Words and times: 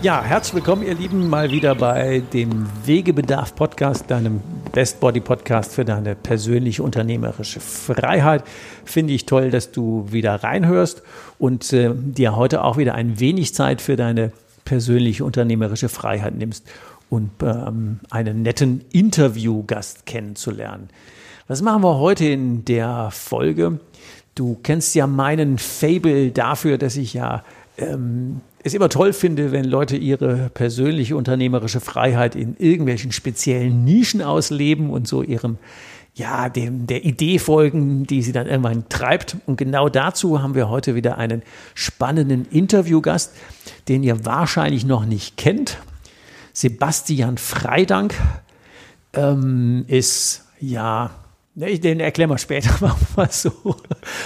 Ja, 0.00 0.22
herzlich 0.22 0.54
willkommen, 0.54 0.86
ihr 0.86 0.94
Lieben, 0.94 1.28
mal 1.28 1.50
wieder 1.50 1.74
bei 1.74 2.22
dem 2.32 2.66
Wegebedarf 2.84 3.56
Podcast, 3.56 4.08
deinem 4.08 4.40
Best 4.70 5.00
Body 5.00 5.18
Podcast 5.18 5.74
für 5.74 5.84
deine 5.84 6.14
persönliche 6.14 6.84
unternehmerische 6.84 7.58
Freiheit. 7.58 8.44
Finde 8.84 9.12
ich 9.12 9.26
toll, 9.26 9.50
dass 9.50 9.72
du 9.72 10.06
wieder 10.08 10.36
reinhörst 10.36 11.02
und 11.40 11.72
äh, 11.72 11.90
dir 11.96 12.36
heute 12.36 12.62
auch 12.62 12.76
wieder 12.76 12.94
ein 12.94 13.18
wenig 13.18 13.54
Zeit 13.54 13.80
für 13.80 13.96
deine 13.96 14.30
persönliche 14.64 15.24
unternehmerische 15.24 15.88
Freiheit 15.88 16.36
nimmst 16.36 16.64
und 17.10 17.32
ähm, 17.42 17.98
einen 18.08 18.42
netten 18.42 18.84
Interviewgast 18.92 20.06
kennenzulernen. 20.06 20.90
Was 21.48 21.60
machen 21.60 21.82
wir 21.82 21.98
heute 21.98 22.24
in 22.26 22.64
der 22.64 23.08
Folge? 23.10 23.80
Du 24.36 24.60
kennst 24.62 24.94
ja 24.94 25.08
meinen 25.08 25.58
Fable 25.58 26.30
dafür, 26.30 26.78
dass 26.78 26.96
ich 26.96 27.14
ja 27.14 27.42
ähm, 27.78 28.42
es 28.64 28.74
immer 28.74 28.88
toll 28.88 29.12
finde, 29.12 29.52
wenn 29.52 29.64
Leute 29.64 29.96
ihre 29.96 30.50
persönliche 30.52 31.16
unternehmerische 31.16 31.80
Freiheit 31.80 32.34
in 32.34 32.56
irgendwelchen 32.58 33.12
speziellen 33.12 33.84
Nischen 33.84 34.22
ausleben 34.22 34.90
und 34.90 35.06
so 35.06 35.22
ihrem 35.22 35.58
ja, 36.14 36.48
dem, 36.48 36.88
der 36.88 37.04
Idee 37.04 37.38
folgen, 37.38 38.04
die 38.04 38.22
sie 38.22 38.32
dann 38.32 38.48
irgendwann 38.48 38.88
treibt. 38.88 39.36
Und 39.46 39.56
genau 39.56 39.88
dazu 39.88 40.42
haben 40.42 40.56
wir 40.56 40.68
heute 40.68 40.96
wieder 40.96 41.16
einen 41.16 41.42
spannenden 41.74 42.44
Interviewgast, 42.50 43.34
den 43.86 44.02
ihr 44.02 44.24
wahrscheinlich 44.24 44.84
noch 44.84 45.04
nicht 45.04 45.36
kennt. 45.36 45.78
Sebastian 46.52 47.38
Freidank 47.38 48.14
ähm, 49.12 49.84
ist 49.86 50.44
ja 50.58 51.10
den 51.58 52.00
erklären 52.00 52.30
wir 52.30 52.38
später 52.38 52.70
mal 53.16 53.30
so. 53.30 53.52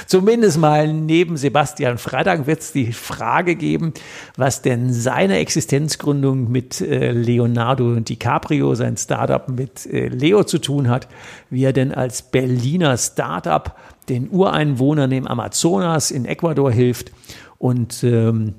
Zumindest 0.06 0.58
mal 0.58 0.92
neben 0.92 1.36
Sebastian 1.36 1.98
Freitag 1.98 2.47
wird 2.47 2.61
es 2.61 2.72
die 2.72 2.92
Frage 2.92 3.56
geben, 3.56 3.94
was 4.36 4.62
denn 4.62 4.92
seine 4.92 5.38
Existenzgründung 5.38 6.50
mit 6.50 6.80
äh, 6.80 7.12
Leonardo 7.12 7.98
DiCaprio, 8.00 8.75
sein 8.75 8.97
Startup 8.97 9.48
mit 9.48 9.86
äh, 9.86 10.08
Leo 10.08 10.44
zu 10.44 10.58
tun 10.58 10.88
hat, 10.88 11.08
wie 11.48 11.64
er 11.64 11.72
denn 11.72 11.92
als 11.92 12.22
Berliner 12.22 12.97
Startup 12.98 13.77
den 14.08 14.28
Ureinwohnern 14.30 15.12
im 15.12 15.27
Amazonas 15.27 16.10
in 16.10 16.26
Ecuador 16.26 16.70
hilft 16.70 17.12
und 17.59 18.04
ähm, 18.04 18.54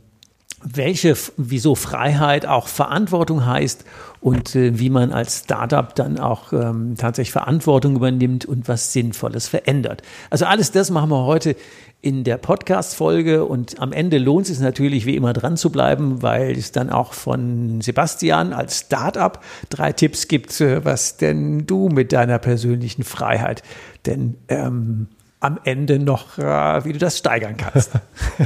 welche, 0.63 1.15
wieso 1.37 1.75
Freiheit 1.75 2.45
auch 2.45 2.67
Verantwortung 2.67 3.45
heißt 3.45 3.85
und 4.21 4.55
äh, 4.55 4.79
wie 4.79 4.89
man 4.89 5.11
als 5.11 5.39
Startup 5.39 5.93
dann 5.93 6.19
auch 6.19 6.53
ähm, 6.53 6.95
tatsächlich 6.97 7.31
Verantwortung 7.31 7.95
übernimmt 7.95 8.45
und 8.45 8.67
was 8.67 8.93
Sinnvolles 8.93 9.47
verändert. 9.47 10.01
Also 10.29 10.45
alles 10.45 10.71
das 10.71 10.89
machen 10.89 11.09
wir 11.09 11.25
heute 11.25 11.55
in 12.01 12.23
der 12.25 12.37
Podcast-Folge 12.37 13.45
und 13.45 13.79
am 13.79 13.93
Ende 13.93 14.17
lohnt 14.17 14.49
es 14.49 14.59
natürlich 14.59 15.05
wie 15.05 15.15
immer 15.15 15.31
dran 15.31 15.55
zu 15.55 15.71
bleiben, 15.71 16.21
weil 16.21 16.51
es 16.51 16.73
dann 16.73 16.89
auch 16.89 17.13
von 17.13 17.79
Sebastian 17.79 18.51
als 18.51 18.79
Startup 18.79 19.39
drei 19.69 19.93
Tipps 19.93 20.27
gibt, 20.27 20.59
äh, 20.61 20.83
was 20.83 21.17
denn 21.17 21.65
du 21.65 21.89
mit 21.89 22.11
deiner 22.13 22.39
persönlichen 22.39 23.03
Freiheit 23.03 23.63
denn 24.05 24.35
ähm, 24.49 25.07
am 25.43 25.59
Ende 25.65 25.99
noch, 25.99 26.37
äh, 26.37 26.85
wie 26.85 26.93
du 26.93 26.99
das 26.99 27.17
steigern 27.17 27.57
kannst. 27.57 27.91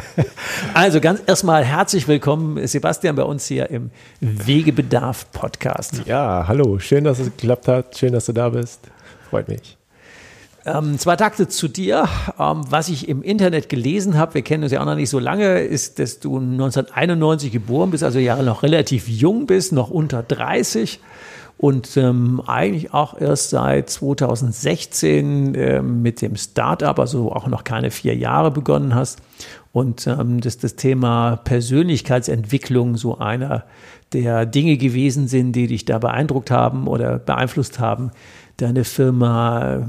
also 0.73 0.99
ganz 0.99 1.21
erstmal 1.27 1.63
herzlich 1.63 2.07
willkommen, 2.07 2.65
Sebastian, 2.65 3.15
bei 3.15 3.23
uns 3.23 3.45
hier 3.45 3.69
im 3.69 3.91
Wegebedarf 4.19 5.31
Podcast. 5.31 6.01
Ja, 6.05 6.45
hallo, 6.47 6.79
schön, 6.79 7.03
dass 7.03 7.19
es 7.19 7.27
geklappt 7.27 7.67
hat, 7.67 7.97
schön, 7.97 8.13
dass 8.13 8.25
du 8.25 8.33
da 8.33 8.49
bist. 8.49 8.81
Freut 9.29 9.47
mich. 9.47 9.77
Ähm, 10.65 10.97
zwei 10.97 11.15
Takte 11.15 11.47
zu 11.47 11.67
dir. 11.67 12.09
Ähm, 12.39 12.63
was 12.67 12.89
ich 12.89 13.07
im 13.07 13.21
Internet 13.21 13.69
gelesen 13.69 14.17
habe, 14.17 14.33
wir 14.33 14.41
kennen 14.41 14.63
uns 14.63 14.71
ja 14.71 14.81
auch 14.81 14.85
noch 14.85 14.95
nicht 14.95 15.11
so 15.11 15.19
lange, 15.19 15.59
ist, 15.59 15.99
dass 15.99 16.19
du 16.19 16.39
1991 16.39 17.51
geboren 17.51 17.91
bist, 17.91 18.03
also 18.03 18.17
Jahre 18.17 18.43
noch 18.43 18.63
relativ 18.63 19.07
jung 19.07 19.45
bist, 19.45 19.71
noch 19.71 19.91
unter 19.91 20.23
30 20.23 20.99
und 21.57 21.97
ähm, 21.97 22.41
eigentlich 22.45 22.94
auch 22.94 23.19
erst 23.19 23.50
seit 23.50 23.90
2016 23.90 25.56
äh, 25.56 25.81
mit 25.81 26.22
dem 26.22 26.35
Startup, 26.35 26.97
also 27.00 27.31
auch 27.31 27.47
noch 27.47 27.63
keine 27.63 27.90
vier 27.90 28.16
Jahre 28.16 28.51
begonnen 28.51 28.94
hast 28.94 29.19
und 29.72 30.07
ähm, 30.07 30.40
dass 30.40 30.57
das 30.57 30.75
Thema 30.75 31.38
Persönlichkeitsentwicklung 31.38 32.97
so 32.97 33.18
einer 33.18 33.63
der 34.13 34.45
Dinge 34.45 34.78
gewesen 34.78 35.28
sind, 35.28 35.53
die 35.53 35.68
dich 35.68 35.85
da 35.85 35.97
beeindruckt 35.97 36.51
haben 36.51 36.88
oder 36.88 37.19
beeinflusst 37.19 37.79
haben. 37.79 38.12
Deine 38.57 38.84
Firma 38.85 39.85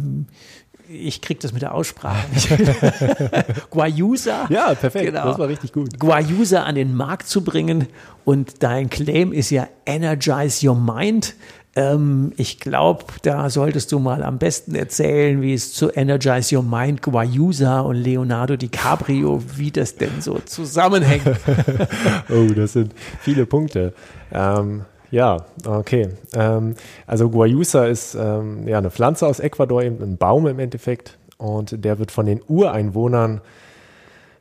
ich 0.88 1.20
krieg 1.20 1.40
das 1.40 1.52
mit 1.52 1.62
der 1.62 1.74
Aussprache 1.74 2.26
nicht. 2.32 2.48
Guayusa. 3.70 4.46
Ja, 4.48 4.74
perfekt. 4.74 5.06
Genau. 5.06 5.26
Das 5.26 5.38
war 5.38 5.48
richtig 5.48 5.72
gut. 5.72 5.98
Guayusa 5.98 6.62
an 6.62 6.74
den 6.74 6.94
Markt 6.94 7.28
zu 7.28 7.44
bringen. 7.44 7.86
Und 8.24 8.62
dein 8.62 8.88
Claim 8.90 9.32
ist 9.32 9.50
ja 9.50 9.68
Energize 9.86 10.66
Your 10.66 10.76
Mind. 10.76 11.34
Ähm, 11.76 12.32
ich 12.36 12.58
glaube, 12.58 13.04
da 13.22 13.50
solltest 13.50 13.92
du 13.92 13.98
mal 13.98 14.22
am 14.22 14.38
besten 14.38 14.74
erzählen, 14.74 15.42
wie 15.42 15.54
es 15.54 15.72
zu 15.74 15.90
Energize 15.90 16.56
Your 16.56 16.62
Mind, 16.62 17.02
Guayusa 17.02 17.80
und 17.80 17.96
Leonardo 17.96 18.56
DiCaprio, 18.56 19.42
wie 19.56 19.70
das 19.70 19.96
denn 19.96 20.20
so 20.20 20.38
zusammenhängt. 20.44 21.26
oh, 22.30 22.52
das 22.54 22.72
sind 22.72 22.94
viele 23.20 23.46
Punkte. 23.46 23.92
Ähm, 24.32 24.84
ja, 25.10 25.38
okay. 25.66 26.08
Ähm, 26.34 26.74
also 27.06 27.30
Guayusa 27.30 27.86
ist 27.86 28.14
ähm, 28.14 28.66
ja 28.68 28.78
eine 28.78 28.90
Pflanze 28.90 29.26
aus 29.26 29.40
Ecuador, 29.40 29.82
eben 29.82 30.02
ein 30.02 30.16
Baum 30.16 30.46
im 30.46 30.58
Endeffekt. 30.58 31.18
Und 31.38 31.84
der 31.84 31.98
wird 31.98 32.10
von 32.10 32.26
den 32.26 32.42
Ureinwohnern 32.46 33.40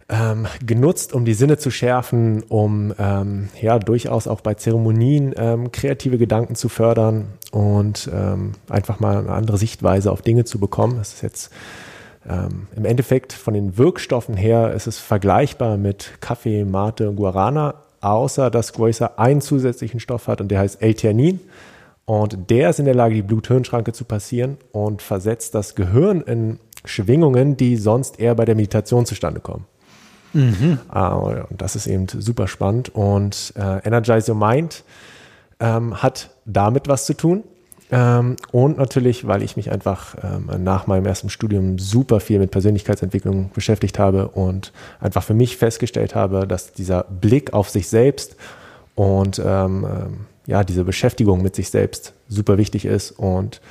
ähm, 0.10 0.48
genutzt, 0.66 1.14
um 1.14 1.26
die 1.26 1.34
Sinne 1.34 1.58
zu 1.58 1.70
schärfen, 1.70 2.44
um 2.44 2.94
ähm, 2.98 3.50
ja 3.62 3.78
durchaus 3.78 4.28
auch 4.28 4.42
bei 4.42 4.56
Zeremonien 4.56 5.34
ähm, 5.38 5.72
kreative 5.72 6.18
Gedanken 6.18 6.56
zu 6.56 6.70
fördern 6.70 7.28
und 7.52 8.10
ähm, 8.14 8.54
einfach 8.70 9.00
mal 9.00 9.18
eine 9.18 9.32
andere 9.32 9.58
Sichtweise 9.58 10.12
auf 10.12 10.22
Dinge 10.22 10.46
zu 10.46 10.60
bekommen. 10.60 10.98
Das 10.98 11.14
ist 11.14 11.22
jetzt 11.22 11.52
im 12.76 12.84
Endeffekt 12.84 13.32
von 13.32 13.54
den 13.54 13.78
Wirkstoffen 13.78 14.36
her 14.36 14.74
ist 14.74 14.86
es 14.86 15.00
vergleichbar 15.00 15.78
mit 15.78 16.16
Kaffee, 16.20 16.66
Mate 16.66 17.08
und 17.08 17.16
Guarana, 17.16 17.76
außer 18.02 18.50
dass 18.50 18.74
Guaysa 18.74 19.12
einen 19.18 19.42
zusätzlichen 19.42 20.00
Stoff 20.00 20.28
hat 20.28 20.42
und 20.42 20.50
der 20.50 20.60
heißt 20.60 20.82
L-Theanin. 20.82 21.40
Und 22.06 22.50
der 22.50 22.70
ist 22.70 22.80
in 22.80 22.86
der 22.86 22.96
Lage, 22.96 23.16
die 23.16 23.22
Blut-Hirn-Schranke 23.22 23.92
zu 23.92 24.06
passieren 24.06 24.58
und 24.72 25.02
versetzt 25.02 25.54
das 25.56 25.76
Gehirn 25.76 26.22
in 26.22 26.60
Schwingungen, 26.86 27.58
die 27.58 27.76
sonst 27.76 28.20
eher 28.20 28.34
bei 28.34 28.46
der 28.46 28.56
Meditation 28.56 29.06
zustande 29.06 29.42
kommen. 29.42 29.66
Mhm. 30.34 30.80
Uh, 30.94 31.44
und 31.50 31.62
das 31.62 31.76
ist 31.76 31.88
eben 31.88 32.08
super 32.08 32.48
spannend. 32.48 32.96
Und 32.96 33.54
uh, 33.58 33.80
Energize 33.84 34.32
Your 34.32 34.38
Mind 34.38 34.84
ähm, 35.60 36.02
hat 36.02 36.30
damit 36.46 36.88
was 36.88 37.06
zu 37.06 37.14
tun. 37.14 37.44
Ähm, 37.90 38.36
und 38.52 38.78
natürlich, 38.78 39.28
weil 39.28 39.42
ich 39.42 39.56
mich 39.56 39.72
einfach 39.72 40.16
ähm, 40.22 40.64
nach 40.64 40.88
meinem 40.88 41.06
ersten 41.06 41.30
Studium 41.30 41.80
super 41.80 42.20
viel 42.20 42.40
mit 42.40 42.52
Persönlichkeitsentwicklung 42.52 43.52
beschäftigt 43.54 43.98
habe 43.98 44.28
und 44.28 44.74
einfach 45.00 45.24
für 45.24 45.34
mich 45.34 45.58
festgestellt 45.58 46.14
habe, 46.14 46.48
dass 46.48 46.74
dieser 46.74 47.04
Blick 47.04 47.54
auf 47.54 47.70
sich 47.70 47.88
selbst 47.88 48.36
und 48.96 49.40
ähm, 49.44 49.86
ähm 49.90 50.18
ja, 50.48 50.64
diese 50.64 50.86
Beschäftigung 50.86 51.44
mit 51.44 51.56
sich 51.56 51.70
selbst 51.70 52.14
super 52.30 52.58
wichtig 52.58 52.86
ist 52.86 53.12
und 53.12 53.62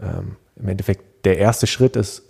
ähm, 0.00 0.36
im 0.56 0.68
Endeffekt 0.68 1.24
der 1.24 1.38
erste 1.38 1.66
Schritt 1.66 1.96
ist, 1.96 2.22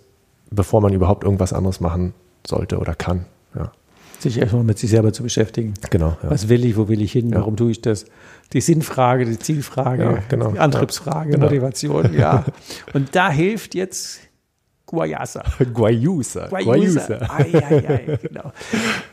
bevor 0.51 0.81
man 0.81 0.93
überhaupt 0.93 1.23
irgendwas 1.23 1.51
anderes 1.51 1.79
machen 1.79 2.13
sollte 2.45 2.77
oder 2.77 2.93
kann. 2.93 3.25
Ja. 3.55 3.71
Sich 4.19 4.39
erstmal 4.39 4.63
mit 4.63 4.79
sich 4.79 4.89
selber 4.89 5.13
zu 5.13 5.23
beschäftigen. 5.23 5.73
Genau. 5.89 6.17
Ja. 6.23 6.29
Was 6.31 6.49
will 6.49 6.65
ich, 6.65 6.75
wo 6.77 6.87
will 6.87 7.01
ich 7.01 7.11
hin, 7.11 7.29
ja. 7.29 7.39
warum 7.39 7.55
tue 7.55 7.71
ich 7.71 7.81
das? 7.81 8.05
Die 8.53 8.61
Sinnfrage, 8.61 9.25
die 9.25 9.37
Zielfrage, 9.37 10.03
ja, 10.03 10.19
genau. 10.29 10.51
die 10.51 10.59
Antriebsfrage, 10.59 11.31
genau. 11.31 11.45
Motivation, 11.45 12.13
ja. 12.17 12.45
Und 12.93 13.13
da 13.13 13.29
hilft 13.29 13.75
jetzt 13.75 14.21
Guayasa. 14.87 15.43
Guayusa. 15.73 16.47
Guayusa. 16.47 17.19
Ai, 17.29 17.51
ai, 17.53 17.87
ai, 17.87 18.19
genau. 18.21 18.53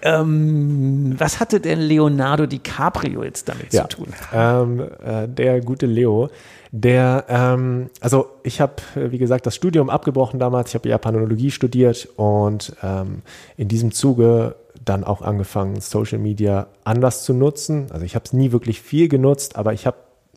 ähm, 0.03 1.15
was 1.19 1.41
hatte 1.41 1.61
denn 1.61 1.81
Leonardo 1.81 2.47
DiCaprio 2.47 3.25
jetzt 3.25 3.49
damit 3.49 3.73
zu 3.73 3.87
tun? 3.89 4.07
Ähm, 4.33 4.81
äh, 5.05 5.29
der 5.29 5.61
gute 5.61 5.87
Leo, 5.87 6.31
der, 6.71 7.25
ähm, 7.29 7.91
also 8.01 8.29
ich 8.45 8.61
habe, 8.61 8.75
wie 8.95 9.19
gesagt, 9.19 9.47
das 9.47 9.57
Studium 9.57 9.91
abgebrochen 9.91 10.39
damals. 10.39 10.71
Ich 10.71 10.75
habe 10.77 10.89
Japanologie 10.89 11.51
studiert 11.51 12.09
und 12.17 12.75
ähm, 12.83 13.23
in 13.57 13.67
diesem 13.67 13.91
Zuge 13.91 14.55
dann 14.85 15.05
auch 15.05 15.23
angefangen, 15.23 15.81
Social 15.81 16.19
Media 16.19 16.67
anders 16.85 17.25
zu 17.25 17.33
nutzen. 17.33 17.87
Also 17.91 18.05
ich 18.05 18.15
habe 18.15 18.25
es 18.25 18.33
nie 18.33 18.53
wirklich 18.53 18.81
viel 18.81 19.09
genutzt, 19.09 19.57
aber 19.57 19.73
ich 19.73 19.87
habe 19.87 19.97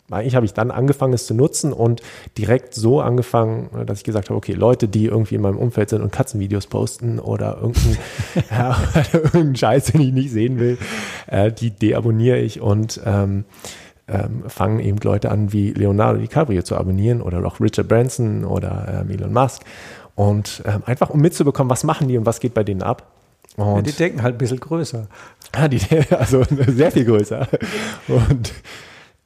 eigentlich 0.09 0.35
habe 0.35 0.45
ich 0.45 0.53
dann 0.53 0.71
angefangen, 0.71 1.11
es 1.11 1.25
zu 1.25 1.33
nutzen 1.33 1.73
und 1.73 2.01
direkt 2.37 2.73
so 2.73 3.01
angefangen, 3.01 3.69
dass 3.85 3.99
ich 3.99 4.03
gesagt 4.05 4.29
habe, 4.29 4.37
okay, 4.37 4.53
Leute, 4.53 4.87
die 4.87 5.05
irgendwie 5.05 5.35
in 5.35 5.41
meinem 5.41 5.57
Umfeld 5.57 5.89
sind 5.89 6.01
und 6.01 6.13
Katzenvideos 6.13 6.67
posten 6.67 7.19
oder 7.19 7.57
irgendeinen 7.57 7.97
ja, 8.49 8.77
irgendeinen 9.11 9.55
Scheiß, 9.57 9.85
den 9.87 10.01
ich 10.01 10.13
nicht 10.13 10.31
sehen 10.31 10.59
will, 10.59 10.77
äh, 11.27 11.51
die 11.51 11.71
deabonniere 11.71 12.37
ich 12.37 12.61
und 12.61 13.01
ähm, 13.05 13.43
ähm, 14.07 14.43
fangen 14.47 14.79
eben 14.79 14.97
Leute 15.03 15.29
an 15.29 15.51
wie 15.51 15.71
Leonardo 15.71 16.19
DiCaprio 16.19 16.61
zu 16.61 16.77
abonnieren 16.77 17.21
oder 17.21 17.45
auch 17.45 17.59
Richard 17.59 17.89
Branson 17.89 18.45
oder 18.45 19.01
ähm, 19.01 19.09
Elon 19.09 19.33
Musk 19.33 19.63
und 20.15 20.63
ähm, 20.65 20.83
einfach 20.85 21.09
um 21.09 21.19
mitzubekommen, 21.19 21.69
was 21.69 21.83
machen 21.83 22.07
die 22.07 22.17
und 22.17 22.25
was 22.25 22.39
geht 22.39 22.53
bei 22.53 22.63
denen 22.63 22.81
ab. 22.81 23.16
Ja, 23.57 23.63
Und 23.63 23.87
die 23.87 23.91
denken 23.91 24.21
halt 24.21 24.35
ein 24.35 24.37
bisschen 24.37 24.59
größer. 24.59 25.07
Ah, 25.51 25.67
die, 25.67 25.81
also 26.11 26.43
sehr 26.67 26.91
viel 26.91 27.05
größer. 27.05 27.47
Und 28.07 28.53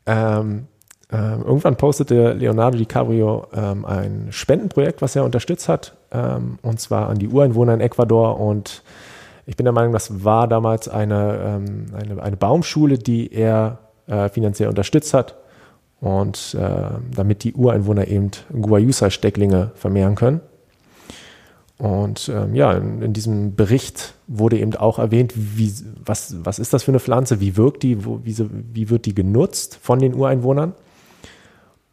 ähm, 0.05 0.67
ähm, 1.11 1.43
irgendwann 1.45 1.75
postete 1.75 2.31
Leonardo 2.33 2.77
DiCaprio 2.77 3.47
ähm, 3.53 3.85
ein 3.85 4.27
Spendenprojekt, 4.29 5.01
was 5.01 5.15
er 5.15 5.25
unterstützt 5.25 5.67
hat, 5.67 5.97
ähm, 6.11 6.57
und 6.61 6.79
zwar 6.79 7.09
an 7.09 7.19
die 7.19 7.27
Ureinwohner 7.27 7.73
in 7.73 7.81
Ecuador. 7.81 8.39
Und 8.39 8.83
ich 9.45 9.57
bin 9.57 9.65
der 9.65 9.73
Meinung, 9.73 9.91
das 9.91 10.23
war 10.23 10.47
damals 10.47 10.87
eine, 10.87 11.39
ähm, 11.43 11.85
eine, 11.93 12.23
eine 12.23 12.37
Baumschule, 12.37 12.97
die 12.97 13.33
er 13.33 13.79
äh, 14.07 14.29
finanziell 14.29 14.69
unterstützt 14.69 15.13
hat. 15.13 15.35
Und 15.99 16.55
äh, 16.59 16.97
damit 17.15 17.43
die 17.43 17.53
Ureinwohner 17.53 18.07
eben 18.07 18.31
Guayusa-Stecklinge 18.59 19.71
vermehren 19.75 20.15
können. 20.15 20.41
Und 21.81 22.29
ähm, 22.29 22.53
ja, 22.53 22.73
in, 22.73 23.01
in 23.01 23.11
diesem 23.11 23.55
Bericht 23.55 24.13
wurde 24.27 24.59
eben 24.59 24.75
auch 24.75 24.99
erwähnt, 24.99 25.33
wie, 25.35 25.73
was, 26.05 26.35
was 26.45 26.59
ist 26.59 26.73
das 26.73 26.83
für 26.83 26.91
eine 26.91 26.99
Pflanze, 26.99 27.39
wie 27.39 27.57
wirkt 27.57 27.81
die, 27.81 28.05
wo, 28.05 28.19
wie, 28.23 28.35
wie 28.71 28.91
wird 28.91 29.07
die 29.07 29.15
genutzt 29.15 29.79
von 29.81 29.97
den 29.97 30.13
Ureinwohnern. 30.13 30.75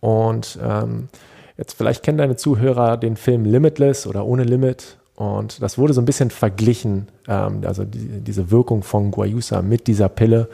Und 0.00 0.58
ähm, 0.62 1.08
jetzt 1.56 1.72
vielleicht 1.72 2.02
kennen 2.02 2.18
deine 2.18 2.36
Zuhörer 2.36 2.98
den 2.98 3.16
Film 3.16 3.46
Limitless 3.46 4.06
oder 4.06 4.26
Ohne 4.26 4.44
Limit. 4.44 4.98
Und 5.14 5.62
das 5.62 5.78
wurde 5.78 5.94
so 5.94 6.02
ein 6.02 6.04
bisschen 6.04 6.30
verglichen, 6.30 7.08
ähm, 7.26 7.62
also 7.64 7.86
die, 7.86 8.20
diese 8.20 8.50
Wirkung 8.50 8.82
von 8.82 9.10
Guayusa 9.10 9.62
mit 9.62 9.86
dieser 9.86 10.10
Pille. 10.10 10.50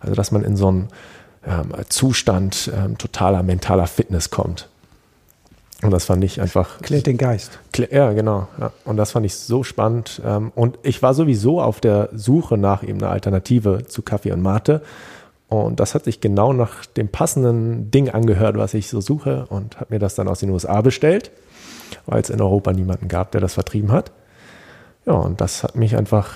Also 0.00 0.14
dass 0.14 0.30
man 0.30 0.44
in 0.44 0.56
so 0.56 0.68
einen 0.68 0.88
ähm, 1.46 1.74
Zustand 1.90 2.72
ähm, 2.74 2.96
totaler 2.96 3.42
mentaler 3.42 3.86
Fitness 3.86 4.30
kommt. 4.30 4.70
Und 5.82 5.92
das 5.92 6.06
fand 6.06 6.24
ich 6.24 6.40
einfach 6.40 6.80
Klärt 6.82 7.06
den 7.06 7.18
Geist. 7.18 7.60
Ja, 7.90 8.12
genau. 8.12 8.48
Ja. 8.58 8.72
Und 8.84 8.96
das 8.96 9.12
fand 9.12 9.24
ich 9.26 9.36
so 9.36 9.62
spannend. 9.62 10.20
Ähm, 10.24 10.50
Und 10.56 10.78
ich 10.82 11.02
war 11.02 11.14
sowieso 11.14 11.60
auf 11.60 11.80
der 11.80 12.08
Suche 12.12 12.58
nach 12.58 12.82
eben 12.82 12.98
einer 12.98 13.10
Alternative 13.10 13.84
zu 13.86 14.02
Kaffee 14.02 14.32
und 14.32 14.42
Mate. 14.42 14.82
Und 15.48 15.80
das 15.80 15.94
hat 15.94 16.04
sich 16.04 16.20
genau 16.20 16.52
nach 16.52 16.84
dem 16.84 17.08
passenden 17.08 17.90
Ding 17.90 18.10
angehört, 18.10 18.58
was 18.58 18.74
ich 18.74 18.88
so 18.88 19.00
suche 19.00 19.46
und 19.48 19.76
habe 19.76 19.94
mir 19.94 19.98
das 19.98 20.14
dann 20.14 20.28
aus 20.28 20.40
den 20.40 20.50
USA 20.50 20.82
bestellt, 20.82 21.30
weil 22.06 22.20
es 22.20 22.28
in 22.28 22.40
Europa 22.42 22.72
niemanden 22.72 23.08
gab, 23.08 23.30
der 23.32 23.40
das 23.40 23.54
vertrieben 23.54 23.92
hat. 23.92 24.12
Ja, 25.06 25.14
und 25.14 25.40
das 25.40 25.62
hat 25.62 25.74
mich 25.74 25.96
einfach 25.96 26.34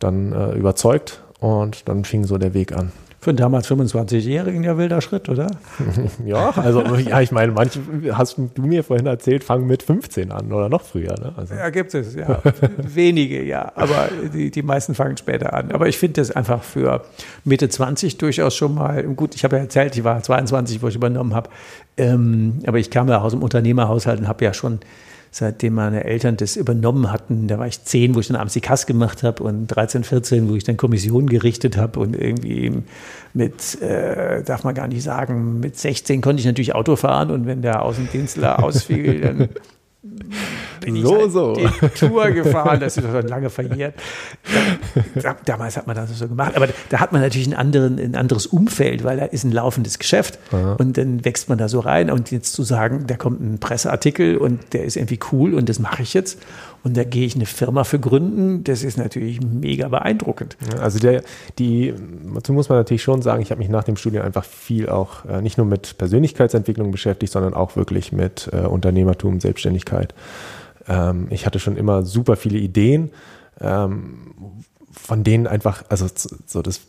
dann 0.00 0.32
äh, 0.32 0.52
überzeugt 0.54 1.22
und 1.38 1.88
dann 1.88 2.04
fing 2.04 2.24
so 2.24 2.38
der 2.38 2.54
Weg 2.54 2.72
an. 2.72 2.90
Für 3.22 3.30
einen 3.30 3.36
damals 3.36 3.70
25-Jährigen 3.70 4.64
ja 4.64 4.78
wilder 4.78 5.02
Schritt, 5.02 5.28
oder? 5.28 5.46
Ja, 6.24 6.50
also 6.56 6.82
ja, 6.96 7.20
ich 7.20 7.32
meine, 7.32 7.52
manche 7.52 7.80
hast 8.12 8.38
du 8.38 8.62
mir 8.62 8.82
vorhin 8.82 9.06
erzählt, 9.06 9.44
fangen 9.44 9.66
mit 9.66 9.82
15 9.82 10.32
an 10.32 10.50
oder 10.52 10.70
noch 10.70 10.80
früher. 10.82 11.14
Ne? 11.20 11.32
Also, 11.36 11.54
Ja, 11.54 11.68
gibt 11.68 11.92
es, 11.94 12.14
ja. 12.14 12.40
Wenige, 12.78 13.42
ja. 13.42 13.72
Aber 13.74 14.08
die, 14.32 14.50
die 14.50 14.62
meisten 14.62 14.94
fangen 14.94 15.18
später 15.18 15.52
an. 15.52 15.70
Aber 15.72 15.86
ich 15.86 15.98
finde 15.98 16.20
das 16.20 16.30
einfach 16.30 16.62
für 16.62 17.02
Mitte 17.44 17.68
20 17.68 18.16
durchaus 18.16 18.54
schon 18.54 18.74
mal, 18.74 19.02
gut, 19.02 19.34
ich 19.34 19.44
habe 19.44 19.56
ja 19.56 19.62
erzählt, 19.62 19.96
ich 19.96 20.04
war 20.04 20.22
22, 20.22 20.82
wo 20.82 20.88
ich 20.88 20.94
übernommen 20.94 21.34
habe. 21.34 21.50
Ähm, 21.98 22.60
aber 22.66 22.78
ich 22.78 22.90
kam 22.90 23.08
ja 23.08 23.20
aus 23.20 23.32
dem 23.32 23.42
Unternehmerhaushalt 23.42 24.20
und 24.20 24.28
habe 24.28 24.44
ja 24.44 24.54
schon, 24.54 24.80
seitdem 25.30 25.74
meine 25.74 26.04
Eltern 26.04 26.36
das 26.36 26.56
übernommen 26.56 27.12
hatten, 27.12 27.46
da 27.46 27.58
war 27.58 27.66
ich 27.66 27.82
10, 27.82 28.14
wo 28.14 28.20
ich 28.20 28.28
dann 28.28 28.36
abends 28.36 28.54
die 28.54 28.60
Kasse 28.60 28.86
gemacht 28.86 29.22
habe 29.22 29.42
und 29.42 29.68
13, 29.68 30.04
14, 30.04 30.48
wo 30.48 30.56
ich 30.56 30.64
dann 30.64 30.76
Kommissionen 30.76 31.28
gerichtet 31.28 31.76
habe 31.76 32.00
und 32.00 32.16
irgendwie 32.16 32.72
mit, 33.32 33.80
äh, 33.80 34.42
darf 34.42 34.64
man 34.64 34.74
gar 34.74 34.88
nicht 34.88 35.02
sagen, 35.02 35.60
mit 35.60 35.76
16 35.76 36.20
konnte 36.20 36.40
ich 36.40 36.46
natürlich 36.46 36.74
Auto 36.74 36.96
fahren 36.96 37.30
und 37.30 37.46
wenn 37.46 37.62
der 37.62 37.82
Außendienstler 37.82 38.62
ausfiel, 38.64 39.20
dann 39.20 39.48
bin 40.80 40.96
ich 40.96 41.02
So, 41.02 41.16
halt 41.18 41.32
so. 41.32 41.54
die 41.54 41.88
Tour 41.98 42.30
gefahren, 42.30 42.80
das 42.80 42.96
ist 42.96 43.04
schon 43.04 43.28
lange 43.28 43.50
verjährt. 43.50 43.94
Da, 45.14 45.36
damals 45.44 45.76
hat 45.76 45.86
man 45.86 45.94
das 45.94 46.18
so 46.18 46.26
gemacht, 46.26 46.56
aber 46.56 46.68
da 46.88 47.00
hat 47.00 47.12
man 47.12 47.20
natürlich 47.20 47.46
einen 47.48 47.56
anderen, 47.56 47.98
ein 47.98 48.14
anderes 48.14 48.46
Umfeld, 48.46 49.04
weil 49.04 49.18
da 49.18 49.26
ist 49.26 49.44
ein 49.44 49.52
laufendes 49.52 49.98
Geschäft 49.98 50.38
und 50.78 50.96
dann 50.96 51.24
wächst 51.24 51.48
man 51.48 51.58
da 51.58 51.68
so 51.68 51.80
rein 51.80 52.10
und 52.10 52.30
jetzt 52.30 52.54
zu 52.54 52.62
sagen, 52.62 53.04
da 53.06 53.16
kommt 53.16 53.40
ein 53.42 53.58
Presseartikel 53.60 54.36
und 54.38 54.72
der 54.72 54.84
ist 54.84 54.96
irgendwie 54.96 55.20
cool 55.32 55.54
und 55.54 55.68
das 55.68 55.78
mache 55.78 56.02
ich 56.02 56.14
jetzt 56.14 56.38
und 56.82 56.96
da 56.96 57.04
gehe 57.04 57.26
ich 57.26 57.34
eine 57.34 57.46
Firma 57.46 57.84
für 57.84 57.98
gründen, 57.98 58.64
das 58.64 58.82
ist 58.82 58.96
natürlich 58.96 59.40
mega 59.42 59.88
beeindruckend. 59.88 60.56
Also 60.80 60.98
der, 60.98 61.22
die, 61.58 61.94
dazu 62.34 62.52
muss 62.52 62.68
man 62.68 62.78
natürlich 62.78 63.02
schon 63.02 63.22
sagen, 63.22 63.42
ich 63.42 63.50
habe 63.50 63.58
mich 63.58 63.68
nach 63.68 63.84
dem 63.84 63.96
Studium 63.96 64.24
einfach 64.24 64.44
viel 64.44 64.88
auch 64.88 65.24
äh, 65.26 65.42
nicht 65.42 65.58
nur 65.58 65.66
mit 65.66 65.98
Persönlichkeitsentwicklung 65.98 66.90
beschäftigt, 66.90 67.32
sondern 67.32 67.54
auch 67.54 67.76
wirklich 67.76 68.12
mit 68.12 68.48
äh, 68.52 68.60
Unternehmertum, 68.60 69.40
Selbstständigkeit. 69.40 70.14
Ähm, 70.88 71.26
ich 71.30 71.44
hatte 71.44 71.58
schon 71.58 71.76
immer 71.76 72.02
super 72.02 72.36
viele 72.36 72.58
Ideen, 72.58 73.10
ähm, 73.60 74.32
von 74.90 75.22
denen 75.22 75.46
einfach, 75.46 75.84
also 75.88 76.06
so 76.46 76.62
das 76.62 76.80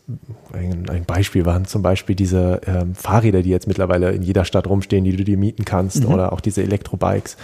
ein, 0.53 1.03
Beispiel 1.05 1.45
waren 1.45 1.65
zum 1.65 1.81
Beispiel 1.81 2.15
diese 2.15 2.61
ähm, 2.65 2.95
Fahrräder, 2.95 3.43
die 3.43 3.49
jetzt 3.49 3.67
mittlerweile 3.67 4.11
in 4.11 4.23
jeder 4.23 4.45
Stadt 4.45 4.67
rumstehen, 4.67 5.03
die 5.03 5.15
du 5.15 5.23
dir 5.23 5.37
mieten 5.37 5.65
kannst, 5.65 6.05
oder 6.05 6.33
auch 6.33 6.41
diese 6.41 6.63
Elektrobikes. 6.63 7.37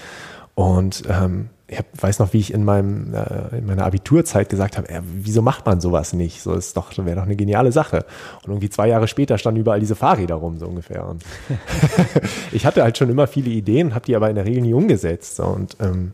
Und 0.56 1.04
ähm, 1.10 1.50
ich 1.70 1.78
hab, 1.78 1.86
weiß 2.02 2.20
noch, 2.20 2.32
wie 2.32 2.40
ich 2.40 2.54
in, 2.54 2.64
meinem, 2.64 3.14
äh, 3.14 3.58
in 3.58 3.66
meiner 3.66 3.86
Abiturzeit 3.86 4.48
gesagt 4.48 4.78
habe, 4.78 4.88
äh, 4.88 5.02
wieso 5.04 5.42
macht 5.42 5.66
man 5.66 5.82
sowas 5.82 6.14
nicht? 6.14 6.42
So 6.42 6.54
ist 6.54 6.78
doch, 6.78 6.98
wäre 6.98 7.18
doch 7.18 7.24
eine 7.24 7.36
geniale 7.36 7.74
Sache. 7.74 8.06
Und 8.44 8.52
irgendwie 8.52 8.70
zwei 8.70 8.88
Jahre 8.88 9.08
später 9.08 9.38
standen 9.38 9.60
überall 9.60 9.82
diese 9.82 9.96
Fahrräder 9.96 10.36
rum, 10.36 10.58
so 10.60 10.68
ungefähr. 10.68 11.06
Und 11.06 11.24
ich 12.54 12.66
hatte 12.66 12.84
halt 12.84 12.98
schon 12.98 13.10
immer 13.10 13.28
viele 13.28 13.50
Ideen, 13.50 13.94
habe 13.94 14.06
die 14.06 14.16
aber 14.16 14.30
in 14.30 14.36
der 14.36 14.46
Regel 14.46 14.62
nie 14.62 14.74
umgesetzt. 14.74 15.36
So. 15.36 15.44
Und 15.44 15.76
ähm, 15.82 16.14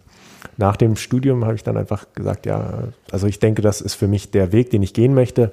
nach 0.58 0.76
dem 0.76 0.96
Studium 0.96 1.46
habe 1.46 1.56
ich 1.56 1.64
dann 1.64 1.78
einfach 1.78 2.08
gesagt, 2.16 2.48
ja, 2.48 2.90
also 3.12 3.28
ich 3.28 3.40
denke, 3.40 3.62
das 3.62 3.80
ist 3.80 3.94
für 3.94 4.08
mich 4.08 4.32
der 4.32 4.52
Weg, 4.52 4.72
den 4.72 4.82
ich 4.82 4.94
gehen 4.94 5.14
möchte. 5.14 5.52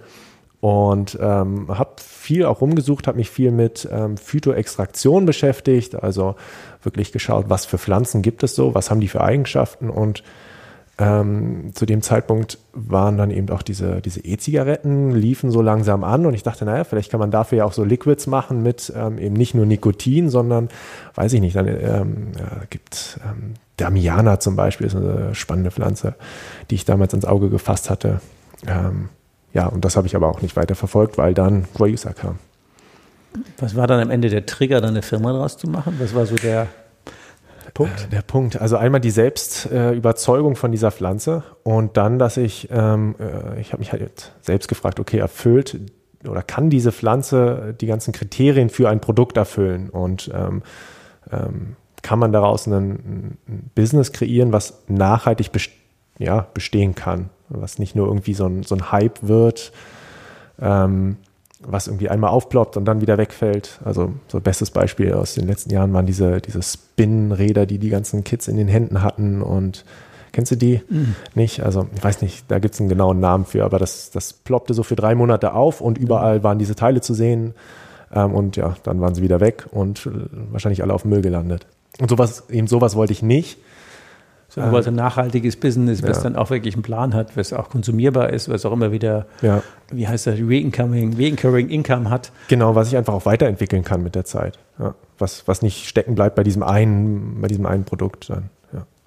Und 0.61 1.19
ähm, 1.21 1.69
habe 1.69 1.93
viel 1.99 2.45
auch 2.45 2.61
rumgesucht, 2.61 3.07
habe 3.07 3.17
mich 3.17 3.31
viel 3.31 3.51
mit 3.51 3.89
ähm, 3.91 4.19
Phytoextraktion 4.19 5.25
beschäftigt, 5.25 5.95
also 6.03 6.37
wirklich 6.83 7.13
geschaut, 7.13 7.47
was 7.49 7.67
für 7.67 7.79
Pflanzen 7.79 8.23
gibt 8.23 8.43
es 8.43 8.55
so, 8.55 8.75
was 8.75 8.91
haben 8.91 9.01
die 9.01 9.09
für 9.09 9.21
Eigenschaften 9.21 9.91
und 9.91 10.23
ähm, 11.01 11.71
zu 11.75 11.87
dem 11.87 12.03
Zeitpunkt 12.03 12.59
waren 12.75 13.17
dann 13.17 13.31
eben 13.31 13.49
auch 13.49 13.63
diese, 13.63 14.03
diese 14.03 14.21
E-Zigaretten, 14.21 15.13
liefen 15.13 15.51
so 15.51 15.63
langsam 15.63 16.05
an 16.05 16.27
und 16.27 16.35
ich 16.35 16.43
dachte, 16.43 16.67
naja, 16.67 16.85
vielleicht 16.85 17.11
kann 17.11 17.21
man 17.21 17.31
dafür 17.31 17.59
ja 17.59 17.65
auch 17.65 17.73
so 17.73 17.85
Liquids 17.85 18.27
machen 18.27 18.63
mit 18.63 18.93
ähm, 18.95 19.19
eben 19.19 19.35
nicht 19.35 19.55
nur 19.55 19.65
Nikotin, 19.65 20.29
sondern, 20.29 20.69
weiß 21.15 21.33
ich 21.33 21.41
nicht, 21.41 21.57
dann 21.57 21.67
ähm, 21.67 22.33
ja, 22.39 22.65
gibt 22.69 23.19
ähm, 23.25 23.55
Damiana 23.79 24.41
zum 24.41 24.57
Beispiel, 24.57 24.89
ist 24.89 24.97
eine 24.97 25.35
spannende 25.35 25.71
Pflanze, 25.71 26.17
die 26.69 26.75
ich 26.75 26.85
damals 26.85 27.15
ins 27.15 27.25
Auge 27.25 27.49
gefasst 27.49 27.89
hatte. 27.89 28.21
Ähm, 28.67 29.09
ja, 29.55 29.67
und 29.67 29.87
das 29.87 29.97
habe 29.97 30.07
ich 30.07 30.15
aber 30.15 30.29
auch 30.29 30.43
nicht 30.43 30.55
weiter 30.55 30.75
verfolgt, 30.75 31.17
weil 31.17 31.33
dann 31.33 31.65
Guayusa 31.73 32.13
kam. 32.13 32.39
Was 33.59 33.77
war 33.77 33.87
dann 33.87 34.01
am 34.01 34.11
Ende 34.11 34.29
der 34.29 34.47
Trigger, 34.47 34.81
dann 34.81 34.91
eine 34.91 35.03
Firma 35.03 35.33
draus 35.33 35.57
zu 35.57 35.69
machen? 35.69 35.97
Was 35.99 36.15
war 36.15 36.27
so 36.27 36.35
der 36.35 36.67
Punkt? 37.75 38.05
Äh, 38.07 38.09
Der 38.11 38.23
Punkt. 38.23 38.61
Also 38.61 38.77
einmal 38.77 39.01
die 39.01 39.11
Selbstüberzeugung 39.11 40.53
äh, 40.53 40.57
von 40.57 40.73
dieser 40.73 40.91
Pflanze 40.91 41.43
und 41.63 41.97
dann, 41.97 42.19
dass 42.19 42.37
ich, 42.37 42.69
ähm, 42.71 43.15
äh, 43.19 43.61
ich 43.61 43.73
habe 43.73 43.81
mich 43.81 43.93
halt 43.93 44.33
selbst 44.41 44.69
gefragt, 44.69 45.01
okay, 45.01 45.19
erfüllt 45.19 45.79
oder 46.29 46.43
kann 46.43 46.69
diese 46.69 46.93
Pflanze 46.93 47.75
die 47.81 47.87
ganzen 47.87 48.13
Kriterien 48.13 48.69
für 48.69 48.89
ein 48.89 49.01
Produkt 49.01 49.37
erfüllen 49.37 49.89
und 49.89 50.31
ähm, 50.35 50.63
ähm, 51.31 51.77
kann 52.03 52.19
man 52.19 52.33
daraus 52.33 52.67
ein, 52.67 53.39
ein 53.49 53.71
Business 53.75 54.13
kreieren, 54.13 54.53
was 54.53 54.83
nachhaltig 54.89 55.53
best 55.53 55.71
ja, 56.19 56.47
bestehen 56.53 56.95
kann, 56.95 57.31
was 57.49 57.79
nicht 57.79 57.97
nur 57.97 58.07
irgendwie 58.07 58.35
so 58.35 58.47
ein, 58.47 58.63
so 58.63 58.75
ein 58.75 58.93
Hype 58.93 59.23
wird, 59.23 59.73
ähm, 60.61 61.17
was 61.61 61.87
irgendwie 61.87 62.09
einmal 62.09 62.31
aufploppt 62.31 62.77
und 62.77 62.85
dann 62.85 63.01
wieder 63.01 63.19
wegfällt. 63.19 63.81
Also 63.85 64.13
so 64.29 64.41
bestes 64.41 64.71
Beispiel 64.71 65.13
aus 65.13 65.35
den 65.35 65.47
letzten 65.47 65.71
Jahren 65.71 65.93
waren 65.93 66.07
diese, 66.07 66.41
diese 66.41 66.63
Spin-Räder, 66.63 67.67
die 67.67 67.79
die 67.79 67.91
ganzen 67.91 68.25
Kids 68.25 68.49
in 68.49 68.57
den 68.57 68.69
Händen 68.69 69.03
hatten 69.03 69.43
und 69.43 69.85
Kennst 70.33 70.53
du 70.53 70.57
die 70.57 70.81
mhm. 70.89 71.17
nicht? 71.35 71.63
Also 71.63 71.89
ich 71.95 72.03
weiß 72.03 72.23
nicht, 72.23 72.45
da 72.49 72.59
gibt 72.59 72.75
es 72.75 72.81
einen 72.81 72.89
genauen 72.89 73.21
Namen 73.21 73.45
für, 73.45 73.65
aber 73.65 73.79
das, 73.79 74.11
das 74.11 74.33
ploppte 74.33 74.75
so 74.75 74.83
für 74.83 74.97
drei 74.97 75.15
Monate 75.15 75.55
auf 75.55 75.81
und 75.81 75.99
überall 75.99 76.43
waren 76.43 76.59
diese 76.59 76.75
Teile 76.77 77.01
zu 77.01 77.15
sehen. 77.15 77.55
Ähm, 78.13 78.35
und 78.35 78.57
ja, 78.57 78.77
dann 78.83 79.01
waren 79.01 79.15
sie 79.15 79.23
wieder 79.23 79.41
weg 79.41 79.67
und 79.71 80.07
äh, 80.07 80.11
wahrscheinlich 80.51 80.83
alle 80.83 80.95
auf 80.95 81.05
Müll 81.05 81.23
gelandet. 81.23 81.67
Und 81.99 82.11
sowas, 82.11 82.45
eben 82.49 82.67
sowas 82.67 82.97
wollte 82.97 83.13
ich 83.13 83.23
nicht. 83.23 83.59
So, 84.51 84.61
aber 84.61 84.83
so 84.83 84.91
ein 84.91 84.97
nachhaltiges 84.97 85.57
Business, 85.57 86.03
was 86.03 86.19
ja. 86.19 86.25
dann 86.25 86.37
auch 86.37 86.51
wirklich 86.51 86.75
einen 86.75 86.83
Plan 86.83 87.15
hat, 87.15 87.37
was 87.37 87.53
auch 87.53 87.71
konsumierbar 87.71 88.31
ist, 88.31 88.49
was 88.49 88.67
auch 88.67 88.73
immer 88.73 88.91
wieder, 88.91 89.27
ja. 89.43 89.63
wie 89.91 90.09
heißt 90.09 90.27
das, 90.27 90.41
Reincoming, 90.41 91.15
Reincurring 91.17 91.69
Income 91.69 92.11
hat. 92.11 92.33
Genau, 92.49 92.75
was 92.75 92.89
ich 92.89 92.97
einfach 92.97 93.15
auch 93.15 93.27
weiterentwickeln 93.27 93.85
kann 93.85 94.03
mit 94.03 94.17
der 94.17 94.25
Zeit. 94.25 94.59
Ja. 94.79 94.95
Was, 95.19 95.47
was 95.47 95.63
nicht 95.63 95.89
stecken 95.89 96.17
bleibt 96.17 96.35
bei 96.35 96.43
diesem 96.43 96.65
einen, 96.65 97.41
bei 97.41 97.49
diesem 97.49 97.65
einen 97.65 97.85
Produkt 97.85 98.29
dann. 98.29 98.51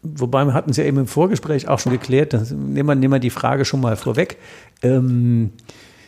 Wobei 0.04 0.44
wir 0.44 0.54
hatten 0.54 0.72
es 0.72 0.78
ja 0.78 0.84
eben 0.84 0.98
im 0.98 1.08
Vorgespräch 1.08 1.70
auch 1.70 1.80
schon 1.80 1.94
geklärt, 1.94 2.34
das, 2.34 2.52
nehmen, 2.52 2.90
wir, 2.90 2.96
nehmen 2.96 3.14
wir 3.14 3.20
die 3.20 3.30
Frage 3.30 3.64
schon 3.64 3.80
mal 3.80 3.96
vorweg. 3.96 4.38
Ähm, 4.82 5.52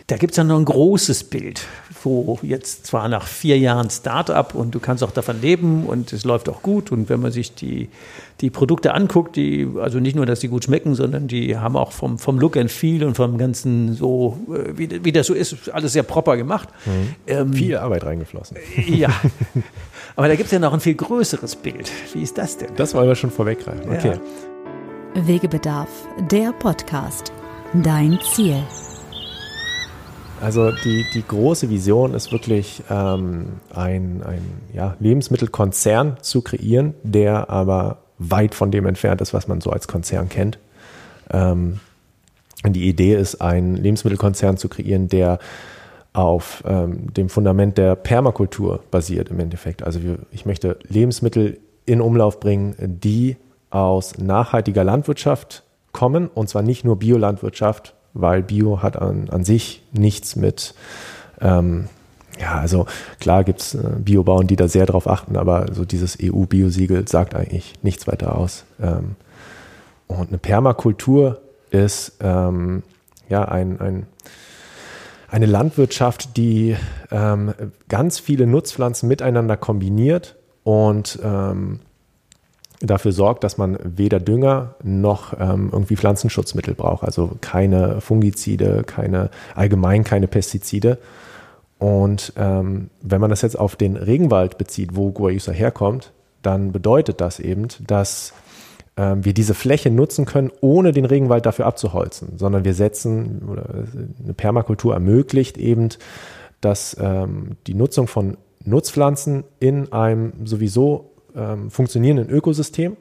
da 0.07 0.17
gibt 0.17 0.31
es 0.31 0.37
ja 0.37 0.43
noch 0.43 0.59
ein 0.59 0.65
großes 0.65 1.23
Bild, 1.25 1.61
wo 2.03 2.37
jetzt 2.43 2.85
zwar 2.85 3.09
nach 3.09 3.25
vier 3.25 3.57
Jahren 3.57 3.89
Start-up 3.89 4.53
und 4.53 4.75
du 4.75 4.79
kannst 4.79 5.03
auch 5.03 5.09
davon 5.09 5.41
leben 5.41 5.87
und 5.87 6.13
es 6.13 6.23
läuft 6.25 6.47
auch 6.47 6.61
gut 6.61 6.91
und 6.91 7.09
wenn 7.09 7.19
man 7.21 7.31
sich 7.31 7.55
die, 7.55 7.89
die 8.41 8.51
Produkte 8.51 8.93
anguckt, 8.93 9.35
die, 9.35 9.67
also 9.81 9.99
nicht 9.99 10.15
nur, 10.15 10.27
dass 10.27 10.41
die 10.41 10.47
gut 10.47 10.65
schmecken, 10.65 10.93
sondern 10.93 11.27
die 11.27 11.57
haben 11.57 11.75
auch 11.75 11.91
vom, 11.91 12.19
vom 12.19 12.39
Look 12.39 12.55
and 12.55 12.69
Feel 12.69 13.03
und 13.03 13.15
vom 13.15 13.39
ganzen 13.39 13.95
so, 13.95 14.37
äh, 14.53 14.77
wie, 14.77 15.03
wie 15.03 15.11
das 15.11 15.25
so 15.25 15.33
ist, 15.33 15.69
alles 15.71 15.93
sehr 15.93 16.03
proper 16.03 16.37
gemacht. 16.37 16.69
Mhm. 16.85 17.15
Ähm, 17.25 17.53
Viel 17.53 17.77
Arbeit 17.77 18.05
reingeflossen. 18.05 18.57
Ja. 18.87 19.09
Aber 20.15 20.27
da 20.27 20.35
gibt 20.35 20.45
es 20.45 20.51
ja 20.51 20.59
noch 20.59 20.73
ein 20.73 20.81
viel 20.81 20.95
größeres 20.95 21.55
Bild. 21.55 21.91
Wie 22.13 22.21
ist 22.21 22.37
das 22.37 22.57
denn? 22.57 22.69
Das 22.75 22.93
wollen 22.93 23.07
wir 23.07 23.15
schon 23.15 23.31
vorweggreifen. 23.31 23.89
Okay. 23.89 24.19
Ja. 25.15 25.27
Wegebedarf, 25.27 25.89
der 26.29 26.51
Podcast. 26.51 27.33
Dein 27.73 28.19
Ziel. 28.33 28.61
Also 30.45 30.69
die, 30.69 31.07
die 31.15 31.23
große 31.27 31.71
Vision 31.71 32.13
ist 32.13 32.31
wirklich 32.31 32.83
ähm, 32.87 33.53
ein, 33.73 34.21
ein 34.21 34.61
ja, 34.75 34.95
Lebensmittelkonzern 34.99 36.17
zu 36.21 36.43
kreieren, 36.43 36.93
der 37.01 37.49
aber 37.49 37.97
weit 38.19 38.53
von 38.53 38.69
dem 38.69 38.85
entfernt 38.85 39.21
ist, 39.21 39.33
was 39.33 39.47
man 39.47 39.59
so 39.59 39.71
als 39.71 39.87
Konzern 39.87 40.29
kennt. 40.29 40.59
Ähm, 41.31 41.79
die 42.63 42.87
Idee 42.87 43.15
ist, 43.15 43.41
einen 43.41 43.75
Lebensmittelkonzern 43.75 44.57
zu 44.57 44.69
kreieren, 44.69 45.07
der 45.07 45.39
auf 46.13 46.63
ähm, 46.67 47.11
dem 47.11 47.29
Fundament 47.29 47.79
der 47.79 47.95
Permakultur 47.95 48.81
basiert 48.91 49.31
im 49.31 49.39
Endeffekt. 49.39 49.81
Also 49.81 50.03
wir, 50.03 50.19
ich 50.31 50.45
möchte 50.45 50.77
Lebensmittel 50.87 51.57
in 51.87 52.01
Umlauf 52.01 52.39
bringen, 52.39 52.75
die 52.79 53.37
aus 53.71 54.19
nachhaltiger 54.19 54.83
Landwirtschaft 54.83 55.63
kommen 55.91 56.27
und 56.27 56.49
zwar 56.49 56.61
nicht 56.61 56.85
nur 56.85 56.99
Biolandwirtschaft, 56.99 57.94
weil 58.15 58.41
Bio 58.41 58.81
hat 58.81 58.97
an, 58.97 59.29
an 59.29 59.43
sich 59.43 59.83
nichts 59.91 60.35
mit, 60.35 60.73
ähm, 61.41 61.89
ja, 62.39 62.57
also 62.59 62.87
klar 63.19 63.43
gibt 63.43 63.61
es 63.61 63.75
äh, 63.75 63.91
Biobauern, 63.99 64.47
die 64.47 64.55
da 64.55 64.67
sehr 64.67 64.85
drauf 64.85 65.07
achten, 65.07 65.37
aber 65.37 65.73
so 65.73 65.85
dieses 65.85 66.17
EU-Biosiegel 66.21 67.07
sagt 67.07 67.35
eigentlich 67.35 67.73
nichts 67.83 68.07
weiter 68.07 68.35
aus. 68.35 68.65
Ähm, 68.81 69.15
und 70.07 70.29
eine 70.29 70.37
Permakultur 70.37 71.41
ist 71.71 72.13
ähm, 72.21 72.83
ja 73.29 73.45
ein, 73.45 73.79
ein, 73.79 74.07
eine 75.29 75.45
Landwirtschaft, 75.45 76.37
die 76.37 76.77
ähm, 77.11 77.53
ganz 77.89 78.19
viele 78.19 78.47
Nutzpflanzen 78.47 79.09
miteinander 79.09 79.57
kombiniert 79.57 80.35
und 80.63 81.19
ähm, 81.23 81.79
dafür 82.81 83.11
sorgt, 83.11 83.43
dass 83.43 83.57
man 83.57 83.77
weder 83.83 84.19
Dünger 84.19 84.75
noch 84.83 85.33
ähm, 85.39 85.69
irgendwie 85.71 85.95
Pflanzenschutzmittel 85.95 86.73
braucht. 86.75 87.03
Also 87.03 87.31
keine 87.41 88.01
Fungizide, 88.01 88.83
keine 88.85 89.29
allgemein 89.55 90.03
keine 90.03 90.27
Pestizide. 90.27 90.97
Und 91.77 92.33
ähm, 92.37 92.89
wenn 93.01 93.21
man 93.21 93.29
das 93.29 93.41
jetzt 93.41 93.59
auf 93.59 93.75
den 93.75 93.95
Regenwald 93.95 94.57
bezieht, 94.57 94.95
wo 94.95 95.11
Guayusa 95.11 95.51
herkommt, 95.51 96.13
dann 96.41 96.71
bedeutet 96.71 97.21
das 97.21 97.39
eben, 97.39 97.67
dass 97.85 98.33
ähm, 98.97 99.25
wir 99.25 99.33
diese 99.33 99.53
Fläche 99.53 99.91
nutzen 99.91 100.25
können, 100.25 100.51
ohne 100.61 100.91
den 100.91 101.05
Regenwald 101.05 101.45
dafür 101.45 101.65
abzuholzen, 101.65 102.37
sondern 102.37 102.63
wir 102.63 102.73
setzen, 102.73 103.41
oder 103.49 103.65
eine 104.23 104.33
Permakultur 104.33 104.93
ermöglicht 104.93 105.57
eben, 105.57 105.89
dass 106.61 106.95
ähm, 106.99 107.57
die 107.67 107.73
Nutzung 107.73 108.07
von 108.07 108.37
Nutzpflanzen 108.63 109.43
in 109.59 109.91
einem 109.91 110.45
sowieso 110.45 111.11
ähm, 111.35 111.71
funktionierenden 111.71 112.29
Ökosystem, 112.29 112.97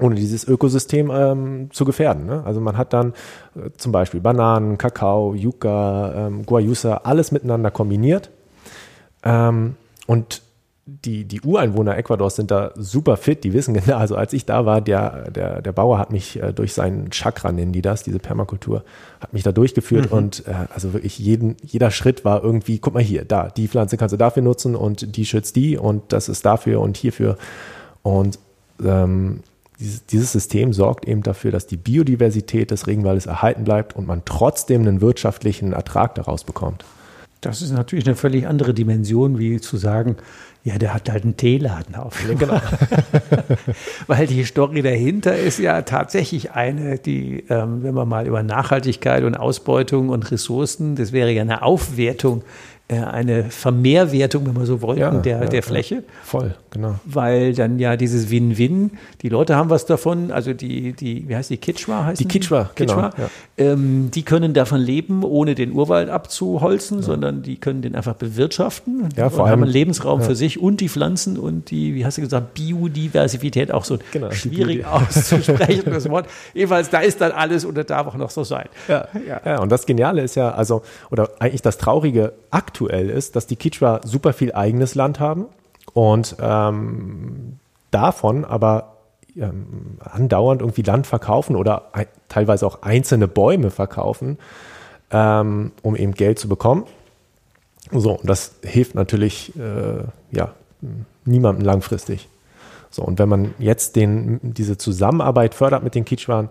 ohne 0.00 0.14
dieses 0.16 0.46
Ökosystem 0.46 1.10
ähm, 1.12 1.70
zu 1.72 1.84
gefährden. 1.84 2.26
Ne? 2.26 2.42
Also 2.44 2.60
man 2.60 2.76
hat 2.76 2.92
dann 2.92 3.14
äh, 3.54 3.70
zum 3.76 3.92
Beispiel 3.92 4.20
Bananen, 4.20 4.78
Kakao, 4.78 5.34
Yucca, 5.34 6.26
ähm, 6.26 6.44
Guayusa, 6.44 7.02
alles 7.04 7.32
miteinander 7.32 7.70
kombiniert. 7.70 8.30
Ähm, 9.22 9.76
und 10.06 10.42
die, 10.86 11.24
die 11.24 11.40
Ureinwohner 11.40 11.96
Ecuadors 11.96 12.36
sind 12.36 12.50
da 12.50 12.72
super 12.76 13.16
fit, 13.16 13.42
die 13.42 13.52
wissen 13.52 13.74
genau, 13.84 13.96
also 13.96 14.16
als 14.16 14.32
ich 14.32 14.44
da 14.44 14.66
war, 14.66 14.80
der, 14.80 15.30
der, 15.30 15.62
der 15.62 15.72
Bauer 15.72 15.98
hat 15.98 16.12
mich 16.12 16.40
äh, 16.42 16.52
durch 16.52 16.74
seinen 16.74 17.10
Chakra, 17.10 17.52
nennen 17.52 17.72
die 17.72 17.82
das, 17.82 18.02
diese 18.02 18.18
Permakultur, 18.18 18.84
hat 19.20 19.32
mich 19.32 19.42
da 19.42 19.52
durchgeführt 19.52 20.10
mhm. 20.10 20.16
und 20.16 20.46
äh, 20.46 20.52
also 20.74 20.92
wirklich 20.92 21.18
jeden, 21.18 21.56
jeder 21.62 21.90
Schritt 21.90 22.24
war 22.24 22.42
irgendwie, 22.42 22.78
guck 22.78 22.94
mal 22.94 23.02
hier, 23.02 23.24
da, 23.24 23.48
die 23.48 23.68
Pflanze 23.68 23.96
kannst 23.96 24.12
du 24.12 24.16
dafür 24.16 24.42
nutzen 24.42 24.76
und 24.76 25.16
die 25.16 25.24
schützt 25.24 25.56
die 25.56 25.78
und 25.78 26.12
das 26.12 26.28
ist 26.28 26.44
dafür 26.44 26.80
und 26.80 26.96
hierfür. 26.96 27.38
Und 28.02 28.38
ähm, 28.84 29.40
dieses, 29.80 30.04
dieses 30.06 30.32
System 30.32 30.72
sorgt 30.72 31.08
eben 31.08 31.22
dafür, 31.22 31.50
dass 31.50 31.66
die 31.66 31.78
Biodiversität 31.78 32.70
des 32.70 32.86
Regenwaldes 32.86 33.26
erhalten 33.26 33.64
bleibt 33.64 33.96
und 33.96 34.06
man 34.06 34.22
trotzdem 34.24 34.82
einen 34.82 35.00
wirtschaftlichen 35.00 35.72
Ertrag 35.72 36.14
daraus 36.14 36.44
bekommt. 36.44 36.84
Das 37.44 37.60
ist 37.60 37.72
natürlich 37.72 38.06
eine 38.06 38.16
völlig 38.16 38.46
andere 38.46 38.72
Dimension, 38.72 39.38
wie 39.38 39.60
zu 39.60 39.76
sagen, 39.76 40.16
ja, 40.64 40.78
der 40.78 40.94
hat 40.94 41.10
halt 41.10 41.24
einen 41.24 41.36
Teeladen 41.36 41.94
auf. 41.94 42.26
Ja, 42.26 42.34
genau. 42.34 42.58
Weil 44.06 44.26
die 44.26 44.44
Story 44.44 44.80
dahinter 44.80 45.36
ist 45.36 45.58
ja 45.58 45.82
tatsächlich 45.82 46.52
eine, 46.52 46.96
die, 46.98 47.44
ähm, 47.50 47.82
wenn 47.82 47.92
man 47.92 48.08
mal 48.08 48.26
über 48.26 48.42
Nachhaltigkeit 48.42 49.24
und 49.24 49.34
Ausbeutung 49.34 50.08
und 50.08 50.30
Ressourcen, 50.30 50.96
das 50.96 51.12
wäre 51.12 51.30
ja 51.32 51.42
eine 51.42 51.62
Aufwertung 51.62 52.44
eine 52.88 53.44
Vermehrwertung, 53.44 54.46
wenn 54.46 54.52
man 54.52 54.66
so 54.66 54.82
wollte, 54.82 55.00
ja, 55.00 55.10
der, 55.10 55.40
ja, 55.40 55.46
der 55.46 55.62
Fläche. 55.62 55.94
Ja, 55.94 56.02
voll, 56.22 56.54
genau. 56.68 56.96
Weil 57.06 57.54
dann 57.54 57.78
ja 57.78 57.96
dieses 57.96 58.30
Win-Win, 58.30 58.90
die 59.22 59.30
Leute 59.30 59.56
haben 59.56 59.70
was 59.70 59.86
davon, 59.86 60.30
also 60.30 60.52
die, 60.52 60.92
die 60.92 61.26
wie 61.26 61.34
heißt 61.34 61.48
die, 61.48 61.56
Kitschwa 61.56 62.04
heißt 62.04 62.20
die? 62.20 62.26
Kitschwa, 62.26 62.70
Kitschwa 62.74 63.10
genau. 63.16 63.28
Ähm, 63.56 64.10
die 64.12 64.22
können 64.22 64.52
davon 64.52 64.82
leben, 64.82 65.24
ohne 65.24 65.54
den 65.54 65.72
Urwald 65.72 66.10
abzuholzen, 66.10 67.00
sondern 67.00 67.42
die 67.42 67.56
können 67.56 67.80
den 67.80 67.94
einfach 67.94 68.16
bewirtschaften 68.16 69.08
ja, 69.16 69.30
vor 69.30 69.38
und 69.38 69.46
allem, 69.46 69.52
haben 69.52 69.62
einen 69.62 69.72
Lebensraum 69.72 70.20
für 70.20 70.36
sich 70.36 70.60
und 70.60 70.82
die 70.82 70.90
Pflanzen 70.90 71.38
und 71.38 71.70
die, 71.70 71.94
wie 71.94 72.04
hast 72.04 72.18
du 72.18 72.20
gesagt, 72.20 72.52
Biodiversität, 72.52 73.72
auch 73.72 73.84
so 73.84 73.98
genau, 74.12 74.30
schwierig 74.30 74.84
auszusprechen, 74.84 75.84
das 75.86 76.10
Wort. 76.10 76.26
Jedenfalls, 76.52 76.90
da 76.90 77.00
ist 77.00 77.22
dann 77.22 77.32
alles 77.32 77.64
und 77.64 77.78
das 77.78 77.86
darf 77.86 78.08
auch 78.08 78.16
noch 78.16 78.30
so 78.30 78.44
sein. 78.44 78.68
Ja, 78.88 79.08
ja. 79.46 79.60
und 79.60 79.72
das 79.72 79.86
Geniale 79.86 80.20
ist 80.20 80.34
ja, 80.34 80.50
also, 80.50 80.82
oder 81.10 81.30
eigentlich 81.38 81.62
das 81.62 81.78
Traurige, 81.78 82.34
aktuell 82.50 82.73
aktuell 82.74 83.08
ist, 83.08 83.36
dass 83.36 83.46
die 83.46 83.54
Kichwa 83.54 84.00
super 84.02 84.32
viel 84.32 84.52
eigenes 84.52 84.96
Land 84.96 85.20
haben 85.20 85.46
und 85.92 86.34
ähm, 86.40 87.60
davon 87.92 88.44
aber 88.44 88.96
ähm, 89.36 89.98
andauernd 90.00 90.60
irgendwie 90.60 90.82
Land 90.82 91.06
verkaufen 91.06 91.54
oder 91.54 91.92
teilweise 92.28 92.66
auch 92.66 92.82
einzelne 92.82 93.28
Bäume 93.28 93.70
verkaufen, 93.70 94.38
ähm, 95.12 95.70
um 95.82 95.94
eben 95.94 96.14
Geld 96.14 96.40
zu 96.40 96.48
bekommen. 96.48 96.84
So, 97.92 98.18
und 98.18 98.28
das 98.28 98.56
hilft 98.64 98.96
natürlich 98.96 99.52
äh, 99.56 100.02
ja, 100.32 100.52
niemandem 101.24 101.64
langfristig. 101.64 102.28
So, 102.90 103.02
und 103.02 103.20
wenn 103.20 103.28
man 103.28 103.54
jetzt 103.60 103.94
den, 103.94 104.40
diese 104.42 104.78
Zusammenarbeit 104.78 105.54
fördert 105.54 105.84
mit 105.84 105.94
den 105.94 106.04
Kichwan 106.04 106.48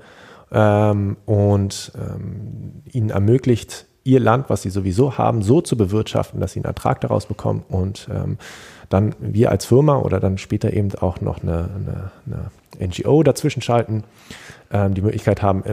ähm, 0.53 1.17
und 1.25 1.91
ähm, 1.95 2.83
ihnen 2.93 3.09
ermöglicht, 3.09 3.87
ihr 4.03 4.19
Land, 4.19 4.49
was 4.49 4.61
sie 4.61 4.69
sowieso 4.69 5.17
haben, 5.17 5.41
so 5.41 5.61
zu 5.61 5.77
bewirtschaften, 5.77 6.39
dass 6.39 6.53
sie 6.53 6.59
einen 6.59 6.65
Ertrag 6.65 7.01
daraus 7.01 7.25
bekommen 7.25 7.63
und 7.69 8.07
ähm, 8.11 8.37
dann 8.89 9.15
wir 9.19 9.49
als 9.49 9.65
Firma 9.65 9.97
oder 9.97 10.19
dann 10.19 10.37
später 10.37 10.73
eben 10.73 10.93
auch 10.95 11.21
noch 11.21 11.41
eine, 11.41 11.69
eine, 11.75 12.11
eine 12.77 12.87
NGO 12.87 13.23
dazwischen 13.23 13.61
schalten, 13.61 14.03
ähm, 14.71 14.93
die 14.93 15.01
Möglichkeit 15.01 15.41
haben, 15.41 15.63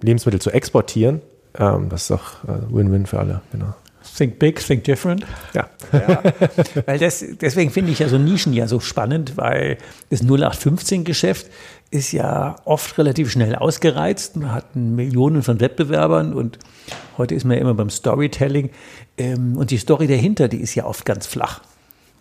Lebensmittel 0.00 0.40
zu 0.40 0.50
exportieren. 0.50 1.20
Ähm, 1.58 1.88
das 1.88 2.02
ist 2.02 2.10
doch 2.10 2.44
äh, 2.44 2.72
Win-Win 2.72 3.06
für 3.06 3.18
alle, 3.18 3.42
genau. 3.52 3.74
Think 4.16 4.38
big, 4.38 4.64
think 4.64 4.84
different. 4.84 5.26
Ja. 5.52 5.68
ja. 5.92 6.22
weil 6.86 6.98
das, 6.98 7.24
deswegen 7.40 7.70
finde 7.70 7.90
ich 7.92 7.98
ja 7.98 8.08
so 8.08 8.18
Nischen 8.18 8.52
ja 8.52 8.68
so 8.68 8.80
spannend, 8.80 9.36
weil 9.36 9.78
das 10.10 10.22
0815-Geschäft 10.22 11.48
ist 11.90 12.12
ja 12.12 12.56
oft 12.64 12.98
relativ 12.98 13.30
schnell 13.30 13.54
ausgereizt. 13.54 14.36
Man 14.36 14.52
hat 14.52 14.76
Millionen 14.76 15.42
von 15.42 15.60
Wettbewerbern 15.60 16.34
und 16.34 16.58
heute 17.16 17.34
ist 17.34 17.44
man 17.44 17.56
ja 17.56 17.62
immer 17.62 17.74
beim 17.74 17.90
Storytelling. 17.90 18.70
Ähm, 19.16 19.56
und 19.56 19.70
die 19.70 19.78
Story 19.78 20.06
dahinter, 20.06 20.48
die 20.48 20.60
ist 20.60 20.74
ja 20.74 20.84
oft 20.84 21.04
ganz 21.04 21.26
flach. 21.26 21.60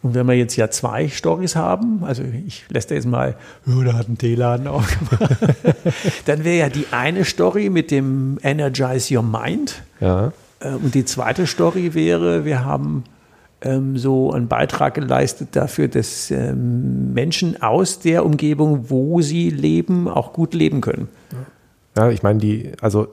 Und 0.06 0.14
wenn 0.14 0.28
wir 0.28 0.36
jetzt 0.36 0.56
ja 0.56 0.70
zwei 0.70 1.10
Stories 1.10 1.56
haben, 1.56 2.04
also 2.04 2.22
ich 2.46 2.66
lässt 2.70 2.92
jetzt 2.92 3.08
mal, 3.08 3.36
oh, 3.66 3.82
da 3.82 3.94
hat 3.94 4.08
ein 4.08 4.20
Teeladen 4.20 4.68
aufgemacht, 4.68 5.36
dann 6.26 6.44
wäre 6.44 6.58
ja 6.58 6.70
die 6.70 6.86
eine 6.92 7.26
Story 7.26 7.72
mit 7.72 7.90
dem 7.90 8.38
Energize 8.44 9.16
Your 9.16 9.24
Mind. 9.24 9.82
Ja. 10.00 10.32
Äh, 10.60 10.74
und 10.76 10.94
die 10.94 11.06
zweite 11.06 11.48
Story 11.48 11.96
wäre, 11.96 12.46
wir 12.46 12.64
haben 12.64 13.04
ähm, 13.66 13.98
so 13.98 14.32
einen 14.32 14.48
Beitrag 14.48 14.94
geleistet 14.94 15.50
dafür, 15.54 15.88
dass 15.88 16.32
ähm, 16.32 17.14
Menschen 17.14 17.62
aus 17.62 18.00
der 18.00 18.26
Umgebung, 18.26 18.90
wo 18.90 19.22
sie 19.22 19.50
leben, 19.50 20.08
auch 20.08 20.32
gut 20.32 20.54
leben 20.54 20.82
können. 20.82 21.10
Ja, 21.98 22.10
ich 22.10 22.24
meine, 22.24 22.40
die, 22.40 22.72
also 22.82 23.08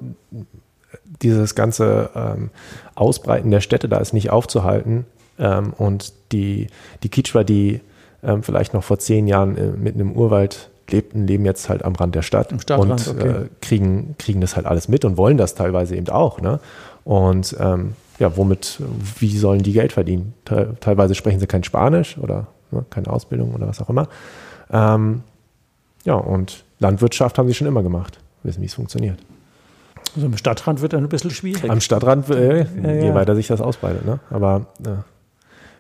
dieses 1.22 1.54
ganze 1.54 2.10
ähm, 2.14 2.50
Ausbreiten 2.94 3.50
der 3.50 3.60
Städte 3.60 3.88
da 3.88 3.98
ist 3.98 4.12
nicht 4.12 4.30
aufzuhalten. 4.30 5.06
Ähm, 5.38 5.72
und 5.78 6.12
die, 6.32 6.66
die 7.02 7.08
Kichwa, 7.08 7.44
die 7.44 7.80
ähm, 8.22 8.42
vielleicht 8.42 8.74
noch 8.74 8.84
vor 8.84 8.98
zehn 8.98 9.26
Jahren 9.26 9.56
äh, 9.56 9.68
mitten 9.68 10.00
im 10.00 10.12
Urwald 10.12 10.70
lebten, 10.90 11.26
leben 11.26 11.44
jetzt 11.44 11.68
halt 11.68 11.84
am 11.84 11.94
Rand 11.94 12.14
der 12.14 12.22
Stadt 12.22 12.52
Stadtrand, 12.60 13.08
und 13.08 13.20
okay. 13.20 13.28
äh, 13.28 13.48
kriegen, 13.60 14.14
kriegen 14.18 14.40
das 14.40 14.56
halt 14.56 14.66
alles 14.66 14.88
mit 14.88 15.04
und 15.04 15.16
wollen 15.16 15.38
das 15.38 15.54
teilweise 15.54 15.96
eben 15.96 16.08
auch. 16.08 16.40
Ne? 16.40 16.60
Und 17.04 17.56
ähm, 17.58 17.94
ja, 18.22 18.36
womit, 18.36 18.78
wie 19.18 19.36
sollen 19.36 19.62
die 19.64 19.72
Geld 19.72 19.92
verdienen? 19.92 20.32
Te 20.44 20.76
teilweise 20.78 21.16
sprechen 21.16 21.40
sie 21.40 21.48
kein 21.48 21.64
Spanisch 21.64 22.16
oder 22.18 22.46
ne, 22.70 22.84
keine 22.88 23.08
Ausbildung 23.08 23.52
oder 23.52 23.66
was 23.66 23.80
auch 23.82 23.90
immer. 23.90 24.06
Ähm, 24.70 25.24
ja, 26.04 26.14
und 26.14 26.64
Landwirtschaft 26.78 27.36
haben 27.36 27.48
sie 27.48 27.54
schon 27.54 27.66
immer 27.66 27.82
gemacht, 27.82 28.20
wissen, 28.44 28.62
wie 28.62 28.66
es 28.66 28.74
funktioniert. 28.74 29.18
Also 30.14 30.26
im 30.26 30.36
Stadtrand 30.36 30.82
wird 30.82 30.92
dann 30.92 31.02
ein 31.02 31.08
bisschen 31.08 31.32
schwierig. 31.32 31.68
Am 31.68 31.80
Stadtrand, 31.80 32.30
äh, 32.30 32.60
Ja, 32.60 32.92
je 32.92 33.06
ja. 33.08 33.14
weiter 33.14 33.34
sich 33.34 33.48
das 33.48 33.60
ausbreitet. 33.60 34.06
Ne? 34.06 34.20
Aber 34.30 34.66
äh, 34.84 34.90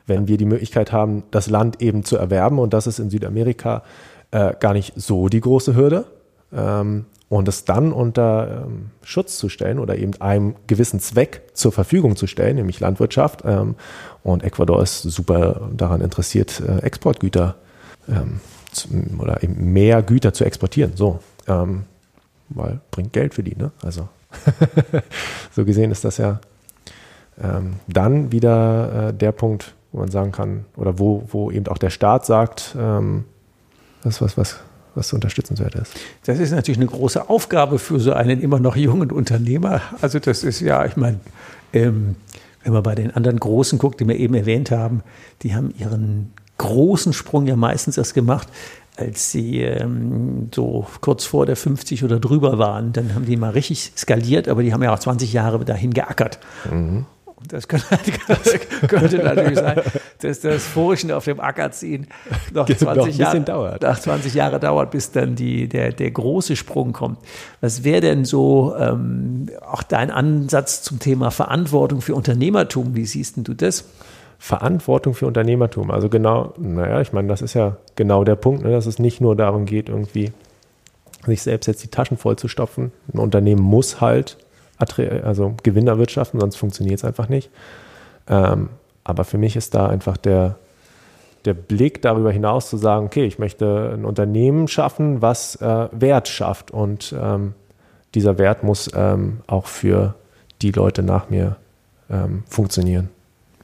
wenn 0.08 0.26
wir 0.26 0.36
die 0.36 0.44
Möglichkeit 0.44 0.90
haben, 0.90 1.22
das 1.30 1.48
Land 1.48 1.80
eben 1.80 2.02
zu 2.02 2.16
erwerben, 2.16 2.58
und 2.58 2.74
das 2.74 2.88
ist 2.88 2.98
in 2.98 3.08
Südamerika 3.08 3.84
äh, 4.32 4.52
gar 4.58 4.72
nicht 4.72 4.94
so 4.96 5.28
die 5.28 5.40
große 5.40 5.76
Hürde, 5.76 6.06
ähm, 6.52 7.04
und 7.32 7.48
es 7.48 7.64
dann 7.64 7.92
unter 7.92 8.66
ähm, 8.66 8.90
Schutz 9.02 9.38
zu 9.38 9.48
stellen 9.48 9.78
oder 9.78 9.96
eben 9.96 10.20
einem 10.20 10.54
gewissen 10.66 11.00
Zweck 11.00 11.44
zur 11.54 11.72
Verfügung 11.72 12.14
zu 12.14 12.26
stellen, 12.26 12.56
nämlich 12.56 12.78
Landwirtschaft. 12.78 13.42
Ähm, 13.46 13.74
und 14.22 14.44
Ecuador 14.44 14.82
ist 14.82 15.00
super 15.00 15.70
daran 15.74 16.02
interessiert, 16.02 16.60
äh, 16.60 16.80
Exportgüter 16.80 17.54
ähm, 18.06 18.40
zu, 18.70 18.88
oder 19.18 19.42
eben 19.42 19.72
mehr 19.72 20.02
Güter 20.02 20.34
zu 20.34 20.44
exportieren. 20.44 20.92
So, 20.94 21.20
ähm, 21.48 21.84
weil 22.50 22.80
bringt 22.90 23.14
Geld 23.14 23.32
für 23.32 23.42
die. 23.42 23.56
Ne? 23.56 23.72
Also 23.82 24.10
so 25.52 25.64
gesehen 25.64 25.90
ist 25.90 26.04
das 26.04 26.18
ja 26.18 26.38
ähm, 27.42 27.76
dann 27.88 28.30
wieder 28.30 29.08
äh, 29.08 29.14
der 29.14 29.32
Punkt, 29.32 29.74
wo 29.92 30.00
man 30.00 30.10
sagen 30.10 30.32
kann, 30.32 30.66
oder 30.76 30.98
wo, 30.98 31.26
wo 31.28 31.50
eben 31.50 31.66
auch 31.68 31.78
der 31.78 31.88
Staat 31.88 32.26
sagt, 32.26 32.76
ähm, 32.78 33.24
das 34.02 34.16
ist 34.16 34.20
was, 34.20 34.36
was, 34.36 34.60
was 34.94 35.12
unterstützenswert 35.12 35.74
ist. 35.74 35.94
Das 36.24 36.38
ist 36.38 36.52
natürlich 36.52 36.78
eine 36.78 36.86
große 36.86 37.28
Aufgabe 37.28 37.78
für 37.78 38.00
so 38.00 38.12
einen 38.12 38.40
immer 38.40 38.60
noch 38.60 38.76
jungen 38.76 39.10
Unternehmer. 39.10 39.80
Also 40.00 40.18
das 40.18 40.44
ist 40.44 40.60
ja, 40.60 40.84
ich 40.84 40.96
meine, 40.96 41.20
ähm, 41.72 42.16
wenn 42.64 42.72
man 42.72 42.82
bei 42.82 42.94
den 42.94 43.10
anderen 43.14 43.40
Großen 43.40 43.78
guckt, 43.78 44.00
die 44.00 44.06
wir 44.06 44.16
eben 44.16 44.34
erwähnt 44.34 44.70
haben, 44.70 45.02
die 45.42 45.54
haben 45.54 45.74
ihren 45.78 46.32
großen 46.58 47.12
Sprung 47.12 47.46
ja 47.46 47.56
meistens 47.56 47.98
erst 47.98 48.14
gemacht, 48.14 48.48
als 48.96 49.32
sie 49.32 49.60
ähm, 49.62 50.50
so 50.54 50.86
kurz 51.00 51.24
vor 51.24 51.46
der 51.46 51.56
50 51.56 52.04
oder 52.04 52.20
drüber 52.20 52.58
waren. 52.58 52.92
Dann 52.92 53.14
haben 53.14 53.24
die 53.24 53.36
mal 53.36 53.50
richtig 53.50 53.92
skaliert, 53.96 54.48
aber 54.48 54.62
die 54.62 54.72
haben 54.72 54.82
ja 54.82 54.92
auch 54.92 54.98
20 54.98 55.32
Jahre 55.32 55.64
dahin 55.64 55.94
geackert. 55.94 56.38
Und 56.70 57.06
das 57.48 57.68
könnte, 57.68 57.86
könnte 58.88 59.18
natürlich 59.18 59.58
sein, 59.58 59.80
dass 60.20 60.40
das 60.40 60.64
Furchen 60.64 61.10
auf 61.12 61.24
dem 61.24 61.40
Acker 61.40 61.70
ziehen 61.70 62.06
noch 62.52 62.68
Noch 62.68 62.76
20 62.76 62.96
ein 62.96 63.04
bisschen 63.06 63.18
Jahre 63.18 63.40
dauert. 63.40 63.82
Nach 63.82 63.98
20 63.98 64.34
Jahre 64.34 64.60
dauert, 64.60 64.90
bis 64.90 65.10
dann 65.10 65.34
die, 65.34 65.68
der, 65.68 65.92
der 65.92 66.10
große 66.10 66.56
Sprung 66.56 66.92
kommt. 66.92 67.18
Was 67.60 67.84
wäre 67.84 68.00
denn 68.00 68.24
so 68.24 68.74
ähm, 68.78 69.48
auch 69.60 69.82
dein 69.82 70.10
Ansatz 70.10 70.82
zum 70.82 70.98
Thema 70.98 71.30
Verantwortung 71.30 72.00
für 72.00 72.14
Unternehmertum? 72.14 72.94
Wie 72.94 73.06
siehst 73.06 73.36
denn 73.36 73.44
du 73.44 73.54
das? 73.54 73.84
Verantwortung 74.38 75.14
für 75.14 75.28
Unternehmertum. 75.28 75.92
Also 75.92 76.08
genau, 76.08 76.52
naja, 76.58 77.00
ich 77.00 77.12
meine, 77.12 77.28
das 77.28 77.42
ist 77.42 77.54
ja 77.54 77.76
genau 77.94 78.24
der 78.24 78.34
Punkt, 78.34 78.64
ne, 78.64 78.72
dass 78.72 78.86
es 78.86 78.98
nicht 78.98 79.20
nur 79.20 79.36
darum 79.36 79.66
geht, 79.66 79.88
irgendwie 79.88 80.32
sich 81.26 81.42
selbst 81.42 81.66
jetzt 81.66 81.84
die 81.84 81.88
Taschen 81.88 82.16
voll 82.16 82.34
zu 82.34 82.48
stopfen. 82.48 82.90
Ein 83.12 83.20
Unternehmen 83.20 83.62
muss 83.62 84.00
halt 84.00 84.38
also 85.24 85.54
Gewinn 85.62 85.86
erwirtschaften, 85.88 86.40
sonst 86.40 86.56
funktioniert 86.56 86.98
es 86.98 87.04
einfach 87.04 87.28
nicht. 87.28 87.50
Ähm, 88.28 88.68
aber 89.04 89.24
für 89.24 89.38
mich 89.38 89.56
ist 89.56 89.74
da 89.74 89.86
einfach 89.88 90.16
der, 90.16 90.56
der 91.44 91.54
Blick 91.54 92.02
darüber 92.02 92.30
hinaus 92.30 92.68
zu 92.70 92.76
sagen, 92.76 93.06
okay, 93.06 93.24
ich 93.24 93.38
möchte 93.38 93.92
ein 93.94 94.04
Unternehmen 94.04 94.68
schaffen, 94.68 95.22
was 95.22 95.56
äh, 95.56 95.88
Wert 95.92 96.28
schafft 96.28 96.70
und 96.70 97.14
ähm, 97.20 97.54
dieser 98.14 98.38
Wert 98.38 98.62
muss 98.62 98.90
ähm, 98.94 99.40
auch 99.46 99.66
für 99.66 100.14
die 100.60 100.70
Leute 100.70 101.02
nach 101.02 101.30
mir 101.30 101.56
ähm, 102.10 102.44
funktionieren. 102.48 103.08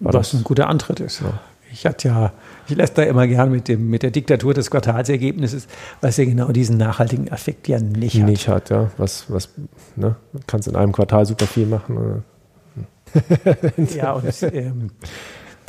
War 0.01 0.15
was 0.15 0.31
das- 0.31 0.41
ein 0.41 0.45
guter 0.45 0.69
Antritt 0.69 1.01
ist. 1.01 1.21
Ja. 1.21 1.39
Ich 1.73 1.87
hatte 1.87 2.09
ja, 2.09 2.33
ich 2.69 2.77
lässt 2.77 2.97
da 2.97 3.03
immer 3.03 3.27
gern 3.27 3.51
mit 3.51 3.69
dem, 3.69 3.91
mit 3.91 4.03
der 4.03 4.11
Diktatur 4.11 4.55
des 4.55 4.71
Quartalsergebnisses, 4.71 5.69
was 6.01 6.17
ja 6.17 6.25
genau 6.25 6.51
diesen 6.53 6.77
nachhaltigen 6.77 7.29
Effekt 7.29 7.69
ja 7.69 7.79
nicht 7.79 8.21
hat. 8.21 8.29
nicht 8.29 8.49
hat, 8.49 8.71
ja. 8.71 8.91
Was, 8.97 9.31
was, 9.31 9.51
ne? 9.97 10.17
Kannst 10.47 10.69
in 10.69 10.77
einem 10.77 10.93
Quartal 10.93 11.27
super 11.27 11.47
viel 11.47 11.67
machen. 11.67 12.25
Ja, 13.97 14.13
und 14.13 14.43
ähm, 14.53 14.91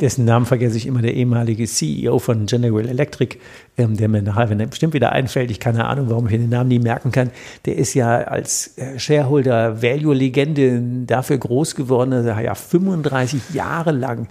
dessen 0.00 0.24
Namen 0.24 0.46
vergesse 0.46 0.76
ich 0.76 0.86
immer, 0.86 1.02
der 1.02 1.14
ehemalige 1.14 1.66
CEO 1.66 2.18
von 2.18 2.46
General 2.46 2.88
Electric, 2.88 3.38
ähm, 3.76 3.96
der 3.96 4.08
mir 4.08 4.22
nachher, 4.22 4.50
wenn 4.50 4.60
er 4.60 4.66
bestimmt 4.66 4.94
wieder 4.94 5.12
einfällt, 5.12 5.50
ich 5.50 5.60
keine 5.60 5.86
Ahnung, 5.86 6.10
warum 6.10 6.26
ich 6.26 6.32
den 6.32 6.48
Namen 6.48 6.68
nie 6.68 6.78
merken 6.78 7.12
kann, 7.12 7.30
der 7.66 7.76
ist 7.76 7.94
ja 7.94 8.18
als 8.18 8.78
äh, 8.78 8.98
Shareholder 8.98 9.82
Value-Legende 9.82 10.82
dafür 11.06 11.38
groß 11.38 11.74
geworden, 11.74 12.10
dass 12.10 12.26
er 12.26 12.40
ja 12.40 12.54
35 12.54 13.54
Jahre 13.54 13.92
lang 13.92 14.28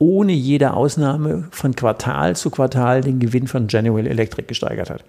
ohne 0.00 0.32
jede 0.32 0.72
Ausnahme 0.72 1.44
von 1.50 1.76
Quartal 1.76 2.34
zu 2.34 2.50
Quartal 2.50 3.02
den 3.02 3.20
Gewinn 3.20 3.46
von 3.46 3.66
General 3.68 4.06
Electric 4.06 4.48
gesteigert 4.48 4.90
hat. 4.90 5.04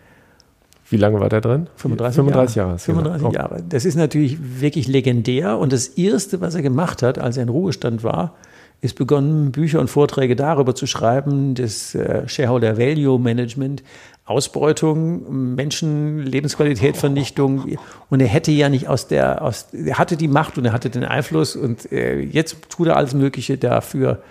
Wie 0.90 0.98
lange 0.98 1.20
war 1.22 1.30
der 1.30 1.40
drin? 1.40 1.68
35, 1.78 2.16
35 2.18 2.56
Jahre. 2.58 2.68
Jahre. 2.68 2.74
hast 2.76 2.88
du 2.88 2.92
gesagt. 2.92 3.08
35 3.08 3.26
Oh. 3.26 3.34
Jahre. 3.34 3.64
Das 3.70 3.86
ist 3.86 3.96
natürlich 3.96 4.60
wirklich 4.62 4.90
legendär. 4.90 5.58
Und 5.58 5.72
das 5.72 5.88
Erste, 5.88 6.42
was 6.42 6.56
er 6.56 6.62
gemacht 6.62 7.02
hat, 7.02 7.18
als 7.18 7.38
er 7.38 7.44
in 7.44 7.50
Ruhestand 7.50 8.04
war, 8.04 8.36
ist 8.82 8.98
begonnen, 8.98 9.54
Bücher 9.54 9.80
und 9.80 9.90
Vorträge 9.90 10.36
darüber 10.36 10.76
zu 10.76 10.88
schreiben, 10.88 11.56
das 11.56 11.96
äh, 11.96 12.28
Shareholder 12.28 12.78
Value 12.78 13.18
Management, 13.18 13.84
Ausbeutung, 14.26 15.56
Menschen, 15.56 16.20
Lebensqualität, 16.20 16.98
Vernichtung. 16.98 17.78
Und 18.10 18.20
er 18.20 18.28
hätte 18.28 18.52
ja 18.52 18.68
nicht 18.68 18.90
aus 18.90 19.08
der, 19.08 19.42
aus, 19.42 19.68
er 19.72 19.98
hatte 19.98 20.18
die 20.18 20.28
Macht 20.28 20.58
und 20.58 20.66
er 20.66 20.74
hatte 20.74 20.90
den 20.90 21.06
Einfluss 21.06 21.56
und 21.56 21.90
äh, 21.94 22.20
jetzt 22.20 22.58
tut 22.70 22.88
er 22.88 22.98
alles 22.98 23.14
Mögliche 23.14 23.58
dafür, 23.58 24.16
dass 24.16 24.22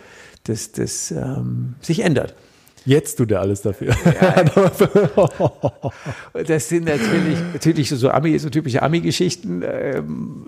das 0.73 1.11
ähm, 1.11 1.75
sich 1.81 2.01
ändert. 2.01 2.35
Jetzt 2.85 3.17
tut 3.17 3.31
er 3.31 3.41
alles 3.41 3.63
dafür. 3.63 3.95
Das 6.47 6.69
sind 6.69 6.85
natürlich, 6.85 7.39
natürlich 7.53 7.89
so, 7.91 8.11
Ami, 8.11 8.39
so 8.39 8.51
typische 8.51 8.83
Ami-Geschichten. 8.83 9.63
Ähm, 9.63 10.47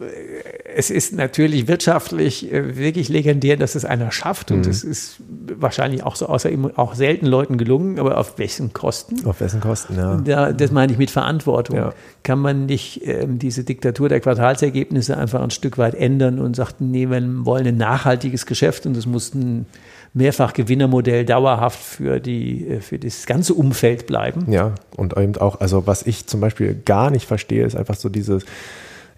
es 0.75 0.90
ist 0.90 1.12
natürlich 1.14 1.68
wirtschaftlich 1.68 2.53
äh, 2.53 2.77
wirklich 2.77 3.09
legendär, 3.09 3.57
dass 3.57 3.75
es 3.75 3.85
einer 3.85 4.11
schafft. 4.11 4.51
Und 4.51 4.66
es 4.66 4.85
ist 4.85 5.16
wahrscheinlich 5.57 6.03
auch 6.05 6.16
so 6.16 6.27
außer 6.27 6.51
ihm 6.51 6.71
auch 6.77 6.95
selten 6.95 7.27
Leuten 7.27 7.59
gelungen, 7.59 7.99
aber 7.99 8.18
auf 8.18 8.38
welchen 8.38 8.73
Kosten? 8.73 9.27
Auf 9.27 9.40
wessen 9.40 9.61
Kosten, 9.61 9.97
ja. 9.97 10.16
Da, 10.16 10.53
das 10.53 10.71
meine 10.71 10.92
ich 10.92 10.99
mit 10.99 11.11
Verantwortung. 11.11 11.77
Ja. 11.77 11.95
Kann 12.23 12.38
man 12.38 12.66
nicht 12.66 13.07
ähm, 13.07 13.38
diese 13.38 13.64
Diktatur 13.64 14.09
der 14.09 14.21
Quartalsergebnisse 14.21 15.16
einfach 15.16 15.42
ein 15.42 15.51
Stück 15.51 15.79
weit 15.79 15.95
ändern 15.95 16.38
und 16.38 16.57
sagt, 16.57 16.81
nee, 16.81 17.09
wir 17.09 17.23
wollen 17.45 17.66
ein 17.66 17.77
nachhaltiges 17.77 18.47
Geschäft 18.47 18.87
und 18.87 18.97
es 18.97 19.07
muss 19.07 19.35
ein 19.35 19.66
Mehrfachgewinnermodell 20.14 21.25
dauerhaft 21.25 21.79
für, 21.79 22.20
die, 22.20 22.68
äh, 22.68 22.81
für 22.81 22.98
das 22.98 23.27
ganze 23.27 23.55
Umfeld 23.55 24.07
bleiben. 24.07 24.51
Ja, 24.51 24.75
und 24.96 25.16
eben 25.16 25.37
auch, 25.37 25.61
also 25.61 25.87
was 25.87 26.07
ich 26.07 26.27
zum 26.27 26.40
Beispiel 26.40 26.75
gar 26.75 27.11
nicht 27.11 27.27
verstehe, 27.27 27.64
ist 27.64 27.77
einfach 27.77 27.94
so 27.94 28.09
dieses 28.09 28.44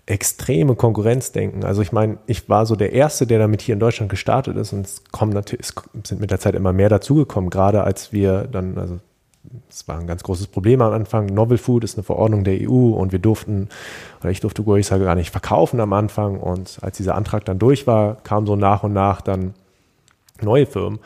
extreme 0.06 0.74
Konkurrenzdenken. 0.74 1.64
Also 1.64 1.82
ich 1.82 1.90
meine, 1.90 2.18
ich 2.26 2.48
war 2.48 2.66
so 2.66 2.76
der 2.76 2.92
Erste, 2.92 3.26
der 3.26 3.38
damit 3.38 3.62
hier 3.62 3.72
in 3.72 3.80
Deutschland 3.80 4.10
gestartet 4.10 4.56
ist 4.56 4.72
und 4.72 4.86
es 4.86 5.02
kommen 5.10 5.32
natürlich, 5.32 5.66
es 5.66 6.08
sind 6.08 6.20
mit 6.20 6.30
der 6.30 6.38
Zeit 6.38 6.54
immer 6.54 6.72
mehr 6.72 6.90
dazugekommen, 6.90 7.48
gerade 7.50 7.84
als 7.84 8.12
wir 8.12 8.44
dann, 8.44 8.76
also 8.76 8.98
es 9.68 9.88
war 9.88 9.98
ein 9.98 10.06
ganz 10.06 10.22
großes 10.22 10.48
Problem 10.48 10.80
am 10.82 10.92
Anfang. 10.92 11.26
Novel 11.26 11.58
Food 11.58 11.84
ist 11.84 11.96
eine 11.96 12.02
Verordnung 12.02 12.44
der 12.44 12.58
EU 12.68 12.90
und 12.90 13.12
wir 13.12 13.18
durften, 13.18 13.68
oder 14.20 14.30
ich 14.30 14.40
durfte 14.40 14.62
Guayusa 14.62 14.98
gar 14.98 15.14
nicht 15.14 15.30
verkaufen 15.30 15.80
am 15.80 15.92
Anfang. 15.92 16.38
Und 16.38 16.78
als 16.82 16.96
dieser 16.96 17.14
Antrag 17.14 17.44
dann 17.44 17.58
durch 17.58 17.86
war, 17.86 18.16
kam 18.24 18.46
so 18.46 18.56
nach 18.56 18.82
und 18.82 18.92
nach 18.92 19.20
dann 19.20 19.54
neue 20.40 20.66
Firmen. 20.66 21.00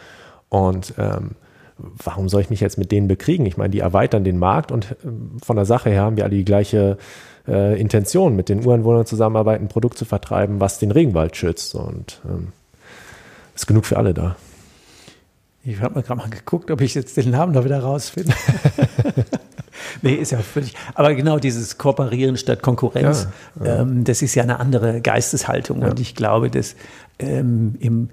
Und 0.49 0.95
ähm, 0.99 1.33
warum 1.77 2.29
soll 2.29 2.41
ich 2.41 2.51
mich 2.51 2.61
jetzt 2.61 2.79
mit 2.79 2.93
denen 2.93 3.09
bekriegen? 3.09 3.47
Ich 3.47 3.57
meine, 3.57 3.71
die 3.71 3.81
erweitern 3.81 4.25
den 4.25 4.39
Markt 4.39 4.73
und 4.73 4.97
ähm, 5.05 5.37
von 5.43 5.57
der 5.57 5.65
Sache 5.65 5.91
her 5.91 6.03
haben 6.03 6.17
wir 6.17 6.25
alle 6.25 6.37
die 6.37 6.45
gleiche 6.45 6.99
äh, 7.47 7.81
Intention, 7.81 8.37
mit 8.37 8.49
den 8.49 8.65
Ureinwohnern 8.65 9.07
zusammenarbeiten, 9.07 9.65
ein 9.65 9.69
Produkt 9.69 9.99
zu 9.99 10.05
vertreiben, 10.05 10.61
was 10.61 10.79
den 10.79 10.91
Regenwald 10.91 11.37
schützt. 11.37 11.75
Und 11.75 12.21
ähm, 12.29 12.49
ist 13.55 13.67
genug 13.67 13.87
für 13.87 13.97
alle 13.97 14.15
da. 14.15 14.37
Ich 15.65 15.81
habe 15.81 15.97
mir 15.97 16.03
gerade 16.03 16.19
mal 16.19 16.31
geguckt, 16.31 16.71
ob 16.71 16.81
ich 16.81 16.95
jetzt 16.95 17.17
den 17.17 17.31
Namen 17.31 17.53
noch 17.53 17.65
wieder 17.65 17.81
rausfinde. 17.81 18.33
nee, 20.03 20.15
ist 20.15 20.33
ja 20.33 20.39
völlig. 20.39 20.75
Aber 20.95 21.15
genau 21.15 21.39
dieses 21.39 21.77
Kooperieren 21.77 22.37
statt 22.37 22.63
Konkurrenz, 22.63 23.29
ja, 23.61 23.67
ja. 23.67 23.81
Ähm, 23.81 24.05
das 24.05 24.23
ist 24.23 24.35
ja 24.35 24.45
eine 24.45 24.61
andere 24.61 25.01
Geisteshaltung. 25.01 25.83
Ja. 25.83 25.89
Und 25.89 26.01
ich 26.01 26.15
glaube, 26.15 26.51
dass 26.51 26.77
ähm, 27.19 27.75
im 27.81 28.09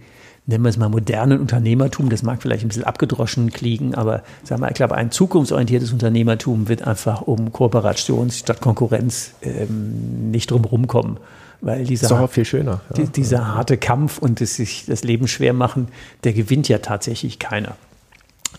nennen 0.48 0.64
wir 0.64 0.70
es 0.70 0.78
mal 0.78 0.90
modernen 0.90 1.40
Unternehmertum, 1.40 2.10
das 2.10 2.24
mag 2.24 2.42
vielleicht 2.42 2.64
ein 2.64 2.68
bisschen 2.68 2.84
abgedroschen 2.84 3.52
klingen, 3.52 3.96
aber 3.96 4.24
sagen 4.44 4.62
wir, 4.62 4.70
ich 4.70 4.76
glaube, 4.76 4.96
ein 4.96 5.12
zukunftsorientiertes 5.12 5.92
Unternehmertum 5.92 6.68
wird 6.68 6.86
einfach 6.86 7.22
um 7.22 7.52
Kooperation 7.52 8.30
statt 8.30 8.62
Konkurrenz 8.62 9.34
ähm, 9.42 10.32
nicht 10.32 10.52
drum 10.52 10.66
rumkommen. 10.66 11.18
Weil 11.62 11.86
dieser, 11.86 12.04
ist 12.04 12.12
doch 12.12 12.20
auch 12.20 12.30
viel 12.30 12.46
schöner. 12.46 12.82
Ja. 12.90 13.04
Die, 13.04 13.12
dieser 13.12 13.56
harte 13.56 13.78
Kampf 13.78 14.20
und 14.20 14.40
das 14.40 14.56
sich 14.56 14.86
das 14.86 15.04
Leben 15.04 15.28
schwer 15.28 15.54
machen, 15.54 15.88
der 16.24 16.34
gewinnt 16.34 16.68
ja 16.68 16.78
tatsächlich 16.78 17.40
keiner. 17.40 17.76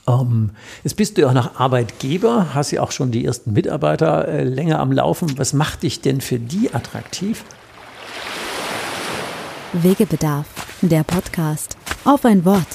Ähm, 0.09 0.51
jetzt 0.83 0.97
bist 0.97 1.17
du 1.17 1.23
ja 1.23 1.29
auch 1.29 1.35
noch 1.35 1.61
Arbeitgeber, 1.61 2.55
hast 2.55 2.71
ja 2.71 2.83
auch 2.83 2.91
schon 2.91 3.13
die 3.13 3.25
ersten 3.25 3.53
Mitarbeiter 3.53 4.27
äh, 4.27 4.45
länger 4.45 4.81
am 4.81 4.91
Laufen. 4.91 5.39
Was 5.39 5.53
macht 5.53 5.85
dich 5.85 6.01
denn 6.01 6.21
für 6.21 6.39
die 6.39 6.75
attraktiv? 6.75 7.45
Wegebedarf, 9.83 10.47
der 10.81 11.05
Podcast. 11.05 11.77
Auf 12.05 12.25
ein 12.25 12.45
Wort. 12.45 12.67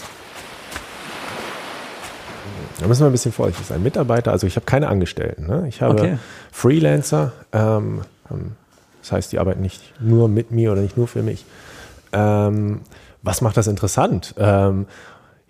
Da 2.80 2.88
müssen 2.88 3.02
wir 3.02 3.08
ein 3.08 3.12
bisschen 3.12 3.32
vorsichtig 3.32 3.68
sein. 3.68 3.84
Mitarbeiter, 3.84 4.32
also 4.32 4.48
ich 4.48 4.56
habe 4.56 4.66
keine 4.66 4.88
Angestellten. 4.88 5.48
Ne? 5.48 5.66
Ich 5.68 5.82
habe 5.82 5.94
okay. 5.94 6.18
Freelancer. 6.52 7.32
Ähm, 7.54 8.02
ähm, 8.30 8.52
das 9.02 9.12
heißt, 9.12 9.32
die 9.32 9.40
arbeiten 9.40 9.62
nicht 9.62 9.82
nur 10.00 10.28
mit 10.28 10.52
mir 10.52 10.72
oder 10.72 10.82
nicht 10.82 10.98
nur 10.98 11.08
für 11.08 11.24
mich. 11.24 11.46
Ähm, 12.14 12.82
was 13.24 13.42
macht 13.42 13.58
das 13.58 13.68
interessant? 13.68 14.34
Ähm, 14.38 14.88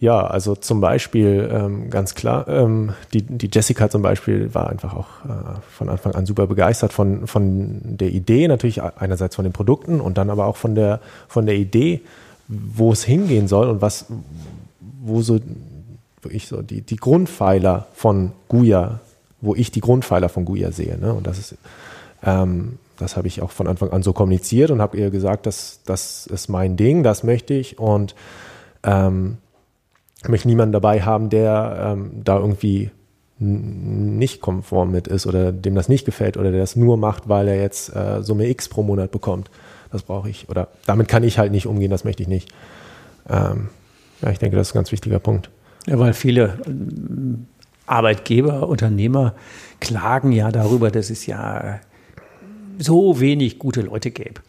ja, 0.02 0.26
also 0.26 0.56
zum 0.56 0.82
Beispiel 0.82 1.48
ähm, 1.54 1.92
ganz 1.92 2.16
klar, 2.16 2.48
ähm, 2.48 2.94
die, 3.14 3.22
die 3.22 3.52
Jessica 3.54 3.88
zum 3.88 4.02
Beispiel 4.02 4.52
war 4.52 4.68
einfach 4.68 4.96
auch 4.96 5.26
äh, 5.26 5.60
von 5.70 5.90
Anfang 5.90 6.16
an 6.16 6.26
super 6.26 6.48
begeistert 6.48 6.92
von, 6.92 7.28
von 7.28 7.80
der 7.84 8.10
Idee, 8.10 8.48
natürlich 8.48 8.82
einerseits 8.82 9.36
von 9.36 9.46
den 9.46 9.54
Produkten 9.54 10.02
und 10.02 10.18
dann 10.18 10.32
aber 10.32 10.48
auch 10.48 10.58
von 10.58 10.74
der, 10.74 11.02
von 11.28 11.46
der 11.46 11.54
Idee, 11.54 12.02
wo 12.48 12.92
es 12.92 13.04
hingehen 13.04 13.48
soll 13.48 13.70
und 13.70 13.84
was, 13.84 14.08
wo 15.04 15.22
so 15.22 15.40
wirklich 16.24 16.48
so 16.48 16.64
die, 16.64 16.82
die 16.82 16.96
Grundpfeiler 16.96 17.86
von 17.94 18.32
Guya, 18.48 19.02
wo 19.40 19.54
ich 19.54 19.70
die 19.70 19.82
Grundpfeiler 19.82 20.30
von 20.30 20.46
Guya 20.46 20.72
sehe. 20.72 20.98
Ne? 20.98 21.14
Und 21.14 21.28
das 21.28 21.38
ist, 21.38 21.56
ähm, 22.24 22.80
das 22.98 23.18
habe 23.18 23.28
ich 23.28 23.44
auch 23.44 23.52
von 23.52 23.68
Anfang 23.68 23.92
an 23.92 24.02
so 24.02 24.14
kommuniziert 24.14 24.72
und 24.72 24.82
habe 24.82 24.98
ihr 24.98 25.12
gesagt, 25.12 25.46
dass 25.46 25.82
das 25.86 26.26
ist 26.26 26.50
mein 26.50 26.76
Ding, 26.76 27.04
das 27.04 27.24
möchte 27.24 27.54
ich 27.54 27.78
und 27.78 28.16
ähm, 28.82 29.38
ich 30.24 30.30
möchte 30.30 30.48
niemanden 30.48 30.74
dabei 30.74 31.02
haben, 31.02 31.30
der 31.30 31.96
ähm, 31.98 32.12
da 32.24 32.38
irgendwie 32.38 32.92
nicht 33.40 34.40
konform 34.40 34.92
mit 34.92 35.08
ist 35.08 35.26
oder 35.26 35.52
dem 35.52 35.74
das 35.74 35.90
nicht 35.90 36.06
gefällt 36.06 36.38
oder 36.38 36.52
der 36.52 36.60
das 36.60 36.76
nur 36.76 36.96
macht, 36.96 37.28
weil 37.28 37.48
er 37.48 37.60
jetzt 37.60 37.96
äh, 37.96 38.22
Summe 38.22 38.48
X 38.48 38.70
pro 38.70 38.84
Monat 38.84 39.10
bekommt. 39.10 39.50
Das 39.92 40.04
brauche 40.04 40.30
ich. 40.30 40.48
Oder 40.48 40.68
damit 40.86 41.08
kann 41.08 41.24
ich 41.24 41.40
halt 41.40 41.52
nicht 41.52 41.66
umgehen, 41.66 41.90
das 41.90 42.04
möchte 42.04 42.22
ich 42.22 42.30
nicht. 42.30 42.54
Ähm, 43.28 43.70
ja, 44.22 44.30
ich 44.30 44.38
denke, 44.38 44.58
das 44.58 44.68
ist 44.68 44.74
ein 44.74 44.80
ganz 44.80 44.92
wichtiger 44.92 45.18
Punkt. 45.18 45.50
Ja, 45.88 45.98
weil 45.98 46.14
viele 46.14 46.60
ähm, 46.68 47.48
Arbeitgeber, 47.88 48.70
Unternehmer 48.70 49.34
klagen 49.80 50.32
ja 50.32 50.52
darüber, 50.52 50.92
dass 50.92 51.10
es 51.10 51.26
ja 51.26 51.80
so 52.78 53.20
wenig 53.20 53.58
gute 53.58 53.82
Leute 53.82 54.12
gäbe. 54.12 54.42